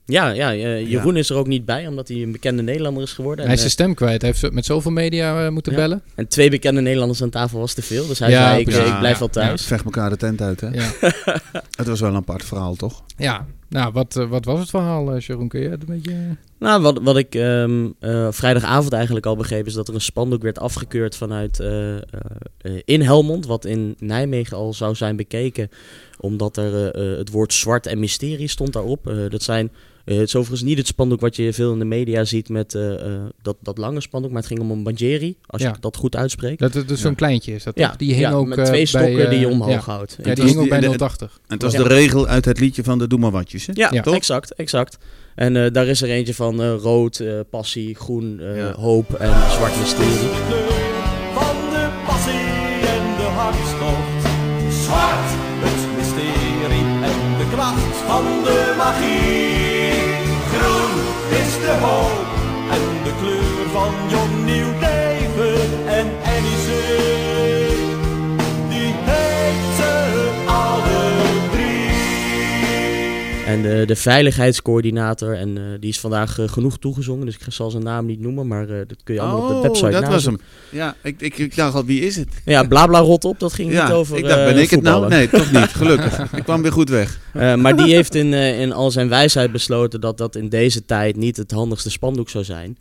Ja, 0.05 0.29
ja 0.29 0.53
eh, 0.53 0.89
Jeroen 0.89 1.17
is 1.17 1.29
er 1.29 1.35
ook 1.35 1.47
niet 1.47 1.65
bij, 1.65 1.87
omdat 1.87 2.07
hij 2.07 2.17
een 2.21 2.31
bekende 2.31 2.61
Nederlander 2.61 3.03
is 3.03 3.13
geworden. 3.13 3.39
hij 3.39 3.47
En, 3.47 3.53
is 3.53 3.59
zijn 3.59 3.71
stem 3.71 3.93
kwijt. 3.93 4.21
Hij 4.21 4.31
heeft 4.39 4.53
met 4.53 4.65
zoveel 4.65 4.91
media 4.91 5.45
eh, 5.45 5.51
moeten 5.51 5.71
Ja. 5.71 5.77
bellen. 5.77 6.01
eh, 6.05 6.11
en 6.15 6.27
twee 6.27 6.49
bekende 6.49 6.81
Nederlanders 6.81 7.21
aan 7.21 7.29
tafel 7.29 7.59
was 7.59 7.73
te 7.73 7.81
veel. 7.81 8.07
Dus 8.07 8.19
hij 8.19 8.29
Ja, 8.29 8.47
zei, 8.49 8.59
ik, 8.61 8.67
ik 8.67 8.73
blijf 8.99 9.13
Ja, 9.13 9.19
wel 9.19 9.27
thuis. 9.29 9.65
vecht 9.65 9.85
elkaar 9.85 10.09
de 10.09 10.17
tent 10.17 10.41
uit, 10.41 10.61
hè? 10.61 10.67
Ja, 10.69 10.91
Het 11.77 11.87
was 11.87 11.99
wel 11.99 12.09
een 12.09 12.15
apart 12.15 12.45
verhaal, 12.45 12.75
toch? 12.75 13.03
ja. 13.17 13.45
nou 13.69 13.91
wat, 13.93 14.15
eh, 14.15 14.29
wat 14.29 14.45
was 14.45 14.59
het 14.59 14.69
verhaal, 14.69 15.13
eh, 15.15 15.21
Sharon? 15.21 15.47
Kun 15.47 15.61
je 15.61 15.69
het 15.69 15.81
een 15.87 15.95
beetje... 15.95 16.15
Nou, 16.59 16.81
wat, 16.81 16.99
wat 17.01 17.17
ik 17.17 17.35
ehm, 17.35 17.87
eh, 17.99 18.27
vrijdagavond 18.31 18.93
eigenlijk 18.93 19.25
al 19.25 19.35
begreep... 19.35 19.65
is 19.67 19.73
dat 19.73 19.87
er 19.87 19.93
een 19.93 20.01
spandoek 20.01 20.41
werd 20.41 20.59
afgekeurd 20.59 21.15
vanuit 21.15 21.59
eh, 21.59 21.95
eh, 21.95 22.01
eh, 22.57 22.71
in 22.85 23.01
Helmond... 23.01 23.45
wat 23.45 23.65
in 23.65 23.95
Nijmegen 23.99 24.57
al 24.57 24.73
zou 24.73 24.95
zijn 24.95 25.15
bekeken... 25.15 25.69
omdat 26.21 26.57
er 26.57 26.91
eh, 26.95 27.11
eh, 27.11 27.17
het 27.17 27.29
woord 27.29 27.53
zwart 27.53 27.85
en 27.87 27.99
mysterie 27.99 28.47
stond 28.47 28.73
daarop. 28.73 29.07
Eh, 29.07 29.15
dat 29.29 29.43
zijn... 29.43 29.71
eh, 30.05 30.17
het 30.17 30.27
is 30.27 30.35
overigens 30.35 30.69
niet 30.69 30.77
het 30.77 30.87
spandoek 30.87 31.19
wat 31.21 31.35
je 31.35 31.53
veel 31.53 31.73
in 31.73 31.79
de 31.79 31.85
media 31.85 32.23
ziet 32.23 32.49
met 32.49 32.75
eh, 32.75 32.93
eh, 32.93 33.21
dat, 33.41 33.55
dat 33.61 33.77
lange 33.77 34.01
spandoek, 34.01 34.31
maar 34.31 34.39
het 34.39 34.47
ging 34.49 34.59
om 34.59 34.71
een 34.71 34.83
banjeri, 34.83 35.35
als 35.45 35.61
Ja. 35.61 35.69
ik 35.69 35.81
dat 35.81 35.95
goed 35.97 36.15
uitspreek. 36.15 36.59
Dat 36.59 36.73
het 36.73 36.87
dus 36.87 37.01
zo'n 37.01 37.15
kleintje 37.15 37.53
is 37.53 37.63
dat 37.63 37.77
ja? 37.77 37.93
Die 37.97 38.09
hing 38.13 38.19
ja, 38.21 38.31
ook 38.31 38.47
met 38.47 38.57
eh, 38.57 38.63
twee 38.63 38.85
stokken 38.85 39.15
bij, 39.15 39.29
die 39.29 39.39
je 39.39 39.47
omhoog 39.47 39.71
ja. 39.71 39.79
houdt. 39.93 40.17
Ja, 40.17 40.29
En 40.29 40.35
die 40.35 40.43
hing 40.43 40.57
ook 40.57 40.69
bij 40.69 40.79
die- 40.79 40.89
de- 40.89 40.97
080. 40.97 41.31
En 41.47 41.53
het 41.53 41.61
was 41.61 41.71
Ja. 41.73 41.77
de 41.83 41.87
regel 41.87 42.27
uit 42.27 42.45
het 42.45 42.59
liedje 42.59 42.83
van 42.83 42.99
de 42.99 43.07
Doe 43.07 43.19
maar 43.19 43.31
watjes, 43.31 43.65
hè? 43.65 43.73
Ja, 43.75 43.89
Ja. 43.91 44.01
Toch? 44.01 44.15
exact, 44.15 44.53
exact. 44.53 44.97
En 45.35 45.55
eh, 45.65 45.71
daar 45.71 45.87
is 45.87 46.01
er 46.01 46.09
eentje 46.09 46.33
van 46.33 46.61
eh, 46.61 46.73
rood, 46.81 47.19
eh, 47.19 47.33
passie, 47.49 47.95
groen, 47.95 48.39
eh, 48.39 48.57
Ja. 48.57 48.73
hoop 48.73 49.13
en 49.13 49.51
zwart 49.51 49.79
mysterie. 49.79 50.80
Van 58.11 58.43
de 58.43 58.73
magie. 58.77 59.91
Groen 60.51 60.93
is 61.41 61.53
de 61.65 61.75
hoop 61.83 62.29
en 62.75 63.03
de 63.03 63.13
kleur 63.21 63.69
van 63.75 63.93
jong 64.09 64.20
En 73.51 73.61
de, 73.61 73.83
de 73.85 73.95
veiligheidscoördinator, 73.95 75.33
en 75.33 75.57
eh, 75.57 75.63
die 75.79 75.89
is 75.89 75.99
vandaag 75.99 76.39
eh, 76.39 76.47
genoeg 76.47 76.77
toegezongen, 76.79 77.25
dus 77.25 77.35
ik 77.35 77.41
zal 77.49 77.71
zijn 77.71 77.83
naam 77.83 78.05
niet 78.05 78.19
noemen, 78.19 78.47
maar 78.47 78.69
eh, 78.69 78.77
dat 78.87 78.97
kun 79.03 79.13
je 79.13 79.21
allemaal 79.21 79.41
op 79.41 79.61
de 79.61 79.67
website 79.67 79.85
Oh, 79.87 80.01
dat 80.01 80.07
was 80.07 80.25
hem. 80.25 80.39
Ja, 80.69 80.95
ik, 81.03 81.21
ik, 81.21 81.37
ik 81.37 81.55
dacht 81.55 81.75
al, 81.75 81.85
wie 81.85 82.01
is 82.01 82.15
het? 82.15 82.27
Ja, 82.45 82.63
blabla 82.63 82.99
rot 82.99 83.25
op, 83.25 83.39
dat 83.39 83.53
ging 83.53 83.69
niet 83.69 83.77
Ja, 83.77 83.91
over 83.91 84.17
ik 84.17 84.23
dacht, 84.23 84.43
ben 84.45 84.57
ik 84.57 84.69
het 84.69 84.81
nou? 84.81 85.07
Nee, 85.07 85.29
toch 85.29 85.51
niet. 85.51 85.73
Gelukkig. 85.73 86.19
Ik 86.37 86.43
kwam 86.43 86.61
weer 86.61 86.71
goed 86.71 86.89
weg. 86.89 87.19
Maar 87.33 87.75
die 87.75 87.93
heeft 87.93 88.15
in, 88.15 88.33
in 88.33 88.71
al 88.71 88.91
zijn 88.91 89.09
wijsheid 89.09 89.51
besloten 89.51 90.01
dat 90.01 90.17
dat 90.17 90.35
in 90.35 90.49
deze 90.49 90.85
tijd 90.85 91.15
niet 91.15 91.37
het 91.37 91.51
handigste 91.51 91.89
spandoek 91.89 92.29
zou 92.29 92.43
zijn. 92.43 92.77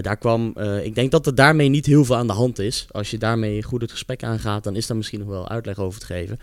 Daar 0.00 0.16
kwam, 0.16 0.54
ik 0.82 0.94
denk 0.94 1.10
dat 1.10 1.26
er 1.26 1.34
daarmee 1.34 1.68
niet 1.68 1.86
heel 1.86 2.04
veel 2.04 2.16
aan 2.16 2.26
de 2.26 2.32
hand 2.32 2.58
is. 2.58 2.86
Als 2.90 3.10
je 3.10 3.18
daarmee 3.18 3.62
goed 3.62 3.80
het 3.80 3.90
gesprek 3.90 4.22
aangaat, 4.22 4.64
dan 4.64 4.76
is 4.76 4.86
daar 4.86 4.96
misschien 4.96 5.18
nog 5.18 5.28
wel 5.28 5.48
uitleg 5.48 5.78
over 5.78 6.00
te 6.00 6.06
geven. 6.06 6.38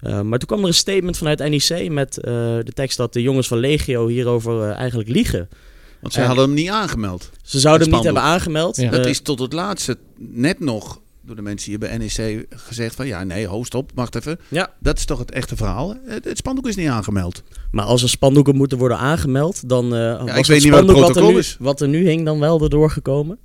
Eh, 0.00 0.20
maar 0.20 0.38
toen 0.38 0.48
kwam 0.48 0.60
er 0.60 0.66
een 0.66 0.74
statement 0.74 1.16
vanuit 1.16 1.38
NEC 1.38 1.90
met 1.90 2.18
eh, 2.18 2.32
de 2.62 2.72
tekst 2.74 2.96
dat 2.96 3.12
de 3.12 3.22
jongens 3.22 3.48
van 3.48 3.58
Legio 3.58 4.06
hierover 4.06 4.62
eh, 4.62 4.76
eigenlijk 4.76 5.08
liegen. 5.08 5.48
Want 6.00 6.12
zij 6.12 6.22
En- 6.22 6.28
hadden 6.28 6.46
hem 6.46 6.54
niet 6.54 6.68
aangemeld. 6.68 7.30
Ze 7.42 7.60
zouden 7.60 7.86
hem 7.86 7.96
niet 7.96 8.04
hebben 8.04 8.22
aangemeld. 8.22 8.76
Ja. 8.76 8.90
Dat 8.90 9.06
is 9.06 9.20
tot 9.20 9.38
het 9.38 9.52
laatste 9.52 9.98
net 10.18 10.60
nog 10.60 11.00
door 11.22 11.36
de 11.36 11.42
mensen 11.42 11.70
hier 11.70 11.78
bij 11.78 11.96
NEC 11.96 12.46
gezegd 12.50 12.94
van... 12.94 13.06
Ja, 13.06 13.24
nee, 13.24 13.46
ho, 13.46 13.64
stop, 13.64 13.90
wacht 13.94 14.14
even. 14.14 14.38
Ja. 14.48 14.72
Dat 14.80 14.98
is 14.98 15.04
toch 15.04 15.18
het 15.18 15.30
echte 15.30 15.56
verhaal? 15.56 15.94
Het, 16.04 16.24
het 16.24 16.36
spandoek 16.36 16.66
is 16.66 16.76
niet 16.76 16.88
aangemeld. 16.88 17.42
Maar 17.70 17.84
als 17.84 18.02
er 18.02 18.08
spandoeken 18.08 18.56
moeten 18.56 18.78
worden 18.78 18.98
aangemeld, 18.98 19.68
dan 19.68 19.94
eh 19.94 20.18
was 20.18 20.28
ik 20.28 20.36
het 20.36 20.46
weet 20.46 20.62
niet 20.62 20.72
wat 20.72 20.80
het 20.80 20.90
spandoek 20.90 21.14
wat 21.14 21.16
er, 21.16 21.32
nu, 21.32 21.38
is. 21.38 21.56
wat 21.58 21.80
er 21.80 21.88
nu 21.88 22.08
hing 22.08 22.24
dan 22.24 22.38
wel 22.38 22.62
erdoor 22.62 22.90
gekomen. 22.90 23.38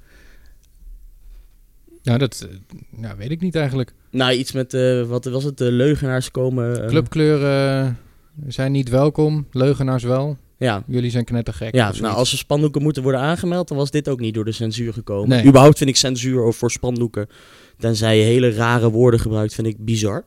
Nou, 2.04 2.18
dat 2.18 2.48
ja, 3.02 3.16
weet 3.16 3.32
ik 3.32 3.42
niet 3.42 3.56
eigenlijk. 3.56 3.94
Nou, 4.12 4.34
iets 4.34 4.52
met, 4.52 4.74
eh, 4.74 5.04
wat 5.04 5.26
was 5.26 5.44
het, 5.44 5.58
de 5.58 5.72
leugenaars 5.72 6.32
komen... 6.32 6.82
eh, 6.82 6.88
Clubkleuren 6.88 7.98
zijn 8.48 8.72
niet 8.72 8.90
welkom, 8.90 9.48
leugenaars 9.52 10.04
wel. 10.04 10.38
Ja, 10.58 10.84
Jullie 10.88 11.10
zijn 11.12 11.26
knettergek. 11.26 11.76
ja 11.76 11.94
nou 12.00 12.16
als 12.16 12.32
er 12.32 12.38
spandoeken 12.38 12.82
moeten 12.82 13.04
worden 13.04 13.22
aangemeld, 13.22 13.68
dan 13.68 13.78
was 13.78 13.92
dit 13.92 14.10
ook 14.10 14.20
niet 14.20 14.34
door 14.34 14.46
de 14.46 14.52
censuur 14.52 14.94
gekomen. 14.94 15.30
Nee. 15.30 15.46
Überhaupt 15.46 15.78
vind 15.78 15.90
ik 15.90 15.96
censuur 15.96 16.40
over 16.40 16.54
voor 16.60 16.72
spandoeken, 16.72 17.28
tenzij 17.78 18.18
je 18.18 18.24
hele 18.24 18.54
rare 18.54 18.90
woorden 18.90 19.20
gebruikt, 19.20 19.54
vind 19.54 19.68
ik 19.68 19.86
bizar. 19.86 20.24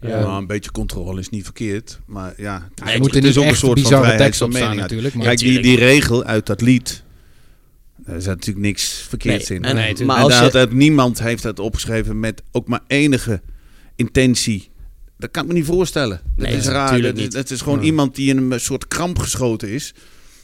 Ja. 0.00 0.20
Nou, 0.20 0.38
een 0.38 0.46
beetje 0.46 0.70
controle 0.70 1.20
is 1.20 1.28
niet 1.28 1.44
verkeerd. 1.44 2.00
Maar 2.06 2.34
ja, 2.36 2.68
het 2.74 2.90
er 2.94 2.98
moet 2.98 3.10
er 3.14 3.16
is 3.16 3.22
niet 3.24 3.36
ook 3.36 3.42
een 3.42 3.48
echt 3.48 3.58
soort 3.58 3.80
van 3.80 3.90
vrijheid 3.90 4.18
tekst 4.18 4.42
op 4.42 4.52
van 4.52 4.60
mening. 4.60 4.80
natuurlijk. 4.80 5.14
Maar 5.14 5.24
Kijk, 5.24 5.38
die, 5.38 5.60
die 5.62 5.76
regel 5.76 6.24
uit 6.24 6.46
dat 6.46 6.60
lied... 6.60 7.02
Daar 8.06 8.20
zit 8.20 8.26
natuurlijk 8.34 8.66
niks 8.66 8.92
verkeerds 9.08 9.48
Nee, 9.48 9.58
in. 9.58 9.64
en- 9.64 9.74
Nee, 9.74 10.04
maar 10.04 10.16
en 10.16 10.22
als 10.22 10.32
daar 10.32 10.52
je, 10.52 10.58
het- 10.58 10.72
niemand 10.72 11.22
heeft 11.22 11.42
dat 11.42 11.58
opgeschreven 11.58 12.20
met 12.20 12.42
ook 12.52 12.68
maar 12.68 12.80
enige 12.86 13.40
intentie. 13.96 14.70
Dat 15.18 15.30
kan 15.30 15.42
ik 15.42 15.48
me 15.48 15.54
niet 15.54 15.64
voorstellen. 15.66 16.20
Dat 16.36 16.46
Nee, 16.46 16.56
is 16.56 16.66
raar. 16.66 17.00
Dat 17.00 17.16
is, 17.18 17.28
dat 17.28 17.50
gewoon 17.62 17.78
Ja. 17.78 17.84
iemand 17.84 18.14
die 18.14 18.28
in 18.28 18.36
een 18.50 18.60
soort 18.60 18.88
kramp 18.88 19.18
geschoten 19.18 19.68
is. 19.68 19.94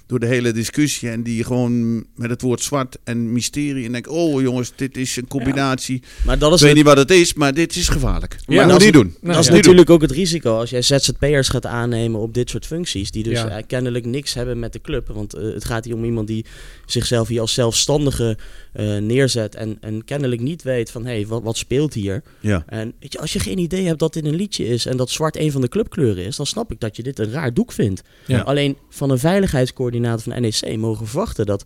Door 0.07 0.19
de 0.21 0.27
hele 0.27 0.53
discussie. 0.53 1.09
En 1.09 1.23
die 1.23 1.45
gewoon 1.45 2.05
met 2.15 2.31
het 2.31 2.43
woord 2.43 2.63
zwart 2.63 2.97
en 3.05 3.33
mysterie. 3.33 3.87
En 3.87 3.93
denkt: 3.93 4.09
Oh 4.09 4.41
jongens, 4.41 4.73
dit 4.77 4.97
is 4.97 5.17
een 5.17 5.27
combinatie. 5.27 6.03
maar 6.25 6.39
dat 6.39 6.49
Ik 6.49 6.55
is 6.55 6.61
weet 6.61 6.69
het, 6.69 6.79
niet 6.79 6.87
wat 6.87 6.97
het 6.97 7.11
is, 7.11 7.35
maar 7.35 7.55
dit 7.55 7.77
is 7.77 7.89
gevaarlijk. 7.89 8.37
Ja, 8.47 8.57
maar 8.57 8.69
dat 8.69 8.81
niet 8.81 8.93
doen. 8.93 9.15
Nou, 9.21 9.33
dat 9.35 9.43
is 9.43 9.49
ja. 9.51 9.55
natuurlijk 9.55 9.91
ook 9.91 10.01
het 10.03 10.11
risico 10.11 10.59
als 10.59 10.71
jij 10.71 10.83
ZZP'ers 10.83 11.49
gaat 11.49 11.67
aannemen 11.67 12.21
op 12.21 12.35
dit 12.35 12.51
soort 12.51 12.67
functies, 12.67 13.11
die 13.11 13.23
dus 13.23 13.39
Ja. 13.41 13.49
eh, 13.49 13.63
kennelijk 13.67 14.05
niks 14.07 14.35
hebben 14.35 14.59
met 14.59 14.73
de 14.73 14.81
club. 14.81 15.09
Want 15.09 15.35
eh, 15.35 15.43
het 15.45 15.65
gaat 15.65 15.85
hier 15.85 15.95
om 15.95 16.05
iemand 16.05 16.27
die 16.27 16.45
zichzelf 16.87 17.29
hier 17.29 17.41
als 17.41 17.55
zelfstandige 17.55 18.39
eh, 18.73 18.97
neerzet 18.97 19.55
en, 19.55 19.77
en 19.81 20.05
kennelijk 20.05 20.41
niet 20.41 20.63
weet 20.63 20.91
van 20.91 21.05
hé, 21.07 21.13
hey, 21.13 21.27
wat, 21.27 21.43
wat 21.43 21.57
speelt 21.57 21.95
hier? 21.95 22.23
Ja. 22.41 22.65
En 22.67 22.93
weet 23.01 23.13
je, 23.13 23.19
als 23.21 23.33
je 23.33 23.39
geen 23.39 23.59
idee 23.59 23.87
hebt 23.87 23.99
dat 23.99 24.13
dit 24.13 24.25
een 24.25 24.35
liedje 24.37 24.67
is 24.67 24.87
en 24.87 24.97
dat 24.97 25.11
zwart 25.11 25.37
een 25.37 25.53
van 25.53 25.61
de 25.61 25.69
clubkleuren 25.69 26.25
is, 26.25 26.37
dan 26.37 26.47
snap 26.47 26.73
ik 26.73 26.81
dat 26.81 26.97
je 26.97 27.03
dit 27.03 27.19
een 27.19 27.31
raar 27.31 27.55
doek 27.55 27.73
vindt. 27.73 28.03
Ja. 28.27 28.41
Alleen 28.41 28.77
van 28.91 29.11
een 29.11 29.19
veiligheidscoördinator 29.19 29.95
van 30.05 30.41
NEC 30.41 30.77
mogen 30.77 31.07
verwachten 31.07 31.47
dat, 31.47 31.65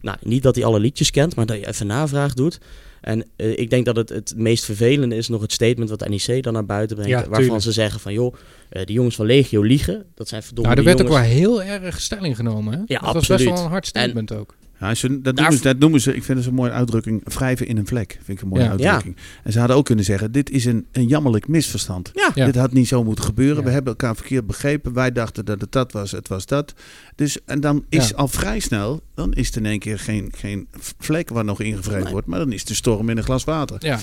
nou 0.00 0.16
niet 0.20 0.42
dat 0.42 0.54
hij 0.54 0.64
alle 0.64 0.80
liedjes 0.80 1.10
kent, 1.10 1.34
maar 1.34 1.46
dat 1.46 1.56
je 1.58 1.68
even 1.68 1.86
navraag 1.86 2.34
doet. 2.34 2.60
En 3.00 3.24
eh, 3.36 3.58
ik 3.58 3.70
denk 3.70 3.84
dat 3.84 3.96
het 3.96 4.08
het 4.08 4.32
meest 4.36 4.64
vervelende 4.64 5.16
is 5.16 5.28
nog 5.28 5.40
het 5.40 5.52
statement 5.52 5.90
wat 5.90 6.08
NEC 6.08 6.42
dan 6.42 6.52
naar 6.52 6.66
buiten 6.66 6.96
brengt. 6.96 7.12
Ja, 7.12 7.18
waarvan 7.18 7.40
tuurlijk. 7.40 7.62
ze 7.62 7.72
zeggen 7.72 8.00
van 8.00 8.12
joh, 8.12 8.34
eh 8.68 8.84
die 8.84 8.94
jongens 8.94 9.14
van 9.14 9.26
Legio 9.26 9.62
liegen. 9.62 10.04
Dat 10.14 10.28
zijn 10.28 10.42
verdomme 10.42 10.74
Nou, 10.74 10.80
er 10.80 10.94
werd 10.94 11.02
ook 11.02 11.14
wel 11.14 11.26
heel 11.26 11.62
erg 11.62 12.00
stelling 12.00 12.36
genomen. 12.36 12.72
Hè? 12.72 12.78
Ja, 12.86 13.00
dat 13.00 13.14
was 13.14 13.26
best 13.26 13.44
wel 13.44 13.58
een 13.58 13.70
hard 13.70 13.86
statement 13.86 14.32
ook. 14.32 14.54
Ja, 14.82 14.94
ze, 14.94 15.08
dat, 15.20 15.22
Daar- 15.24 15.34
noemen 15.34 15.56
ze, 15.56 15.62
dat 15.62 15.78
noemen 15.78 16.00
ze, 16.00 16.14
ik 16.14 16.22
vind 16.22 16.38
het 16.38 16.46
zo'n 16.46 16.54
mooie 16.56 16.70
uitdrukking, 16.70 17.34
wrijven 17.34 17.66
in 17.66 17.76
een 17.76 17.86
vlek. 17.86 18.18
Vind 18.24 18.38
ik 18.38 18.44
een 18.44 18.48
mooie 18.50 18.62
Ja. 18.62 18.70
uitdrukking. 18.70 19.16
En 19.44 19.52
ze 19.52 19.58
hadden 19.58 19.76
ook 19.76 19.84
kunnen 19.84 20.04
zeggen, 20.04 20.32
dit 20.32 20.50
is 20.50 20.64
een, 20.64 20.86
een 20.92 21.06
jammerlijk 21.06 21.48
misverstand. 21.48 22.10
Ja. 22.14 22.30
Ja. 22.34 22.44
Dit 22.44 22.54
had 22.56 22.72
niet 22.72 22.88
zo 22.88 23.04
moeten 23.04 23.24
gebeuren. 23.24 23.56
Ja. 23.56 23.62
We 23.64 23.70
hebben 23.70 23.92
elkaar 23.92 24.16
verkeerd 24.16 24.46
begrepen. 24.46 24.92
Wij 24.92 25.12
dachten 25.12 25.44
dat 25.44 25.60
het 25.60 25.72
dat 25.72 25.92
was, 25.92 26.10
het 26.10 26.28
was 26.28 26.46
dat. 26.46 26.74
Dus, 27.16 27.38
en 27.44 27.60
dan 27.60 27.84
is 27.88 28.08
Ja. 28.08 28.16
al 28.16 28.28
vrij 28.28 28.58
snel, 28.60 29.02
dan 29.14 29.32
is 29.32 29.46
het 29.46 29.56
in 29.56 29.66
één 29.66 29.78
keer 29.78 29.98
geen, 29.98 30.32
geen 30.36 30.68
vlek 30.98 31.28
waar 31.28 31.44
nog 31.44 31.60
ingevreden 31.60 32.02
Nee. 32.02 32.12
wordt. 32.12 32.26
Maar 32.26 32.38
dan 32.38 32.52
is 32.52 32.64
de 32.64 32.74
storm 32.74 33.08
in 33.08 33.16
een 33.16 33.24
glas 33.24 33.44
water. 33.44 33.76
Ja. 33.78 33.98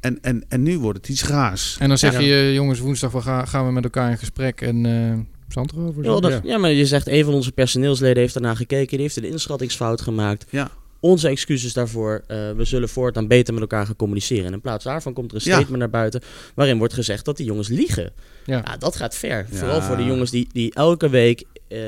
En, 0.00 0.18
en, 0.22 0.44
en 0.48 0.62
nu 0.62 0.78
wordt 0.78 0.98
het 0.98 1.08
iets 1.08 1.24
raars. 1.24 1.76
En 1.80 1.88
dan 1.88 1.98
zeg 1.98 2.12
Ja. 2.12 2.18
je, 2.18 2.52
jongens, 2.54 2.78
woensdag 2.78 3.12
we 3.12 3.20
gaan, 3.20 3.48
gaan 3.48 3.66
we 3.66 3.72
met 3.72 3.84
elkaar 3.84 4.10
in 4.10 4.18
gesprek 4.18 4.60
en 4.60 4.86
eh 4.86 5.18
zand 5.52 5.72
erover. 5.72 6.04
Ja, 6.04 6.20
dat- 6.20 6.30
Ja. 6.32 6.40
ja, 6.44 6.58
maar 6.58 6.70
je 6.72 6.86
zegt 6.86 7.06
een 7.08 7.24
van 7.24 7.34
onze 7.34 7.52
personeelsleden 7.52 8.18
heeft 8.22 8.34
daarna 8.34 8.54
gekeken. 8.54 8.88
Die 8.88 9.00
heeft 9.00 9.16
een 9.16 9.24
inschattingsfout 9.24 10.00
gemaakt. 10.00 10.46
Ja. 10.50 10.70
Onze 11.00 11.28
excuses 11.28 11.72
daarvoor. 11.72 12.22
eh, 12.26 12.50
we 12.52 12.64
zullen 12.64 12.88
voortaan 12.88 13.26
beter 13.26 13.52
met 13.52 13.62
elkaar 13.62 13.86
gaan 13.86 13.96
communiceren. 13.96 14.44
En 14.44 14.52
in 14.52 14.60
plaats 14.60 14.84
daarvan 14.84 15.12
komt 15.12 15.30
er 15.30 15.36
een 15.36 15.42
Ja. 15.44 15.52
statement 15.54 15.78
naar 15.78 15.90
buiten. 15.90 16.20
waarin 16.54 16.78
wordt 16.78 16.94
gezegd 16.94 17.24
dat 17.24 17.36
die 17.36 17.46
jongens 17.46 17.68
liegen. 17.68 18.12
Ja. 18.44 18.62
Ja, 18.64 18.76
dat 18.76 18.96
gaat 18.96 19.14
ver. 19.14 19.46
Ja. 19.50 19.56
Vooral 19.56 19.82
voor 19.82 19.96
de 19.96 20.04
jongens 20.04 20.30
die, 20.30 20.48
die 20.52 20.74
elke 20.74 21.08
week 21.08 21.44
eh, 21.68 21.78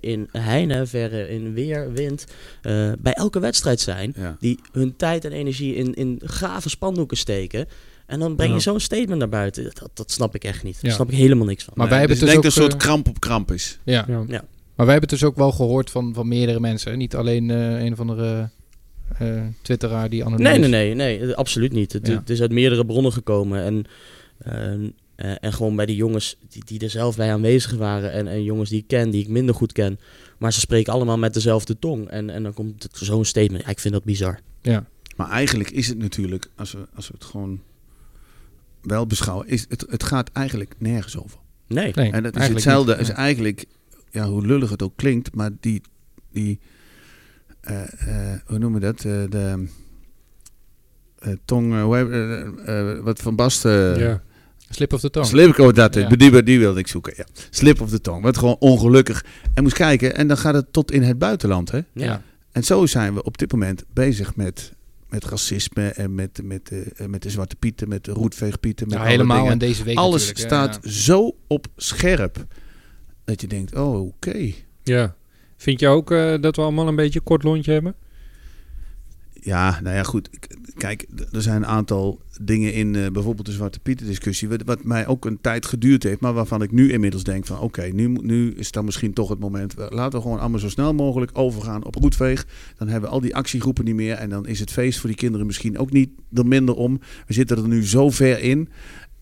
in 0.00 0.28
heine, 0.32 0.86
verre, 0.86 1.28
in 1.28 1.54
weer, 1.54 1.92
wind. 1.92 2.24
eh, 2.62 2.92
bij 2.98 3.12
elke 3.12 3.40
wedstrijd 3.40 3.80
zijn. 3.80 4.12
Ja. 4.16 4.36
Die 4.40 4.58
hun 4.72 4.96
tijd 4.96 5.24
en 5.24 5.32
energie 5.32 5.74
in, 5.74 5.94
in 5.94 6.20
gave 6.24 6.68
spandoeken 6.68 7.16
steken. 7.16 7.66
En 8.08 8.18
dan 8.18 8.36
breng 8.36 8.48
je 8.50 8.54
Ja. 8.56 8.60
zo'n 8.62 8.80
statement 8.80 9.18
naar 9.18 9.28
buiten. 9.28 9.64
Dat, 9.64 9.90
dat 9.94 10.10
snap 10.10 10.34
ik 10.34 10.44
echt 10.44 10.62
niet. 10.62 10.74
Daar 10.74 10.90
Ja. 10.90 10.96
snap 10.96 11.10
ik 11.10 11.16
helemaal 11.16 11.46
niks 11.46 11.64
van. 11.64 11.72
Maar 11.76 11.88
wij 11.88 11.98
hebben 11.98 12.16
dus 12.18 12.24
het 12.26 12.32
denk 12.32 12.44
dus 12.44 12.54
dat 12.54 12.64
ook... 12.64 12.70
een 12.70 12.76
soort 12.78 12.82
eh, 12.84 12.88
kramp 12.88 13.08
op 13.08 13.20
kramp 13.20 13.52
is. 13.52 13.78
ja. 13.84 14.04
Ja. 14.08 14.24
Ja. 14.28 14.44
Maar 14.74 14.86
wij 14.86 14.94
hebben 14.94 15.10
het 15.10 15.20
dus 15.20 15.24
ook 15.24 15.36
wel 15.36 15.52
gehoord 15.52 15.90
van, 15.90 16.14
van 16.14 16.28
meerdere 16.28 16.60
mensen. 16.60 16.90
hè. 16.90 16.96
Niet 16.96 17.14
alleen 17.16 17.50
eh, 17.50 17.84
een 17.84 17.92
of 17.92 18.00
andere 18.00 18.48
eh 19.18 19.42
twitteraar 19.62 20.08
die 20.10 20.24
anoniem 20.24 20.44
Nee, 20.44 20.58
is. 20.60 20.68
nee, 20.68 20.94
nee, 20.94 21.18
nee, 21.18 21.34
absoluut 21.34 21.72
niet. 21.72 21.92
Het, 21.92 22.06
Ja. 22.06 22.14
het 22.14 22.30
is 22.30 22.40
uit 22.40 22.52
meerdere 22.52 22.86
bronnen 22.86 23.12
gekomen. 23.12 23.62
En, 23.62 23.84
en, 24.38 24.92
eh, 25.16 25.32
en 25.40 25.52
gewoon 25.52 25.76
bij 25.76 25.86
de 25.86 25.94
jongens 25.96 26.36
die, 26.48 26.62
die 26.64 26.80
er 26.80 26.90
zelf 26.90 27.16
bij 27.16 27.32
aanwezig 27.32 27.72
waren. 27.76 28.12
En, 28.12 28.26
en 28.28 28.42
jongens 28.42 28.70
die 28.70 28.78
ik 28.78 28.86
ken, 28.86 29.10
die 29.10 29.22
ik 29.22 29.28
minder 29.28 29.54
goed 29.54 29.72
ken. 29.72 29.98
Maar 30.38 30.52
ze 30.52 30.60
spreken 30.60 30.92
allemaal 30.92 31.18
met 31.18 31.34
dezelfde 31.34 31.78
tong. 31.78 32.08
En, 32.08 32.30
en 32.30 32.42
dan 32.42 32.54
komt 32.54 32.82
het 32.82 32.96
zo'n 32.96 33.24
statement. 33.24 33.64
Ja, 33.64 33.70
ik 33.70 33.78
vind 33.78 33.94
dat 33.94 34.04
bizar. 34.04 34.38
Ja. 34.62 34.84
Maar 35.16 35.30
eigenlijk 35.30 35.70
is 35.70 35.86
het 35.88 35.98
natuurlijk, 35.98 36.50
als 36.56 36.72
we, 36.72 36.78
als 36.94 37.08
we 37.08 37.14
het 37.14 37.24
gewoon 37.24 37.60
wel 38.88 39.06
beschouwen, 39.06 39.48
is 39.48 39.66
het, 39.68 39.86
het 39.88 40.02
gaat 40.02 40.30
eigenlijk 40.32 40.74
nergens 40.78 41.18
over. 41.18 41.38
Nee. 41.66 41.92
Nee, 41.94 42.10
En 42.12 42.22
dat 42.22 42.34
is 42.34 42.38
eigenlijk 42.40 42.52
hetzelfde, 42.64 42.92
niet. 42.92 43.00
is 43.00 43.14
eigenlijk, 43.14 43.64
ja, 44.10 44.28
hoe 44.28 44.46
lullig 44.46 44.70
het 44.70 44.82
ook 44.82 44.96
klinkt, 44.96 45.34
maar 45.34 45.50
die, 45.60 45.82
die 46.32 46.60
eh, 47.60 47.82
eh, 47.82 48.40
hoe 48.46 48.58
noemen 48.58 48.80
we 48.80 48.86
dat? 48.86 48.96
Eh, 49.04 49.12
de 49.28 49.66
eh, 51.18 51.32
tong, 51.44 51.84
wat 53.02 53.20
Van 53.20 53.36
Basten... 53.36 53.98
Ja. 53.98 54.22
Slip 54.70 54.92
of 54.92 55.00
the 55.00 55.10
tongue. 55.10 55.30
Slip, 55.30 55.58
oh, 55.58 55.74
dat, 55.74 55.94
Ja. 55.94 56.08
die, 56.08 56.42
die 56.42 56.58
wilde 56.58 56.80
ik 56.80 56.86
zoeken, 56.86 57.12
ja. 57.16 57.24
Slip 57.50 57.80
of 57.80 57.90
the 57.90 58.00
tongue, 58.00 58.22
wat 58.22 58.38
gewoon 58.38 58.56
ongelukkig. 58.58 59.24
En 59.54 59.62
moest 59.62 59.74
kijken, 59.74 60.14
en 60.16 60.28
dan 60.28 60.36
gaat 60.36 60.54
het 60.54 60.72
tot 60.72 60.92
in 60.92 61.02
het 61.02 61.18
buitenland, 61.18 61.70
hè. 61.70 61.80
Ja. 61.92 62.22
En 62.52 62.64
zo 62.64 62.86
zijn 62.86 63.14
we 63.14 63.22
op 63.22 63.38
dit 63.38 63.52
moment 63.52 63.84
bezig 63.92 64.36
met, 64.36 64.72
met 65.08 65.24
racisme 65.24 65.88
en 65.88 66.14
met, 66.14 66.40
met, 66.44 66.70
eh, 66.96 67.06
met 67.06 67.22
de 67.22 67.30
Zwarte 67.30 67.56
Pieten, 67.56 67.88
met 67.88 68.04
de 68.04 68.12
roetveegpieten. 68.12 68.86
Met 68.86 68.94
Ja, 68.96 69.00
alle 69.02 69.10
helemaal 69.10 69.36
dingen. 69.36 69.52
in 69.52 69.58
deze 69.58 69.84
week 69.84 69.96
Alles 69.96 70.28
staat 70.28 70.78
zo 70.82 71.36
op 71.46 71.66
scherp 71.76 72.46
dat 73.24 73.40
je 73.40 73.46
denkt, 73.46 73.74
oh, 73.74 74.00
oké. 74.06 74.52
ja. 74.82 75.16
Vind 75.56 75.80
je 75.80 75.88
ook 75.88 76.10
eh, 76.10 76.34
dat 76.40 76.56
we 76.56 76.62
allemaal 76.62 76.88
een 76.88 76.96
beetje 76.96 77.18
een 77.18 77.24
kort 77.24 77.42
lontje 77.42 77.72
hebben? 77.72 77.94
Ja, 79.40 79.80
nou 79.82 79.96
ja, 79.96 80.02
goed. 80.02 80.30
Kijk, 80.76 81.06
er 81.32 81.42
zijn 81.42 81.56
een 81.56 81.66
aantal 81.66 82.20
dingen 82.40 82.72
in 82.72 82.94
eh, 82.94 83.10
bijvoorbeeld 83.10 83.46
de 83.46 83.52
Zwarte 83.52 83.80
Pieten 83.80 84.06
discussie, 84.06 84.48
wat, 84.48 84.62
wat 84.64 84.84
mij 84.84 85.06
ook 85.06 85.24
een 85.24 85.40
tijd 85.40 85.66
geduurd 85.66 86.02
heeft, 86.02 86.20
maar 86.20 86.32
waarvan 86.32 86.62
ik 86.62 86.72
nu 86.72 86.92
inmiddels 86.92 87.24
denk 87.24 87.46
van, 87.46 87.60
oké, 87.60 87.82
nu, 87.82 88.08
nu 88.08 88.52
is 88.52 88.70
dan 88.70 88.84
misschien 88.84 89.12
toch 89.12 89.28
het 89.28 89.38
moment. 89.38 89.74
Laten 89.76 90.18
we 90.18 90.24
gewoon 90.24 90.40
allemaal 90.40 90.58
zo 90.58 90.68
snel 90.68 90.94
mogelijk 90.94 91.30
overgaan 91.34 91.84
op 91.84 91.94
roetveeg. 91.94 92.46
Dan 92.76 92.88
hebben 92.88 93.08
we 93.08 93.14
al 93.14 93.20
die 93.20 93.36
actiegroepen 93.36 93.84
niet 93.84 93.94
meer 93.94 94.14
en 94.14 94.30
dan 94.30 94.46
is 94.46 94.60
het 94.60 94.72
feest 94.72 94.98
voor 94.98 95.08
die 95.08 95.18
kinderen 95.18 95.46
misschien 95.46 95.78
ook 95.78 95.92
niet 95.92 96.10
er 96.32 96.46
minder 96.46 96.74
om. 96.74 97.00
We 97.26 97.32
zitten 97.32 97.56
er 97.56 97.68
nu 97.68 97.86
zo 97.86 98.10
ver 98.10 98.40
in. 98.40 98.68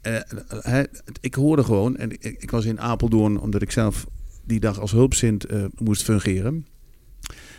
Eh, 0.00 0.20
hè, 0.48 0.82
ik 1.20 1.34
hoorde 1.34 1.64
gewoon, 1.64 1.96
en 1.96 2.10
ik, 2.10 2.36
ik 2.38 2.50
was 2.50 2.64
in 2.64 2.80
Apeldoorn 2.80 3.40
omdat 3.40 3.62
ik 3.62 3.70
zelf 3.70 4.06
die 4.44 4.60
dag 4.60 4.80
als 4.80 4.92
hulpzint 4.92 5.44
eh, 5.44 5.64
moest 5.78 6.02
fungeren. 6.02 6.66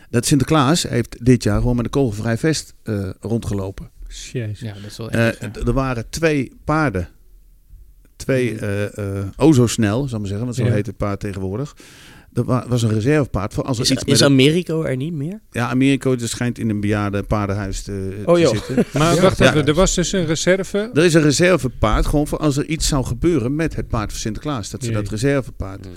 Dat 0.10 0.26
Sinterklaas 0.26 0.84
heeft 0.84 1.26
dit 1.26 1.44
jaar 1.44 1.60
gewoon 1.60 1.76
met 1.76 1.86
een 1.86 1.92
kogelvrij 1.92 2.38
vest 2.38 2.74
eh, 2.84 3.10
rondgelopen. 3.20 3.90
Jezus. 4.08 4.60
Ja, 4.60 4.74
dat 4.74 4.84
is 4.92 4.98
wel 4.98 5.10
Eh, 5.10 5.32
ja. 5.40 5.52
Er 5.66 5.74
waren 5.74 6.10
twee 6.10 6.52
paarden. 6.64 7.10
Twee, 8.16 8.56
eh 8.60 8.98
eh 9.20 9.26
oh 9.38 9.54
zo 9.54 9.68
snel, 9.68 9.98
zal 9.98 10.06
ik 10.06 10.12
maar 10.18 10.28
zeggen, 10.28 10.46
want 10.46 10.56
zo 10.58 10.66
Ja. 10.66 10.72
heet 10.72 10.86
het 10.86 10.98
paard 10.98 11.20
tegenwoordig. 11.20 11.76
Er 12.34 12.44
wa- 12.44 12.66
was 12.68 12.82
een 12.84 12.90
reservepaard 12.94 13.54
voor 13.54 13.64
als 13.64 13.78
er 13.78 13.84
Is, 13.84 13.92
iets 13.92 14.04
met 14.06 14.14
is 14.14 14.24
Americo 14.24 14.84
er 14.84 14.96
niet 14.96 15.14
meer? 15.14 15.42
Ja, 15.52 15.70
Amerika 15.70 16.16
dat 16.16 16.30
schijnt 16.30 16.60
in 16.60 16.70
een 16.70 16.80
bejaarde 16.80 17.24
paardenhuis 17.24 17.82
te, 17.82 18.22
Oh, 18.26 18.34
te 18.34 18.40
joh. 18.42 18.52
zitten. 18.54 18.76
Maar 19.00 19.16
Ja. 19.16 19.22
wacht 19.22 19.38
Ja. 19.38 19.50
even, 19.50 19.66
er 19.66 19.74
was 19.74 19.96
dus 19.96 20.12
een 20.12 20.26
reserve. 20.26 20.90
Er 20.94 21.04
is 21.04 21.14
een 21.14 21.22
reservepaard, 21.22 22.06
gewoon 22.06 22.28
voor 22.28 22.38
als 22.38 22.58
er 22.58 22.66
iets 22.66 22.88
zou 22.88 23.06
gebeuren 23.06 23.56
met 23.56 23.76
het 23.76 23.88
paard 23.88 24.12
van 24.12 24.20
Sinterklaas. 24.20 24.70
Dat 24.70 24.84
ze 24.84 24.92
Jee. 24.92 25.02
dat 25.02 25.10
reservepaard 25.12 25.88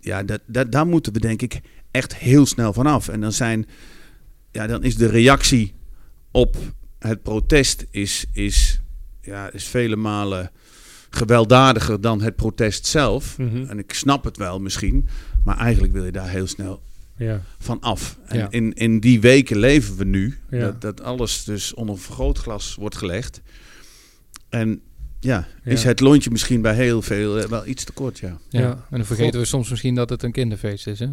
ja, 0.00 0.22
dat, 0.22 0.40
dat, 0.46 0.72
daar 0.72 0.86
moeten 0.86 1.12
we 1.12 1.20
denk 1.20 1.42
ik 1.42 1.60
echt 1.90 2.16
heel 2.16 2.46
snel 2.46 2.72
vanaf. 2.72 3.08
En 3.08 3.20
dan, 3.20 3.32
zijn, 3.32 3.66
ja, 4.50 4.66
dan 4.66 4.82
is 4.84 4.96
de 4.96 5.06
reactie 5.08 5.74
op 6.30 6.56
het 6.98 7.22
protest 7.22 7.86
is, 7.90 8.24
is, 8.32 8.80
ja, 9.20 9.50
is 9.52 9.64
vele 9.64 9.96
malen 9.96 10.50
gewelddadiger 11.10 12.00
dan 12.00 12.20
het 12.22 12.36
protest 12.36 12.86
zelf. 12.86 13.38
Mhm. 13.38 13.64
En 13.68 13.78
ik 13.78 13.92
snap 13.92 14.24
het 14.24 14.36
wel 14.36 14.58
misschien, 14.60 15.08
maar 15.44 15.58
eigenlijk 15.58 15.92
wil 15.92 16.04
je 16.04 16.12
daar 16.12 16.28
heel 16.28 16.46
snel 16.46 16.82
Ja. 17.16 17.42
van 17.58 17.80
af. 17.80 18.18
En 18.26 18.38
Ja. 18.38 18.46
in, 18.50 18.72
in 18.72 19.00
die 19.00 19.20
weken 19.20 19.58
leven 19.58 19.96
we 19.96 20.04
nu, 20.04 20.38
Ja. 20.50 20.58
dat, 20.58 20.80
dat 20.80 21.02
alles 21.02 21.44
dus 21.44 21.74
onder 21.74 21.94
een 21.94 22.00
vergrootglas 22.00 22.74
wordt 22.74 22.96
gelegd. 22.96 23.40
En 24.48 24.80
ja, 25.20 25.46
is 25.64 25.82
Ja. 25.82 25.88
het 25.88 26.00
lontje 26.00 26.30
misschien 26.30 26.62
bij 26.62 26.74
heel 26.74 27.02
veel 27.02 27.38
eh, 27.38 27.48
wel 27.48 27.66
iets 27.66 27.84
te 27.84 27.92
kort, 27.92 28.18
ja. 28.18 28.38
Ja. 28.48 28.60
Ja. 28.60 28.70
En 28.70 28.96
dan 28.96 29.04
vergeten 29.04 29.40
we 29.40 29.46
soms 29.46 29.70
misschien 29.70 29.94
dat 29.94 30.10
het 30.10 30.22
een 30.22 30.32
kinderfeest 30.32 30.86
is, 30.86 30.98
hè? 30.98 31.08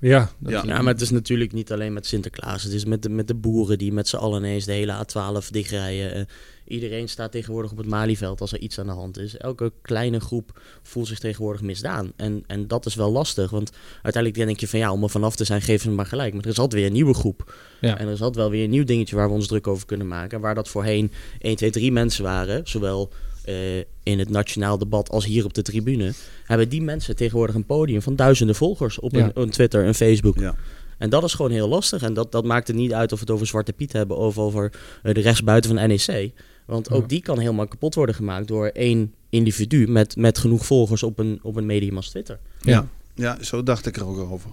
Ja. 0.00 0.30
Dat 0.38 0.52
Ja. 0.52 0.62
is- 0.62 0.68
Ja, 0.68 0.82
maar 0.82 0.92
het 0.92 1.02
is 1.02 1.10
natuurlijk 1.10 1.52
niet 1.52 1.72
alleen 1.72 1.92
met 1.92 2.06
Sinterklaas. 2.06 2.62
Het 2.62 2.72
is 2.72 2.84
met 2.84 3.02
de, 3.02 3.08
met 3.08 3.28
de 3.28 3.34
boeren 3.34 3.78
die 3.78 3.92
met 3.92 4.08
z'n 4.08 4.16
allen 4.16 4.38
ineens 4.38 4.64
de 4.64 4.72
hele 4.72 4.92
A12 4.92 5.50
dichtrijden. 5.50 6.14
Eh, 6.14 6.22
iedereen 6.64 7.08
staat 7.08 7.32
tegenwoordig 7.32 7.70
op 7.70 7.76
het 7.76 7.86
Malieveld 7.86 8.40
als 8.40 8.52
er 8.52 8.58
iets 8.60 8.78
aan 8.78 8.86
de 8.86 8.92
hand 8.92 9.18
is. 9.18 9.36
Elke 9.36 9.72
kleine 9.82 10.20
groep 10.20 10.60
voelt 10.82 11.06
zich 11.06 11.18
tegenwoordig 11.18 11.62
misdaan. 11.62 12.12
En, 12.16 12.44
en 12.46 12.66
dat 12.66 12.86
is 12.86 12.94
wel 12.94 13.10
lastig, 13.10 13.50
want 13.50 13.70
uiteindelijk 14.02 14.46
denk 14.46 14.60
je 14.60 14.68
van 14.68 14.78
ja, 14.78 14.92
om 14.92 15.02
er 15.02 15.10
vanaf 15.10 15.36
te 15.36 15.44
zijn, 15.44 15.62
geef 15.62 15.82
ze 15.82 15.90
maar 15.90 16.06
gelijk. 16.06 16.34
Maar 16.34 16.42
er 16.44 16.50
is 16.50 16.58
altijd 16.58 16.80
weer 16.80 16.86
een 16.90 16.96
nieuwe 16.96 17.14
groep. 17.14 17.54
Ja. 17.80 17.98
En 17.98 18.06
er 18.06 18.12
is 18.12 18.20
altijd 18.22 18.36
wel 18.36 18.50
weer 18.50 18.64
een 18.64 18.70
nieuw 18.70 18.84
dingetje 18.84 19.16
waar 19.16 19.28
we 19.28 19.34
ons 19.34 19.46
druk 19.46 19.66
over 19.66 19.86
kunnen 19.86 20.08
maken. 20.08 20.40
Waar 20.40 20.54
dat 20.54 20.68
voorheen 20.68 21.12
1, 21.38 21.56
2, 21.56 21.70
3 21.70 21.92
mensen 21.92 22.24
waren, 22.24 22.60
zowel 22.64 23.12
eh, 23.44 23.78
in 24.02 24.18
het 24.18 24.28
nationaal 24.30 24.78
debat 24.78 25.10
als 25.10 25.24
hier 25.24 25.44
op 25.44 25.54
de 25.54 25.62
tribune, 25.62 26.12
hebben 26.44 26.68
die 26.68 26.82
mensen 26.82 27.16
tegenwoordig 27.16 27.54
een 27.54 27.66
podium 27.66 28.02
van 28.02 28.16
duizenden 28.16 28.54
volgers 28.56 28.98
op 28.98 29.12
Ja. 29.14 29.24
een, 29.24 29.30
een 29.34 29.50
Twitter, 29.50 29.86
een 29.86 29.94
Facebook. 29.94 30.38
Ja. 30.38 30.54
En 30.98 31.10
dat 31.10 31.24
is 31.24 31.34
gewoon 31.34 31.50
heel 31.50 31.68
lastig. 31.68 32.02
En 32.02 32.14
dat, 32.14 32.32
dat 32.32 32.44
maakt 32.44 32.66
het 32.66 32.76
niet 32.76 32.92
uit 32.92 33.12
of 33.12 33.18
we 33.18 33.24
het 33.24 33.34
over 33.34 33.46
Zwarte 33.46 33.72
Piet 33.72 33.92
hebben 33.92 34.16
of 34.16 34.38
over 34.38 34.72
eh, 35.02 35.14
de 35.14 35.20
rechtsbuiten 35.20 35.76
van 35.76 35.88
NEC. 35.88 36.32
Want 36.66 36.90
ook 36.90 37.00
Ja. 37.00 37.06
die 37.06 37.22
kan 37.22 37.38
helemaal 37.38 37.68
kapot 37.68 37.94
worden 37.94 38.14
gemaakt 38.14 38.48
door 38.48 38.66
één 38.66 39.14
individu 39.28 39.88
met, 39.88 40.16
met 40.16 40.38
genoeg 40.38 40.66
volgers 40.66 41.02
op 41.02 41.18
een, 41.18 41.38
op 41.42 41.56
een 41.56 41.66
medium 41.66 41.96
als 41.96 42.08
Twitter. 42.10 42.38
Ja. 42.60 42.88
Ja, 43.14 43.42
zo 43.42 43.62
dacht 43.62 43.86
ik 43.86 43.96
er 43.96 44.06
ook 44.06 44.18
over. 44.18 44.50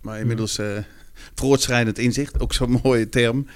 Maar 0.00 0.20
inmiddels 0.20 0.58
eh 0.58 0.76
voortschrijdend 1.34 1.98
inzicht, 1.98 2.40
ook 2.40 2.52
zo'n 2.52 2.80
mooie 2.82 3.08
term. 3.08 3.46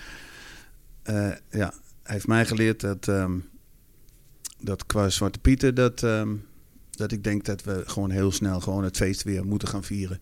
Eh, 1.03 1.14
ja, 1.51 1.72
hij 2.03 2.14
heeft 2.14 2.27
mij 2.27 2.46
geleerd 2.46 2.81
dat, 2.81 3.09
ehm, 3.09 3.33
dat 4.62 4.87
qua 4.87 5.09
Zwarte 5.09 5.38
Pieten, 5.38 5.75
dat, 5.75 6.03
ehm, 6.03 6.29
dat 6.90 7.12
ik 7.12 7.25
denk 7.25 7.44
dat 7.44 7.62
we 7.62 7.83
gewoon 7.87 8.11
heel 8.11 8.33
snel 8.33 8.61
gewoon 8.61 8.85
het 8.85 8.96
feest 8.96 9.22
weer 9.22 9.46
moeten 9.46 9.68
gaan 9.68 9.85
vieren. 9.85 10.20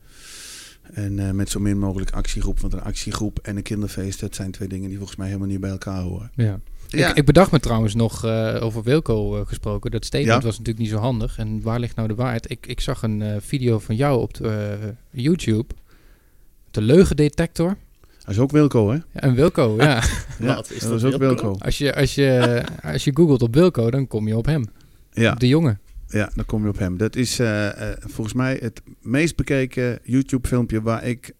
En 0.92 1.18
eh, 1.18 1.31
met 1.31 1.50
zo 1.50 1.61
min 1.61 1.79
mogelijk 1.79 2.10
actiegroep, 2.10 2.60
want 2.60 2.73
een 2.73 2.83
actiegroep 2.83 3.38
en 3.42 3.56
een 3.56 3.62
kinderfeest, 3.62 4.21
dat 4.21 4.35
zijn 4.35 4.50
twee 4.50 4.69
dingen 4.69 4.88
die 4.88 4.96
volgens 4.96 5.19
mij 5.19 5.27
helemaal 5.27 5.48
niet 5.48 5.60
bij 5.60 5.71
elkaar 5.71 6.00
horen. 6.02 6.31
Ja. 6.35 6.60
Ja. 6.88 7.08
Ik, 7.10 7.17
ik 7.17 7.25
bedacht 7.25 7.50
me 7.50 7.60
trouwens 7.60 7.94
nog 7.94 8.25
eh, 8.25 8.58
over 8.60 8.83
Wilco 8.83 9.37
eh, 9.40 9.46
gesproken. 9.46 9.90
Dat 9.90 10.04
statement 10.04 10.40
Ja. 10.42 10.46
was 10.46 10.58
natuurlijk 10.58 10.79
niet 10.79 10.88
zo 10.88 10.96
handig. 10.96 11.38
En 11.38 11.62
waar 11.62 11.81
ligt 11.81 11.96
nou 11.96 12.08
de 12.08 12.15
waarheid? 12.15 12.50
Ik, 12.50 12.67
ik 12.67 12.81
zag 12.81 13.02
een 13.02 13.23
eh, 13.23 13.37
video 13.40 13.79
van 13.79 13.96
jou 13.96 14.21
op 14.21 14.35
de, 14.35 14.48
eh, 14.83 14.88
YouTube. 15.10 15.75
De 16.71 16.81
leugendetector. 16.81 17.77
Hij 18.31 18.38
is 18.38 18.44
ook 18.44 18.50
Wilco, 18.50 18.90
hè? 18.90 18.94
Ja, 18.94 19.20
en 19.20 19.35
Wilco, 19.35 19.74
ja. 19.76 20.02
Ja, 20.38 20.54
Wat, 20.54 20.70
is 20.70 20.81
dat 20.81 20.90
dat 20.90 20.98
is 20.98 21.04
ook 21.14 21.20
Wilco? 21.20 21.42
Wilco. 21.42 21.58
Als 21.64 21.78
je, 21.78 21.94
als, 21.94 22.14
je, 22.14 22.62
als 22.83 23.04
je 23.04 23.10
googelt 23.14 23.42
op 23.42 23.54
Wilco, 23.54 23.90
dan 23.90 24.06
kom 24.06 24.28
je 24.28 24.37
op 24.37 24.46
hem. 24.46 24.64
Ja. 25.12 25.33
Op 25.33 25.40
de 25.40 25.48
jongen. 25.48 25.81
Ja, 26.06 26.31
dan 26.35 26.44
kom 26.44 26.62
je 26.62 26.68
op 26.68 26.78
hem. 26.78 26.96
Dat 26.96 27.16
is 27.16 27.38
eh, 27.38 27.90
eh, 27.90 27.96
volgens 28.00 28.35
mij 28.35 28.58
het 28.62 28.83
meest 29.00 29.37
bekeken 29.37 29.98
YouTube-filmpje 30.02 30.83
waar 30.83 31.04
ik 31.04 31.33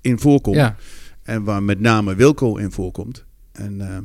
in 0.00 0.18
voorkom. 0.18 0.54
Ja, 0.54 0.76
En 1.22 1.44
waar 1.44 1.62
met 1.62 1.80
name 1.80 2.14
Wilco 2.14 2.56
in 2.56 2.72
voorkomt. 2.72 3.24
En 3.52 3.80
ehm, 3.80 4.04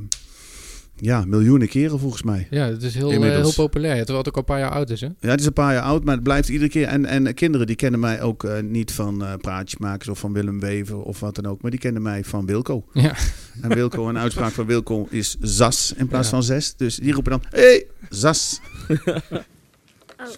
ja, 1.00 1.26
miljoenen 1.26 1.68
keren 1.68 2.00
volgens 2.00 2.24
mij. 2.24 2.48
Ja, 2.50 2.66
het 2.66 2.84
is 2.84 2.96
heel, 2.96 3.12
eh, 3.12 3.20
heel 3.20 3.54
populair. 3.54 3.96
Terwijl 3.98 4.18
het 4.18 4.28
ook 4.28 4.34
al 4.34 4.40
een 4.40 4.46
paar 4.46 4.60
jaar 4.60 4.72
oud 4.72 4.90
is, 4.90 5.02
hè? 5.02 5.08
Ja, 5.20 5.30
het 5.30 5.40
is 5.40 5.46
een 5.46 5.54
paar 5.54 5.74
jaar 5.74 5.84
oud, 5.84 6.04
maar 6.04 6.14
het 6.14 6.24
blijft 6.24 6.50
iedere 6.50 6.70
keer. 6.70 6.88
En, 6.88 7.06
en 7.06 7.34
kinderen 7.34 7.68
die 7.68 7.76
kennen 7.76 8.00
mij 8.00 8.22
ook 8.22 8.44
eh, 8.44 8.60
niet 8.62 8.92
van 8.92 9.24
eh 9.24 9.34
praatjesmakers 9.36 10.08
of 10.10 10.20
van 10.20 10.34
Willem 10.34 10.60
Wever 10.60 10.98
of 11.02 11.20
wat 11.20 11.36
dan 11.36 11.46
ook. 11.46 11.62
Maar 11.62 11.72
die 11.72 11.80
kennen 11.80 12.02
mij 12.02 12.24
van 12.24 12.46
Wilco. 12.46 12.86
Ja. 12.94 13.16
En 13.62 13.74
Wilco, 13.74 14.10
een 14.10 14.18
uitspraak 14.18 14.52
van 14.52 14.66
Wilco 14.66 15.08
is 15.10 15.38
Zas 15.40 15.94
in 15.98 16.08
plaats 16.08 16.30
Ja. 16.30 16.34
van 16.34 16.44
Zes. 16.44 16.76
Dus 16.76 16.96
die 16.96 17.14
roepen 17.14 17.32
dan, 17.32 17.42
hé, 17.50 17.60
hey, 17.62 17.88
Zas. 18.10 18.60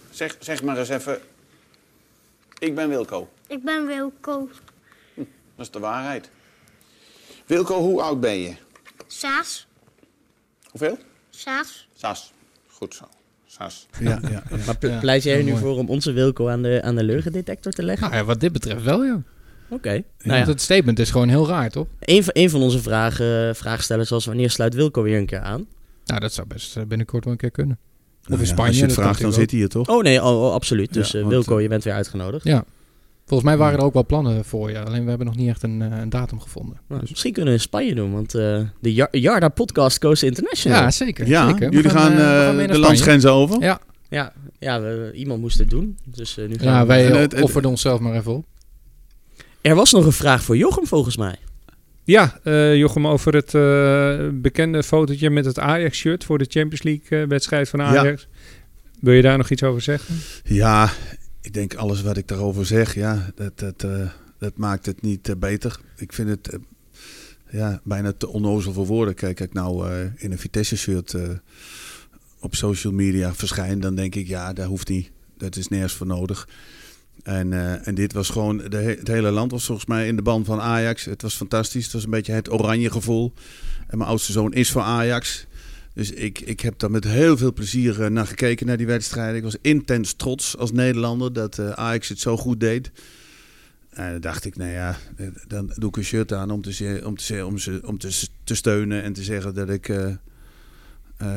zeg, 0.10 0.36
zeg 0.39 0.64
maar 0.64 0.78
eens 0.78 0.89
even, 0.89 1.20
ik 2.60 2.76
ben 2.76 2.89
Wilco. 2.89 3.30
Ik 3.47 3.64
ben 3.64 3.86
Wilco 3.88 4.49
Dat 5.16 5.66
is 5.66 5.72
de 5.72 5.80
waarheid. 5.80 6.30
Wilco, 7.45 7.80
hoe 7.80 8.01
oud 8.01 8.20
ben 8.20 8.39
je? 8.39 8.53
Saas. 9.07 9.68
Hoeveel? 10.80 10.97
Saas. 11.30 11.88
Zas. 11.93 12.34
Goed 12.67 12.95
zo. 12.95 13.05
Zas. 13.45 13.88
Ja, 13.99 14.19
ja, 14.21 14.30
ja. 14.30 14.43
Maar 14.65 14.99
pleit 14.99 15.23
jij 15.23 15.38
er 15.38 15.43
nu 15.43 15.51
mooi. 15.51 15.63
voor 15.63 15.77
om 15.77 15.89
onze 15.89 16.11
Wilco 16.11 16.47
aan 16.47 16.61
de, 16.61 16.82
aan 16.84 16.95
de 16.95 17.03
leugendetector 17.03 17.71
te 17.71 17.84
leggen? 17.84 18.09
Nou 18.09 18.19
ja, 18.21 18.25
wat 18.25 18.39
dit 18.39 18.51
betreft 18.51 18.84
wel, 18.84 19.03
ja. 19.03 19.21
Oké. 19.69 19.91
Want 19.91 20.05
Nou 20.23 20.39
ja, 20.39 20.45
het 20.45 20.61
statement 20.61 20.99
is 20.99 21.11
gewoon 21.11 21.30
heel 21.30 21.47
raar, 21.47 21.69
toch? 21.69 21.88
een, 21.99 22.23
van, 22.23 22.34
een 22.36 22.49
van 22.49 22.61
onze 22.61 22.82
vragen, 22.82 23.55
vraagstellers 23.55 24.09
was 24.09 24.25
wanneer 24.25 24.49
sluit 24.49 24.73
Wilco 24.73 25.01
weer 25.01 25.17
een 25.17 25.25
keer 25.25 25.39
aan? 25.39 25.67
Nou, 26.05 26.19
dat 26.19 26.34
zou 26.34 26.47
best 26.47 26.77
eh, 26.77 26.84
binnenkort 26.84 27.23
wel 27.23 27.34
een 27.34 27.39
keer 27.39 27.51
kunnen. 27.51 27.77
Nou 28.23 28.41
in 28.41 28.47
ja, 28.47 28.53
Spanje, 28.53 28.69
Als 28.69 28.77
je 28.80 28.86
het 28.86 28.95
dat 28.95 29.03
vraagt, 29.03 29.21
dan 29.21 29.34
zit 29.34 29.49
hij 29.49 29.59
hier 29.59 29.69
toch? 29.69 29.89
Oh 29.89 30.03
nee, 30.03 30.23
oh, 30.23 30.43
oh, 30.43 30.53
absoluut. 30.53 30.93
Dus 30.93 31.11
Ja, 31.11 31.17
eh, 31.17 31.25
want, 31.25 31.34
Wilco, 31.34 31.55
eh, 31.55 31.63
je 31.63 31.69
bent 31.69 31.84
weer 31.84 31.93
uitgenodigd. 31.93 32.43
Ja. 32.43 32.63
Volgens 33.30 33.49
mij 33.49 33.57
waren 33.59 33.80
er 33.80 33.86
ook 33.86 33.93
wel 33.93 34.05
plannen 34.05 34.45
voor 34.45 34.69
je. 34.71 34.80
Alleen 34.80 35.03
we 35.03 35.09
hebben 35.09 35.27
nog 35.27 35.36
niet 35.36 35.49
echt 35.49 35.63
een, 35.63 35.82
eh, 35.82 35.97
een 35.99 36.09
datum 36.09 36.39
gevonden. 36.39 36.77
Dus- 36.88 37.09
Misschien 37.09 37.34
kunnen 37.34 37.51
we 37.53 37.57
in 37.57 37.63
Spanje 37.63 37.95
doen, 37.95 38.11
want 38.11 38.36
eh, 38.36 38.61
de 38.82 38.93
Jar- 38.93 39.17
Jarda 39.17 39.49
Podcast 39.49 39.99
Coast 39.99 40.23
International. 40.23 40.82
ja, 40.82 40.91
zeker. 40.91 41.27
Ja, 41.27 41.47
zeker. 41.49 41.71
Jullie 41.71 41.89
gaan, 41.89 42.11
eh, 42.11 42.17
de 42.17 42.51
Spanje. 42.63 42.77
landsgrenzen 42.80 43.32
over. 43.32 43.61
Ja, 43.61 43.80
Ja, 44.09 44.34
ja 44.59 44.82
we- 44.82 45.11
iemand 45.15 45.41
moest 45.41 45.57
het 45.57 45.69
doen. 45.69 45.97
Dus 46.05 46.38
eh, 46.38 46.47
nu 46.47 46.55
gaan 46.57 46.73
ja 46.73 46.82
we- 46.82 46.88
wij 46.88 47.03
het- 47.03 47.32
het- 47.32 47.41
offerden 47.41 47.69
onszelf 47.71 47.99
maar 47.99 48.13
even 48.13 48.36
op. 48.36 48.45
Er 49.61 49.75
was 49.75 49.91
nog 49.91 50.05
een 50.05 50.11
vraag 50.11 50.43
voor 50.43 50.57
Jochem 50.57 50.86
volgens 50.88 51.17
mij. 51.17 51.36
Ja, 52.03 52.39
eh, 52.43 52.75
Jochem, 52.75 53.07
over 53.07 53.34
het 53.36 53.53
eh, 53.53 54.27
bekende 54.41 54.84
fotootje 54.84 55.30
met 55.30 55.45
het 55.45 55.59
Ajax-shirt 55.59 56.23
voor 56.23 56.38
de 56.38 56.45
Champions 56.49 56.84
League-wedstrijd 56.84 57.69
van 57.69 57.82
Ajax. 57.82 58.27
Wil 58.99 59.13
je 59.13 59.21
daar 59.21 59.38
nog 59.38 59.49
iets 59.49 59.63
over 59.63 59.82
zeggen? 59.82 60.15
Ja, 60.43 60.89
ik 61.42 61.54
denk 61.54 61.76
alles 61.76 62.02
wat 62.02 62.18
ik 62.18 62.28
daarover 62.28 62.66
zeg, 62.66 62.96
ja, 62.96 63.32
dat, 63.36 63.60
dat, 63.60 63.84
eh, 63.84 64.10
dat 64.38 64.58
maakt 64.58 64.86
het 64.86 65.02
niet 65.02 65.30
eh, 65.30 65.36
beter. 65.36 65.80
Ik 65.98 66.14
vind 66.14 66.30
het 66.30 66.50
eh, 66.50 66.60
ja, 67.50 67.82
bijna 67.84 68.14
te 68.14 68.28
onnozel 68.28 68.74
voor 68.74 68.86
woorden. 68.86 69.14
Kijk, 69.14 69.40
ik 69.40 69.54
nou 69.54 69.90
in 70.16 70.32
een 70.32 70.40
Vitesse-shirt 70.40 71.16
op 72.40 72.56
social 72.56 72.94
media 72.94 73.34
verschijn, 73.34 73.80
dan 73.80 73.96
denk 73.96 74.16
ik, 74.16 74.28
ja, 74.28 74.54
dat 74.54 74.68
hoeft 74.68 74.90
niet. 74.90 75.12
Dat 75.38 75.56
is 75.56 75.68
nergens 75.68 75.94
voor 75.94 76.08
nodig. 76.08 76.48
En, 77.24 77.54
en 77.86 77.96
dit 77.96 78.14
was 78.14 78.30
gewoon, 78.30 78.58
de 78.58 78.78
he- 78.78 78.96
het 78.96 79.08
hele 79.08 79.32
land 79.32 79.52
was 79.52 79.66
volgens 79.66 79.88
mij 79.88 80.08
in 80.08 80.16
de 80.16 80.22
band 80.22 80.46
van 80.46 80.60
Ajax. 80.60 81.06
Het 81.06 81.22
was 81.22 81.36
fantastisch. 81.36 81.84
Het 81.84 81.94
was 81.94 82.04
een 82.04 82.10
beetje 82.10 82.32
het 82.32 82.52
oranje 82.52 82.92
gevoel. 82.92 83.34
En 83.88 83.98
mijn 83.98 84.10
oudste 84.10 84.32
zoon 84.32 84.54
is 84.54 84.72
voor 84.72 84.82
Ajax. 84.82 85.48
Dus 86.00 86.12
ik, 86.12 86.39
ik 86.39 86.60
heb 86.60 86.80
daar 86.80 86.91
met 86.91 87.04
heel 87.04 87.38
veel 87.38 87.54
plezier 87.54 88.04
eh, 88.04 88.10
naar 88.10 88.28
gekeken, 88.28 88.66
naar 88.66 88.78
die 88.78 88.86
wedstrijden. 88.86 89.36
Ik 89.36 89.43
was 89.43 89.56
intens 89.62 90.14
trots 90.14 90.58
als 90.58 90.72
Nederlander 90.72 91.34
dat 91.34 91.58
eh, 91.58 91.70
Ajax 91.70 92.10
het 92.10 92.20
zo 92.20 92.38
goed 92.38 92.60
deed. 92.60 92.91
En 93.89 94.12
dan 94.12 94.22
dacht 94.22 94.45
ik, 94.45 94.56
nou 94.56 94.72
ja, 94.72 94.97
eh, 95.16 95.28
dan 95.47 95.72
doe 95.76 95.89
ik 95.89 95.97
een 95.97 96.04
shirt 96.04 96.34
aan 96.34 96.52
om 96.52 96.62
te, 96.62 97.02
om 97.06 97.18
te, 97.18 97.45
om 97.45 97.58
ze, 97.58 97.82
om 97.86 97.97
te, 97.97 98.28
te 98.43 98.56
steunen 98.56 99.04
en 99.04 99.14
te 99.14 99.24
zeggen 99.24 99.54
dat 99.54 99.70
ik. 99.70 99.89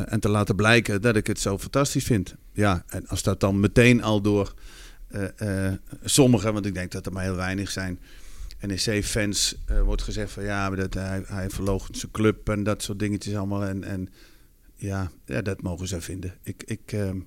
en 0.06 0.20
te 0.20 0.28
laten 0.28 0.56
blijken 0.56 1.02
dat 1.02 1.16
ik 1.16 1.26
het 1.26 1.40
zo 1.40 1.58
fantastisch 1.58 2.04
vind. 2.04 2.34
Ja, 2.52 2.84
en 2.88 3.06
als 3.06 3.22
dat 3.22 3.40
dan 3.40 3.60
meteen 3.60 4.02
al 4.02 4.20
door 4.20 4.54
eh, 5.08 5.72
sommigen, 6.04 6.52
want 6.52 6.66
ik 6.66 6.74
denk 6.74 6.92
dat 6.92 7.06
er 7.06 7.12
maar 7.12 7.24
heel 7.24 7.36
weinig 7.36 7.70
zijn. 7.70 7.98
NEC-fans 8.60 9.56
wordt 9.84 10.02
gezegd 10.02 10.32
van 10.32 10.42
ja, 10.42 10.70
dat, 10.70 10.94
hij, 10.94 11.22
hij 11.26 11.50
verloochent 11.50 11.98
zijn 11.98 12.12
club 12.12 12.48
en 12.48 12.62
dat 12.62 12.82
soort 12.82 12.98
dingetjes 12.98 13.34
allemaal. 13.34 13.64
En, 13.64 13.84
en 13.84 14.08
ja, 14.82 15.10
ja, 15.26 15.42
dat 15.42 15.62
mogen 15.62 15.88
ze 15.88 16.00
vinden. 16.00 16.34
Ik, 16.42 16.62
ik 16.66 16.92
ehm, 16.92 17.18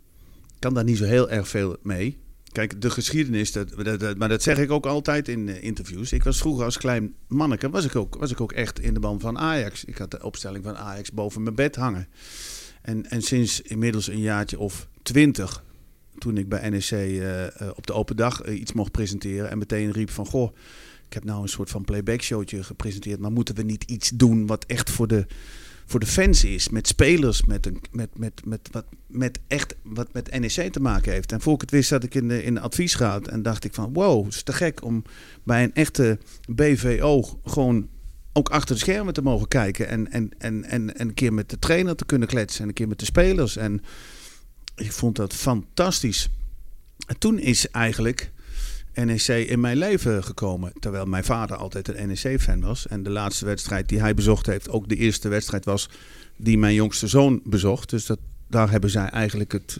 kan 0.59 0.73
daar 0.73 0.83
niet 0.83 0.97
zo 0.97 1.03
heel 1.03 1.29
erg 1.29 1.47
veel 1.47 1.77
mee. 1.81 2.17
Kijk, 2.51 2.81
de 2.81 2.89
geschiedenis, 2.89 3.51
dat, 3.51 3.99
dat, 3.99 4.17
maar 4.17 4.29
dat 4.29 4.43
zeg 4.43 4.57
ik 4.57 4.71
ook 4.71 4.85
altijd 4.85 5.27
in 5.27 5.49
eh, 5.49 5.63
interviews. 5.63 6.13
Ik 6.13 6.23
was 6.23 6.37
vroeger 6.37 6.65
als 6.65 6.77
klein 6.77 7.13
manneke, 7.27 7.69
was 7.69 7.85
ik, 7.85 7.95
ook, 7.95 8.15
was 8.15 8.31
ik 8.31 8.41
ook 8.41 8.51
echt 8.51 8.79
in 8.79 8.93
de 8.93 8.99
band 8.99 9.21
van 9.21 9.37
Ajax. 9.37 9.85
Ik 9.85 9.97
had 9.97 10.11
de 10.11 10.23
opstelling 10.23 10.63
van 10.63 10.77
Ajax 10.77 11.11
boven 11.11 11.43
mijn 11.43 11.55
bed 11.55 11.75
hangen. 11.75 12.07
En, 12.81 13.09
en 13.09 13.21
sinds 13.21 13.61
inmiddels 13.61 14.07
een 14.07 14.19
jaartje 14.19 14.59
of 14.59 14.87
twintig, 15.01 15.63
toen 16.17 16.37
ik 16.37 16.49
bij 16.49 16.69
NEC 16.69 16.91
eh, 16.91 17.45
eh, 17.45 17.69
op 17.75 17.87
de 17.87 17.93
open 17.93 18.15
dag 18.15 18.45
iets 18.45 18.73
mocht 18.73 18.91
presenteren 18.91 19.49
en 19.49 19.57
meteen 19.57 19.91
riep 19.91 20.09
van, 20.09 20.25
goh, 20.25 20.55
ik 21.07 21.13
heb 21.13 21.23
nou 21.23 21.41
een 21.41 21.49
soort 21.49 21.69
van 21.69 21.83
playback 21.83 22.21
showtje 22.21 22.63
gepresenteerd, 22.63 23.19
maar 23.19 23.31
moeten 23.31 23.55
we 23.55 23.63
niet 23.63 23.83
iets 23.83 24.09
doen 24.09 24.45
wat 24.45 24.65
echt 24.65 24.89
voor 24.91 25.07
de, 25.07 25.25
voor 25.85 25.99
de 25.99 26.05
fans 26.05 26.43
is, 26.43 26.69
met 26.69 26.87
spelers, 26.87 27.45
met, 27.45 27.65
een, 27.65 27.81
met, 27.91 28.17
met, 28.17 28.45
met, 28.45 28.69
wat, 28.71 28.85
met 29.07 29.39
echt 29.47 29.75
wat 29.83 30.13
met 30.13 30.39
NEC 30.39 30.71
te 30.71 30.79
maken 30.79 31.11
heeft. 31.11 31.31
En 31.31 31.41
voor 31.41 31.53
ik 31.53 31.61
het 31.61 31.71
wist 31.71 31.89
zat 31.89 32.03
ik 32.03 32.15
in 32.15 32.27
de, 32.27 32.43
in 32.43 32.53
de 32.53 32.59
adviesraad 32.59 33.27
en 33.27 33.41
dacht 33.41 33.63
ik 33.63 33.73
van 33.73 33.93
wow, 33.93 34.25
het 34.25 34.33
is 34.33 34.43
te 34.43 34.53
gek 34.53 34.83
om 34.83 35.03
bij 35.43 35.63
een 35.63 35.73
echte 35.73 36.17
BVO 36.49 37.39
gewoon 37.43 37.89
ook 38.33 38.49
achter 38.49 38.75
de 38.75 38.81
schermen 38.81 39.13
te 39.13 39.21
mogen 39.21 39.47
kijken 39.47 39.87
en, 39.87 40.11
en, 40.11 40.31
en, 40.37 40.63
en, 40.63 40.95
en 40.95 41.01
een 41.01 41.13
keer 41.13 41.33
met 41.33 41.49
de 41.49 41.59
trainer 41.59 41.95
te 41.95 42.05
kunnen 42.05 42.27
kletsen 42.27 42.61
en 42.61 42.67
een 42.67 42.73
keer 42.73 42.87
met 42.87 42.99
de 42.99 43.05
spelers. 43.05 43.57
En 43.57 43.81
ik 44.75 44.91
vond 44.91 45.15
dat 45.15 45.33
fantastisch. 45.33 46.29
En 47.07 47.17
toen 47.17 47.39
is 47.39 47.69
eigenlijk 47.69 48.31
NEC 48.95 49.27
in 49.27 49.59
mijn 49.59 49.77
leven 49.77 50.23
gekomen. 50.23 50.73
Terwijl 50.79 51.05
mijn 51.05 51.23
vader 51.23 51.57
altijd 51.57 51.87
een 51.87 52.07
NEC-fan 52.07 52.61
was. 52.61 52.87
En 52.87 53.03
de 53.03 53.09
laatste 53.09 53.45
wedstrijd 53.45 53.89
die 53.89 53.99
hij 53.99 54.13
bezocht 54.13 54.45
heeft, 54.45 54.69
ook 54.69 54.89
de 54.89 54.95
eerste 54.95 55.27
wedstrijd 55.27 55.65
was 55.65 55.89
die 56.37 56.57
mijn 56.57 56.73
jongste 56.73 57.07
zoon 57.07 57.41
bezocht. 57.43 57.89
Dus 57.89 58.05
dat, 58.05 58.19
daar 58.47 58.71
hebben 58.71 58.89
zij 58.89 59.09
eigenlijk 59.09 59.51
het, 59.51 59.77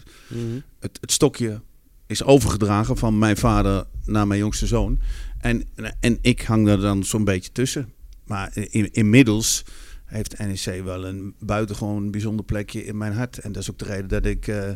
het, 0.78 0.98
het 1.00 1.12
stokje 1.12 1.60
is 2.06 2.24
overgedragen 2.24 2.96
van 2.96 3.18
mijn 3.18 3.36
vader 3.36 3.86
naar 4.04 4.26
mijn 4.26 4.40
jongste 4.40 4.66
zoon. 4.66 4.98
En, 5.38 5.68
en 6.00 6.18
ik 6.20 6.42
hang 6.42 6.66
daar 6.66 6.80
dan 6.80 7.04
zo'n 7.04 7.24
beetje 7.24 7.52
tussen. 7.52 7.92
Maar 8.24 8.50
in, 8.54 8.92
inmiddels 8.92 9.64
heeft 10.04 10.38
NEC 10.38 10.84
wel 10.84 11.06
een 11.06 11.34
buitengewoon 11.38 12.10
bijzonder 12.10 12.44
plekje 12.44 12.84
in 12.84 12.96
mijn 12.96 13.12
hart. 13.12 13.38
En 13.38 13.52
dat 13.52 13.62
is 13.62 13.70
ook 13.70 13.78
de 13.78 13.84
reden 13.84 14.08
dat 14.08 14.24
ik 14.24 14.46
eh, 14.46 14.70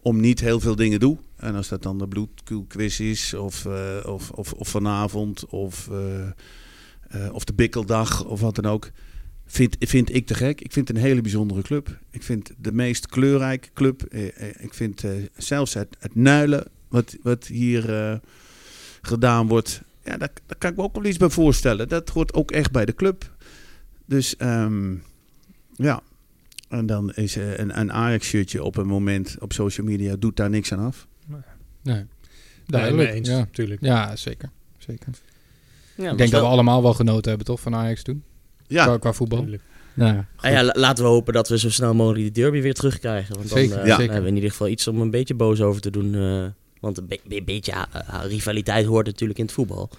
om 0.00 0.20
niet 0.20 0.40
heel 0.40 0.60
veel 0.60 0.76
dingen 0.76 1.00
doe. 1.00 1.18
En 1.40 1.54
als 1.54 1.68
dat 1.68 1.82
dan 1.82 1.98
de 1.98 2.08
bloedkuulquiz 2.08 3.00
is, 3.00 3.34
of, 3.34 3.66
eh, 3.66 3.96
of, 4.06 4.30
of, 4.30 4.52
of 4.52 4.68
vanavond, 4.68 5.46
of, 5.46 5.88
eh, 5.90 6.26
eh, 7.08 7.32
of 7.32 7.44
de 7.44 7.52
bikkeldag, 7.52 8.24
of 8.24 8.40
wat 8.40 8.54
dan 8.54 8.66
ook. 8.66 8.90
Vind, 9.46 9.76
vind 9.78 10.14
ik 10.14 10.26
te 10.26 10.34
gek. 10.34 10.60
Ik 10.60 10.72
vind 10.72 10.88
het 10.88 10.96
een 10.96 11.02
hele 11.02 11.20
bijzondere 11.20 11.62
club. 11.62 11.98
Ik 12.10 12.22
vind 12.22 12.52
de 12.58 12.72
meest 12.72 13.06
kleurrijke 13.06 13.68
club. 13.74 14.14
Ik 14.58 14.74
vind 14.74 15.04
zelfs 15.36 15.74
het, 15.74 15.96
het 15.98 16.14
nuilen, 16.14 16.66
wat, 16.88 17.16
wat 17.22 17.46
hier 17.46 18.20
gedaan 19.02 19.48
wordt. 19.48 19.82
Ja, 20.04 20.16
daar, 20.16 20.30
daar 20.46 20.58
kan 20.58 20.70
ik 20.70 20.76
me 20.76 20.82
ook 20.82 20.94
wel 20.94 21.04
iets 21.04 21.16
bij 21.16 21.28
voorstellen. 21.28 21.88
Dat 21.88 22.08
hoort 22.08 22.34
ook 22.34 22.50
echt 22.50 22.70
bij 22.70 22.84
de 22.84 22.94
club. 22.94 23.36
Dus 24.06 24.36
ehm, 24.36 24.94
ja. 25.74 26.02
En 26.68 26.86
dan 26.86 27.12
is 27.12 27.34
een, 27.34 27.78
een 27.80 27.92
Ajax-shirtje 27.92 28.62
op 28.64 28.76
een 28.76 28.86
moment 28.86 29.36
op 29.40 29.52
social 29.52 29.86
media 29.86 30.16
doet 30.16 30.36
daar 30.36 30.50
niks 30.50 30.72
aan 30.72 30.84
af. 30.84 31.08
Nee. 31.82 32.04
Duidelijk. 32.66 33.08
mee 33.08 33.16
eens, 33.16 33.28
ja. 33.28 33.38
natuurlijk. 33.38 33.80
ja, 33.84 34.16
zeker. 34.16 34.50
zeker. 34.78 35.06
Ja, 35.94 36.10
ik 36.10 36.18
denk 36.18 36.30
dat 36.30 36.40
we 36.40 36.46
allemaal 36.46 36.82
wel 36.82 36.94
genoten 36.94 37.28
hebben, 37.28 37.46
toch, 37.46 37.60
van 37.60 37.74
Ajax 37.74 38.02
toen? 38.02 38.22
Ja, 38.66 38.84
Qua, 38.84 38.96
qua 38.98 39.12
voetbal. 39.12 39.38
Tuurlijk. 39.40 39.62
Ja, 39.94 40.26
Ah 40.36 40.50
ja, 40.50 40.62
la- 40.64 40.74
laten 40.76 41.04
we 41.04 41.10
hopen 41.10 41.32
dat 41.32 41.48
we 41.48 41.58
zo 41.58 41.70
snel 41.70 41.94
mogelijk 41.94 42.22
die 42.34 42.42
derby 42.42 42.60
weer 42.60 42.74
terugkrijgen. 42.74 43.34
Want 43.36 43.48
dan, 43.48 43.58
Zeker, 43.58 43.78
eh, 43.78 43.86
ja. 43.86 43.96
dan 43.96 44.00
hebben 44.06 44.22
we 44.22 44.28
in 44.28 44.34
ieder 44.34 44.50
geval 44.50 44.68
iets 44.68 44.88
om 44.88 45.00
een 45.00 45.10
beetje 45.10 45.34
boos 45.34 45.60
over 45.60 45.80
te 45.80 45.90
doen. 45.90 46.14
eh, 46.14 46.44
want 46.80 46.98
een 46.98 47.06
be- 47.06 47.20
be- 47.24 47.42
beetje 47.44 47.72
ah, 47.74 48.24
rivaliteit 48.24 48.86
hoort 48.86 49.06
natuurlijk 49.06 49.38
in 49.38 49.44
het 49.44 49.54
voetbal. 49.54 49.90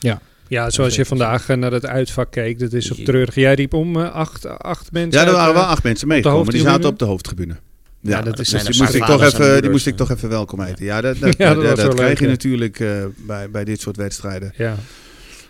Ja, 0.48 0.70
zoals 0.70 0.96
je 0.96 1.06
vandaag 1.06 1.50
eh, 1.50 1.58
naar 1.58 1.72
het 1.72 1.86
uitvak 1.86 2.32
keek, 2.32 2.60
dat 2.60 2.74
is 2.74 2.92
op 2.92 2.98
treurig. 2.98 3.36
Jij 3.36 3.54
riep 3.54 3.74
om 3.74 3.96
eh, 4.00 4.12
acht, 4.12 4.46
acht 4.46 4.92
mensen. 4.92 5.22
ja, 5.22 5.28
er 5.28 5.34
waren 5.34 5.54
eh, 5.54 5.60
wel 5.60 5.70
acht 5.70 5.84
mensen 5.84 6.08
meegekomen. 6.08 6.38
Die 6.38 6.46
hoofdtribune? 6.46 6.76
zaten 6.76 6.90
op 6.94 7.00
de 7.00 7.06
hoofdtribune. 7.06 7.56
Ja, 8.02 8.18
Ja, 8.18 8.22
dat 8.24 8.40
is- 8.40 8.50
dus 8.50 8.64
die 8.66 8.82
moest, 8.82 8.94
ik 8.94 9.06
toch 9.06 9.24
even, 9.24 9.62
die 9.62 9.70
moest 9.72 9.88
ik 9.88 9.96
toch 9.96 10.12
even 10.12 10.30
welkom 10.30 10.62
heten. 10.62 10.86
Ja, 10.86 11.02
dat, 11.02 11.20
dat, 11.20 11.38
Ja, 11.38 11.54
dat, 11.54 11.56
dat 11.56 11.66
was 11.66 11.76
dat 11.76 11.86
wel 11.86 11.96
krijg 11.96 12.10
leuk, 12.10 12.20
je 12.20 12.28
natuurlijk 12.28 12.80
eh, 12.80 13.06
bij, 13.18 13.50
bij 13.50 13.64
dit 13.66 13.82
soort 13.82 13.96
wedstrijden. 13.98 14.54
Ja, 14.58 14.76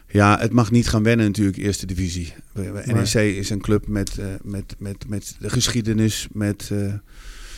Ja, 0.08 0.38
het 0.40 0.52
mag 0.52 0.72
niet 0.72 0.88
gaan 0.88 1.04
wennen 1.04 1.26
natuurlijk, 1.26 1.58
eerste 1.58 1.86
divisie. 1.86 2.34
NEC 2.86 3.14
is 3.38 3.50
een 3.50 3.62
club 3.62 3.88
met, 3.88 4.18
eh, 4.18 4.26
met, 4.44 4.76
met, 4.78 5.08
met 5.08 5.36
de 5.40 5.50
geschiedenis, 5.50 6.28
met 6.32 6.62
eh, 6.62 6.68
de 6.70 7.00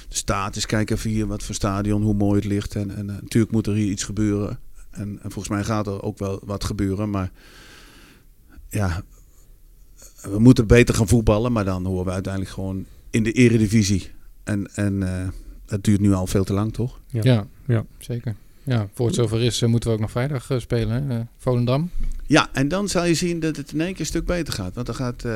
status. 0.09 0.65
Kijk 0.65 0.89
even 0.89 1.09
hier 1.09 1.27
wat 1.27 1.43
voor 1.43 1.55
stadion, 1.55 2.01
hoe 2.01 2.13
mooi 2.13 2.35
het 2.35 2.45
ligt. 2.45 2.75
En, 2.75 2.95
en 2.95 3.05
natuurlijk 3.05 3.51
moet 3.53 3.67
er 3.67 3.73
hier 3.73 3.89
iets 3.91 4.03
gebeuren. 4.03 4.59
En, 4.91 5.07
en 5.23 5.31
volgens 5.31 5.49
mij 5.49 5.63
gaat 5.63 5.87
er 5.87 6.01
ook 6.03 6.17
wel 6.17 6.41
wat 6.45 6.63
gebeuren. 6.63 7.09
Maar 7.09 7.31
ja, 8.69 9.03
we 10.21 10.39
moeten 10.39 10.67
beter 10.67 10.95
gaan 10.95 11.07
voetballen, 11.07 11.51
maar 11.51 11.65
dan 11.65 11.85
horen 11.85 12.05
we 12.05 12.11
uiteindelijk 12.11 12.53
gewoon 12.53 12.85
in 13.09 13.23
de 13.23 13.31
eredivisie. 13.31 14.11
En, 14.43 14.69
en 14.75 15.03
eh, 15.03 15.27
dat 15.65 15.83
duurt 15.83 15.99
nu 15.99 16.13
al 16.13 16.27
veel 16.27 16.43
te 16.43 16.53
lang, 16.53 16.73
toch? 16.73 16.99
Ja. 17.07 17.21
Ja, 17.23 17.45
Ja. 17.67 17.85
zeker. 17.97 18.35
Ja, 18.65 18.87
voor 18.93 19.05
het 19.05 19.15
zover 19.15 19.41
is, 19.41 19.61
eh, 19.61 19.69
moeten 19.69 19.89
we 19.89 19.95
ook 19.95 20.01
nog 20.01 20.11
vrijdag 20.11 20.49
eh, 20.49 20.59
spelen. 20.59 21.03
Hè? 21.07 21.17
Eh, 21.19 21.25
Volendam. 21.37 21.89
Ja, 22.25 22.49
en 22.53 22.67
dan 22.67 22.87
zal 22.89 23.05
je 23.05 23.13
zien 23.13 23.39
dat 23.39 23.55
het 23.55 23.71
in 23.71 23.81
één 23.81 23.91
keer 23.91 23.99
een 23.99 24.05
stuk 24.05 24.25
beter 24.25 24.53
gaat. 24.53 24.73
Want 24.75 24.85
dan 24.85 24.95
gaat 24.95 25.25
eh, 25.25 25.33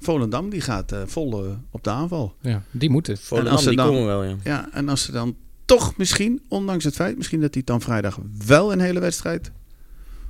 Volendam 0.00 0.50
die 0.50 0.60
gaat, 0.60 0.92
eh, 0.92 1.02
vol 1.06 1.56
op 1.70 1.84
de 1.84 1.90
aanval. 1.90 2.34
Ja, 2.40 2.62
die 2.70 2.90
moeten. 2.90 3.16
Volendam, 3.18 3.52
als 3.52 3.62
ze 3.62 3.68
die 3.68 3.78
komen 3.78 4.06
wel, 4.06 4.24
ja. 4.24 4.36
Ja, 4.44 4.68
en 4.72 4.88
als 4.88 5.02
ze 5.02 5.12
dan 5.12 5.36
toch 5.64 5.96
misschien, 5.96 6.42
ondanks 6.48 6.84
het 6.84 6.94
feit, 6.94 7.16
misschien 7.16 7.40
dat 7.40 7.54
hij 7.54 7.62
dan 7.64 7.80
vrijdag 7.80 8.18
wel 8.46 8.72
een 8.72 8.80
hele 8.80 9.00
wedstrijd 9.00 9.50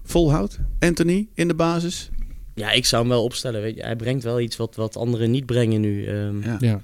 volhoudt. 0.04 0.58
Anthony 0.78 1.28
in 1.34 1.48
de 1.48 1.54
basis. 1.54 2.10
Ja, 2.54 2.70
ik 2.70 2.84
zou 2.86 3.02
hem 3.02 3.10
wel 3.10 3.24
opstellen. 3.24 3.60
Weet 3.62 3.76
je. 3.76 3.82
Hij 3.82 3.96
brengt 3.96 4.24
wel 4.24 4.40
iets 4.40 4.56
wat, 4.56 4.74
wat 4.76 4.96
anderen 4.96 5.30
niet 5.30 5.46
brengen 5.46 5.80
nu. 5.80 6.06
Ehm, 6.06 6.42
Ja. 6.42 6.56
Ja. 6.60 6.80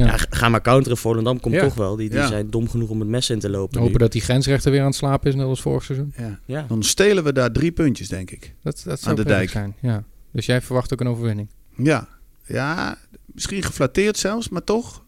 Ja. 0.00 0.06
Ja. 0.06 0.16
ga- 0.30 0.48
maar 0.48 0.62
counteren. 0.62 0.98
Volendam 0.98 1.40
komt 1.40 1.54
Ja. 1.54 1.60
toch 1.62 1.74
wel. 1.74 1.96
Die, 1.96 2.08
die 2.08 2.18
Ja. 2.18 2.26
zijn 2.26 2.50
dom 2.50 2.68
genoeg 2.68 2.88
om 2.88 3.00
het 3.00 3.08
mes 3.08 3.30
in 3.30 3.38
te 3.38 3.50
lopen. 3.50 3.78
Nu. 3.78 3.84
hopen 3.84 4.00
dat 4.00 4.12
die 4.12 4.20
grensrechter 4.20 4.70
weer 4.70 4.80
aan 4.80 4.86
het 4.86 4.94
slapen 4.94 5.28
is, 5.28 5.34
net 5.34 5.46
als 5.46 5.60
vorig 5.60 5.84
seizoen. 5.84 6.12
Ja. 6.16 6.38
Ja. 6.44 6.64
Dan 6.68 6.82
stelen 6.82 7.24
we 7.24 7.32
daar 7.32 7.52
drie 7.52 7.72
puntjes, 7.72 8.08
denk 8.08 8.30
ik. 8.30 8.54
Dat, 8.62 8.74
dat 8.84 8.92
Aan 8.92 8.98
zou 8.98 9.16
de 9.16 9.22
prettig 9.22 9.52
dijk. 9.52 9.74
zijn. 9.80 9.92
Ja. 9.92 10.04
Dus 10.32 10.46
jij 10.46 10.60
verwacht 10.62 10.92
ook 10.92 11.00
een 11.00 11.08
overwinning. 11.08 11.48
Ja, 11.76 12.08
ja 12.46 12.98
misschien 13.26 13.62
geflatteerd 13.62 14.16
zelfs, 14.16 14.48
maar 14.48 14.64
toch 14.64 15.04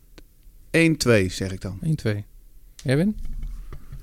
1-2 0.70 1.28
zeg 1.28 1.52
ik 1.52 1.60
dan. 1.60 1.78
1-2. 1.82 2.24
Erwin? 2.84 3.16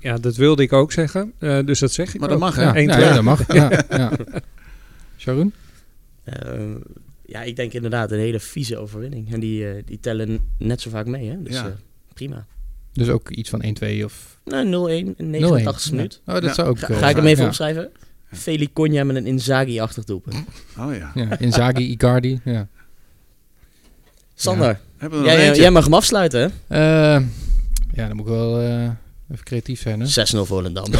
Ja, 0.00 0.16
dat 0.18 0.36
wilde 0.36 0.62
ik 0.62 0.72
ook 0.72 0.92
zeggen. 0.92 1.32
Eh, 1.38 1.58
dus 1.64 1.78
dat 1.78 1.92
zeg 1.92 2.14
ik 2.14 2.20
Maar 2.20 2.28
dat 2.28 2.38
ook. 2.38 2.44
mag, 2.44 2.54
hè? 2.56 2.62
Ja, 2.62 2.74
1-2. 2.74 3.00
ja, 3.00 3.08
ja, 3.08 3.14
dat 3.14 3.22
mag. 3.22 3.46
Ja, 3.54 3.84
ja. 3.90 4.12
Sharon? 5.16 5.52
Ehm, 6.24 6.74
ja, 7.26 7.42
ik 7.42 7.56
denk 7.56 7.72
inderdaad 7.72 8.10
een 8.12 8.18
hele 8.18 8.40
vieze 8.40 8.76
overwinning. 8.78 9.32
En 9.32 9.40
die, 9.40 9.68
eh, 9.68 9.82
die 9.84 10.00
tellen 10.00 10.40
net 10.58 10.80
zo 10.80 10.90
vaak 10.90 11.06
mee. 11.06 11.28
Hè? 11.28 11.42
Dus 11.42 11.54
Ja. 11.54 11.66
eh, 11.66 11.72
prima. 12.14 12.46
Dus 12.92 13.08
ook 13.08 13.30
iets 13.30 13.50
van 13.50 13.62
1-2 13.64 14.04
of 14.04 14.38
Nou, 14.44 14.64
0-1 14.66 15.14
in 15.16 15.30
0-1. 15.30 15.30
89 15.30 15.90
minuut. 15.90 16.20
Oh, 16.26 16.34
dat 16.34 16.42
Ja. 16.44 16.54
zou 16.54 16.68
ook... 16.68 16.78
Ga, 16.78 16.88
eh, 16.88 16.98
ga 16.98 17.08
ik 17.08 17.16
hem 17.16 17.26
even 17.26 17.42
ja. 17.42 17.48
opschrijven? 17.48 17.90
Feli 18.32 18.72
Konja 18.72 19.04
met 19.04 19.16
een 19.16 19.26
Inzaghi-achtig 19.26 20.04
doelpunt. 20.04 20.36
Oh 20.78 20.94
ja. 20.96 21.10
Ja, 21.14 21.38
Inzaghi, 21.38 21.90
Icardi. 21.94 22.40
Ja. 22.44 22.68
Sander, 24.34 24.80
nog 25.00 25.24
jij, 25.56 25.70
mag 25.70 25.84
hem 25.84 25.94
afsluiten, 25.94 26.40
hè? 26.66 26.76
Eh, 27.16 27.24
ja, 27.92 28.06
dan 28.06 28.16
moet 28.16 28.26
ik 28.26 28.32
wel 28.32 28.60
eh, 28.60 28.82
even 29.30 29.44
creatief 29.44 29.80
zijn, 29.80 30.00
hè? 30.00 30.06
6-0 30.06 30.44
Volendam. 30.46 30.86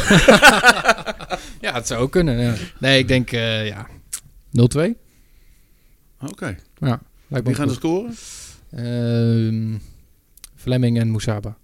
Ja, 1.61 1.73
het 1.73 1.87
zou 1.87 2.01
ook 2.01 2.11
kunnen, 2.11 2.37
ja. 2.39 2.53
Nee, 2.79 2.99
ik 2.99 3.07
denk, 3.07 3.31
eh, 3.31 3.67
ja, 3.67 3.87
0-2. 4.51 4.97
Oké. 6.21 6.55
Ja, 6.77 7.01
Wie 7.27 7.53
gaan 7.55 7.69
er 7.69 7.73
scoren? 7.73 8.13
Ehm, 8.71 9.77
Fleming 10.55 10.99
en 10.99 11.09
Moesaba. 11.09 11.57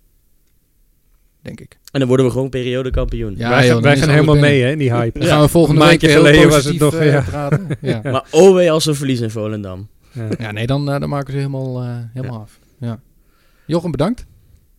Denk 1.42 1.60
ik. 1.60 1.80
en 1.92 2.00
dan 2.00 2.08
worden 2.08 2.26
we 2.26 2.32
gewoon 2.32 2.50
periodekampioen. 2.50 3.36
Ja, 3.38 3.50
wij 3.50 3.66
joh, 3.66 3.74
gaan, 3.74 3.82
wij 3.82 3.96
helemaal 3.96 4.22
binnen. 4.24 4.42
mee 4.42 4.62
hè, 4.62 4.72
in 4.72 4.78
die 4.78 4.94
hype. 4.94 5.20
Dan 5.20 5.28
gaan 5.28 5.42
we 5.42 5.48
volgende 5.48 5.82
Een 5.82 5.88
week 5.88 6.02
maandje 6.02 6.20
heel 6.20 6.26
geleden 6.26 6.50
was 6.50 6.66
het 6.66 6.80
nog, 6.80 7.04
ja. 7.04 7.22
praten. 7.22 7.68
Ja. 7.82 8.02
Ja. 8.04 8.12
Maar 8.12 8.26
oh 8.32 8.54
wee 8.56 8.72
als 8.72 8.86
we 8.86 8.94
verliezen 8.94 9.26
in 9.26 9.32
Volendam. 9.32 9.88
ja, 10.38 10.52
nee, 10.52 10.68
dan, 10.68 10.92
eh, 10.92 11.00
dan 11.00 11.10
maken 11.10 11.32
ze 11.32 11.38
helemaal, 11.38 11.82
eh, 11.82 11.96
helemaal 12.14 12.40
af. 12.40 12.60
Ja. 12.80 13.00
Jochem, 13.66 13.92
bedankt. 13.92 14.26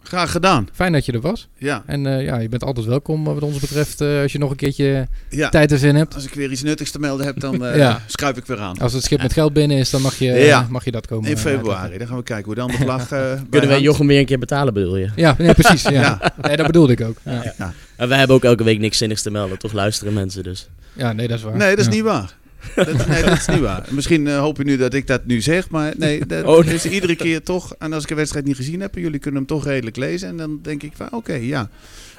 Graag 0.04 0.30
gedaan. 0.30 0.68
Fijn 0.72 0.92
dat 0.92 1.06
je 1.06 1.12
er 1.12 1.20
was. 1.20 1.48
Ja. 1.58 1.82
En 1.86 2.06
eh, 2.06 2.24
ja, 2.24 2.38
je 2.38 2.48
bent 2.48 2.64
altijd 2.64 2.86
welkom 2.86 3.24
wat 3.24 3.42
ons 3.42 3.58
betreft. 3.58 4.00
eh, 4.00 4.20
als 4.22 4.32
je 4.32 4.38
nog 4.38 4.50
een 4.50 4.56
keertje 4.56 5.08
ja. 5.30 5.48
tijd 5.48 5.72
en 5.72 5.78
zin 5.78 5.94
hebt. 5.94 6.14
Als 6.14 6.24
ik 6.24 6.34
weer 6.34 6.50
iets 6.50 6.62
nuttigs 6.62 6.90
te 6.90 6.98
melden 6.98 7.26
heb, 7.26 7.40
dan 7.40 7.64
eh, 7.64 7.76
Ja. 7.76 8.00
schuif 8.06 8.36
ik 8.36 8.46
weer 8.46 8.58
aan. 8.60 8.78
Als 8.78 8.92
het 8.92 9.02
schip 9.04 9.22
met 9.22 9.32
geld 9.32 9.52
binnen 9.52 9.76
is, 9.76 9.90
dan 9.90 10.02
mag 10.02 10.18
je, 10.18 10.24
Ja. 10.32 10.66
mag 10.70 10.84
je 10.84 10.90
dat 10.90 11.06
komen. 11.06 11.30
In 11.30 11.36
eh, 11.36 11.40
februari. 11.42 11.70
uitleggen. 11.80 11.98
Dan 11.98 12.06
gaan 12.08 12.16
we 12.16 12.22
kijken 12.22 12.44
hoe 12.44 12.54
dan 12.54 12.66
de 12.66 12.76
vlag 12.76 13.10
eh 13.12 13.32
Kunnen 13.50 13.68
wij. 13.68 13.80
Jochem 13.80 14.06
weer 14.06 14.18
een 14.18 14.26
keer 14.26 14.38
betalen, 14.38 14.74
bedoel 14.74 14.96
je? 14.96 15.08
Ja, 15.16 15.34
nee, 15.38 15.54
precies. 15.54 15.82
Ja. 15.82 15.90
Ja. 16.20 16.32
Nee, 16.42 16.56
dat 16.56 16.66
bedoelde 16.66 16.92
ik 16.92 17.00
ook. 17.00 17.16
Ja, 17.24 17.72
En 17.96 18.08
wij 18.08 18.18
hebben 18.18 18.36
ook 18.36 18.44
elke 18.44 18.64
week 18.64 18.78
niks 18.78 18.98
zinnigs 18.98 19.22
te 19.22 19.30
melden. 19.30 19.58
Toch 19.58 19.72
luisteren 19.72 20.12
mensen 20.12 20.42
dus. 20.42 20.68
ja 20.92 21.12
nee, 21.12 21.28
dat 21.28 21.38
is 21.38 21.44
waar. 21.44 21.56
Nee, 21.56 21.68
dat 21.70 21.78
is 21.78 21.84
Ja. 21.84 21.90
niet 21.90 22.02
waar. 22.02 22.34
Dat, 22.74 23.06
nee, 23.06 23.22
dat 23.22 23.32
is 23.36 23.46
niet 23.46 23.60
waar. 23.60 23.86
Misschien 23.90 24.26
eh, 24.26 24.38
hoop 24.38 24.56
je 24.56 24.64
nu 24.64 24.76
dat 24.76 24.94
ik 24.94 25.06
dat 25.06 25.24
nu 25.26 25.40
zeg, 25.40 25.68
maar 25.70 25.92
nee, 25.96 26.26
dat 26.26 26.44
Oh, 26.44 26.64
nee. 26.64 26.74
is 26.74 26.84
iedere 26.86 27.16
keer 27.16 27.42
toch. 27.42 27.74
En 27.78 27.92
als 27.92 28.02
ik 28.02 28.10
een 28.10 28.16
wedstrijd 28.16 28.44
niet 28.46 28.56
gezien 28.56 28.80
heb, 28.80 28.94
en 28.94 29.00
jullie 29.00 29.18
kunnen 29.18 29.40
hem 29.40 29.48
toch 29.48 29.64
redelijk 29.64 29.96
lezen. 29.96 30.28
En 30.28 30.36
dan 30.36 30.58
denk 30.62 30.82
ik 30.82 30.92
van, 30.96 31.08
oké, 31.12 31.34
ja. 31.34 31.60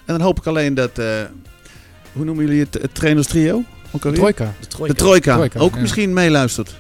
En 0.06 0.14
dan 0.18 0.22
hoop 0.22 0.38
ik 0.38 0.46
alleen 0.46 0.74
dat, 0.74 1.00
eh, 1.00 1.06
hoe 2.14 2.26
noemen 2.26 2.46
jullie 2.46 2.60
het, 2.60 2.74
het 2.82 2.96
trainerstrio? 2.96 3.64
Ook 3.91 4.02
De 4.02 4.12
trojka. 4.12 4.54
De 4.60 4.68
trojka. 4.68 4.93
De 4.93 5.00
trojka. 5.38 5.60
Ook 5.60 5.76
ja. 5.76 5.82
misschien 5.82 6.14
meeluistert. 6.14 6.76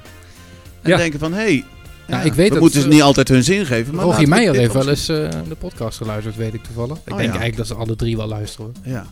En 0.81 0.89
Ja. 0.91 0.97
denken 0.97 1.19
van, 1.19 1.33
hé, 1.33 1.39
hey, 1.41 1.63
Ja, 2.07 2.21
ik 2.21 2.33
weet 2.33 2.47
we 2.47 2.53
dat, 2.53 2.61
moeten 2.61 2.81
ze 2.81 2.87
niet 2.87 3.01
altijd 3.01 3.27
hun 3.27 3.43
zin 3.43 3.65
geven. 3.65 3.95
Maar 3.95 4.05
Rogier 4.05 4.27
Meijer 4.27 4.55
heeft 4.55 4.73
wel 4.73 4.89
eens 4.89 5.09
eh, 5.09 5.29
de 5.49 5.55
podcast 5.57 5.97
geluisterd, 5.97 6.35
weet 6.35 6.53
ik 6.53 6.63
toevallig. 6.63 6.97
Ik 6.97 7.11
Oh, 7.11 7.17
denk 7.17 7.19
ja. 7.33 7.39
eigenlijk 7.39 7.57
dat 7.57 7.67
ze 7.67 7.73
alle 7.73 7.95
drie 7.95 8.17
wel 8.17 8.27
luisteren. 8.27 8.71
hoor. 8.83 8.93
Ja. 8.93 9.05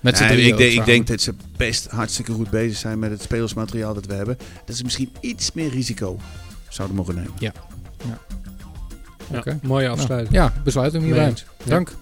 Met 0.00 0.16
z'n 0.16 0.22
Nee, 0.22 0.32
drieën 0.32 0.48
ik, 0.50 0.56
denk, 0.56 0.72
ik 0.72 0.84
denk 0.84 1.06
dat 1.06 1.20
ze 1.20 1.34
best 1.56 1.86
hartstikke 1.86 2.32
goed 2.32 2.50
bezig 2.50 2.78
zijn 2.78 2.98
met 2.98 3.10
het 3.10 3.22
spelersmateriaal 3.22 3.94
dat 3.94 4.06
we 4.06 4.14
hebben. 4.14 4.38
Dat 4.64 4.76
ze 4.76 4.84
misschien 4.84 5.12
iets 5.20 5.52
meer 5.52 5.68
risico 5.70 6.18
zouden 6.68 6.96
mogen 6.96 7.14
nemen. 7.14 7.32
Ja, 7.38 7.52
Oké. 9.34 9.58
mooie 9.62 9.88
afsluiting. 9.88 10.34
ja, 10.34 10.52
besluit 10.64 10.92
hem 10.92 11.02
Mee 11.02 11.12
hierbij. 11.12 11.34
Ja. 11.64 11.70
Dank. 11.70 11.92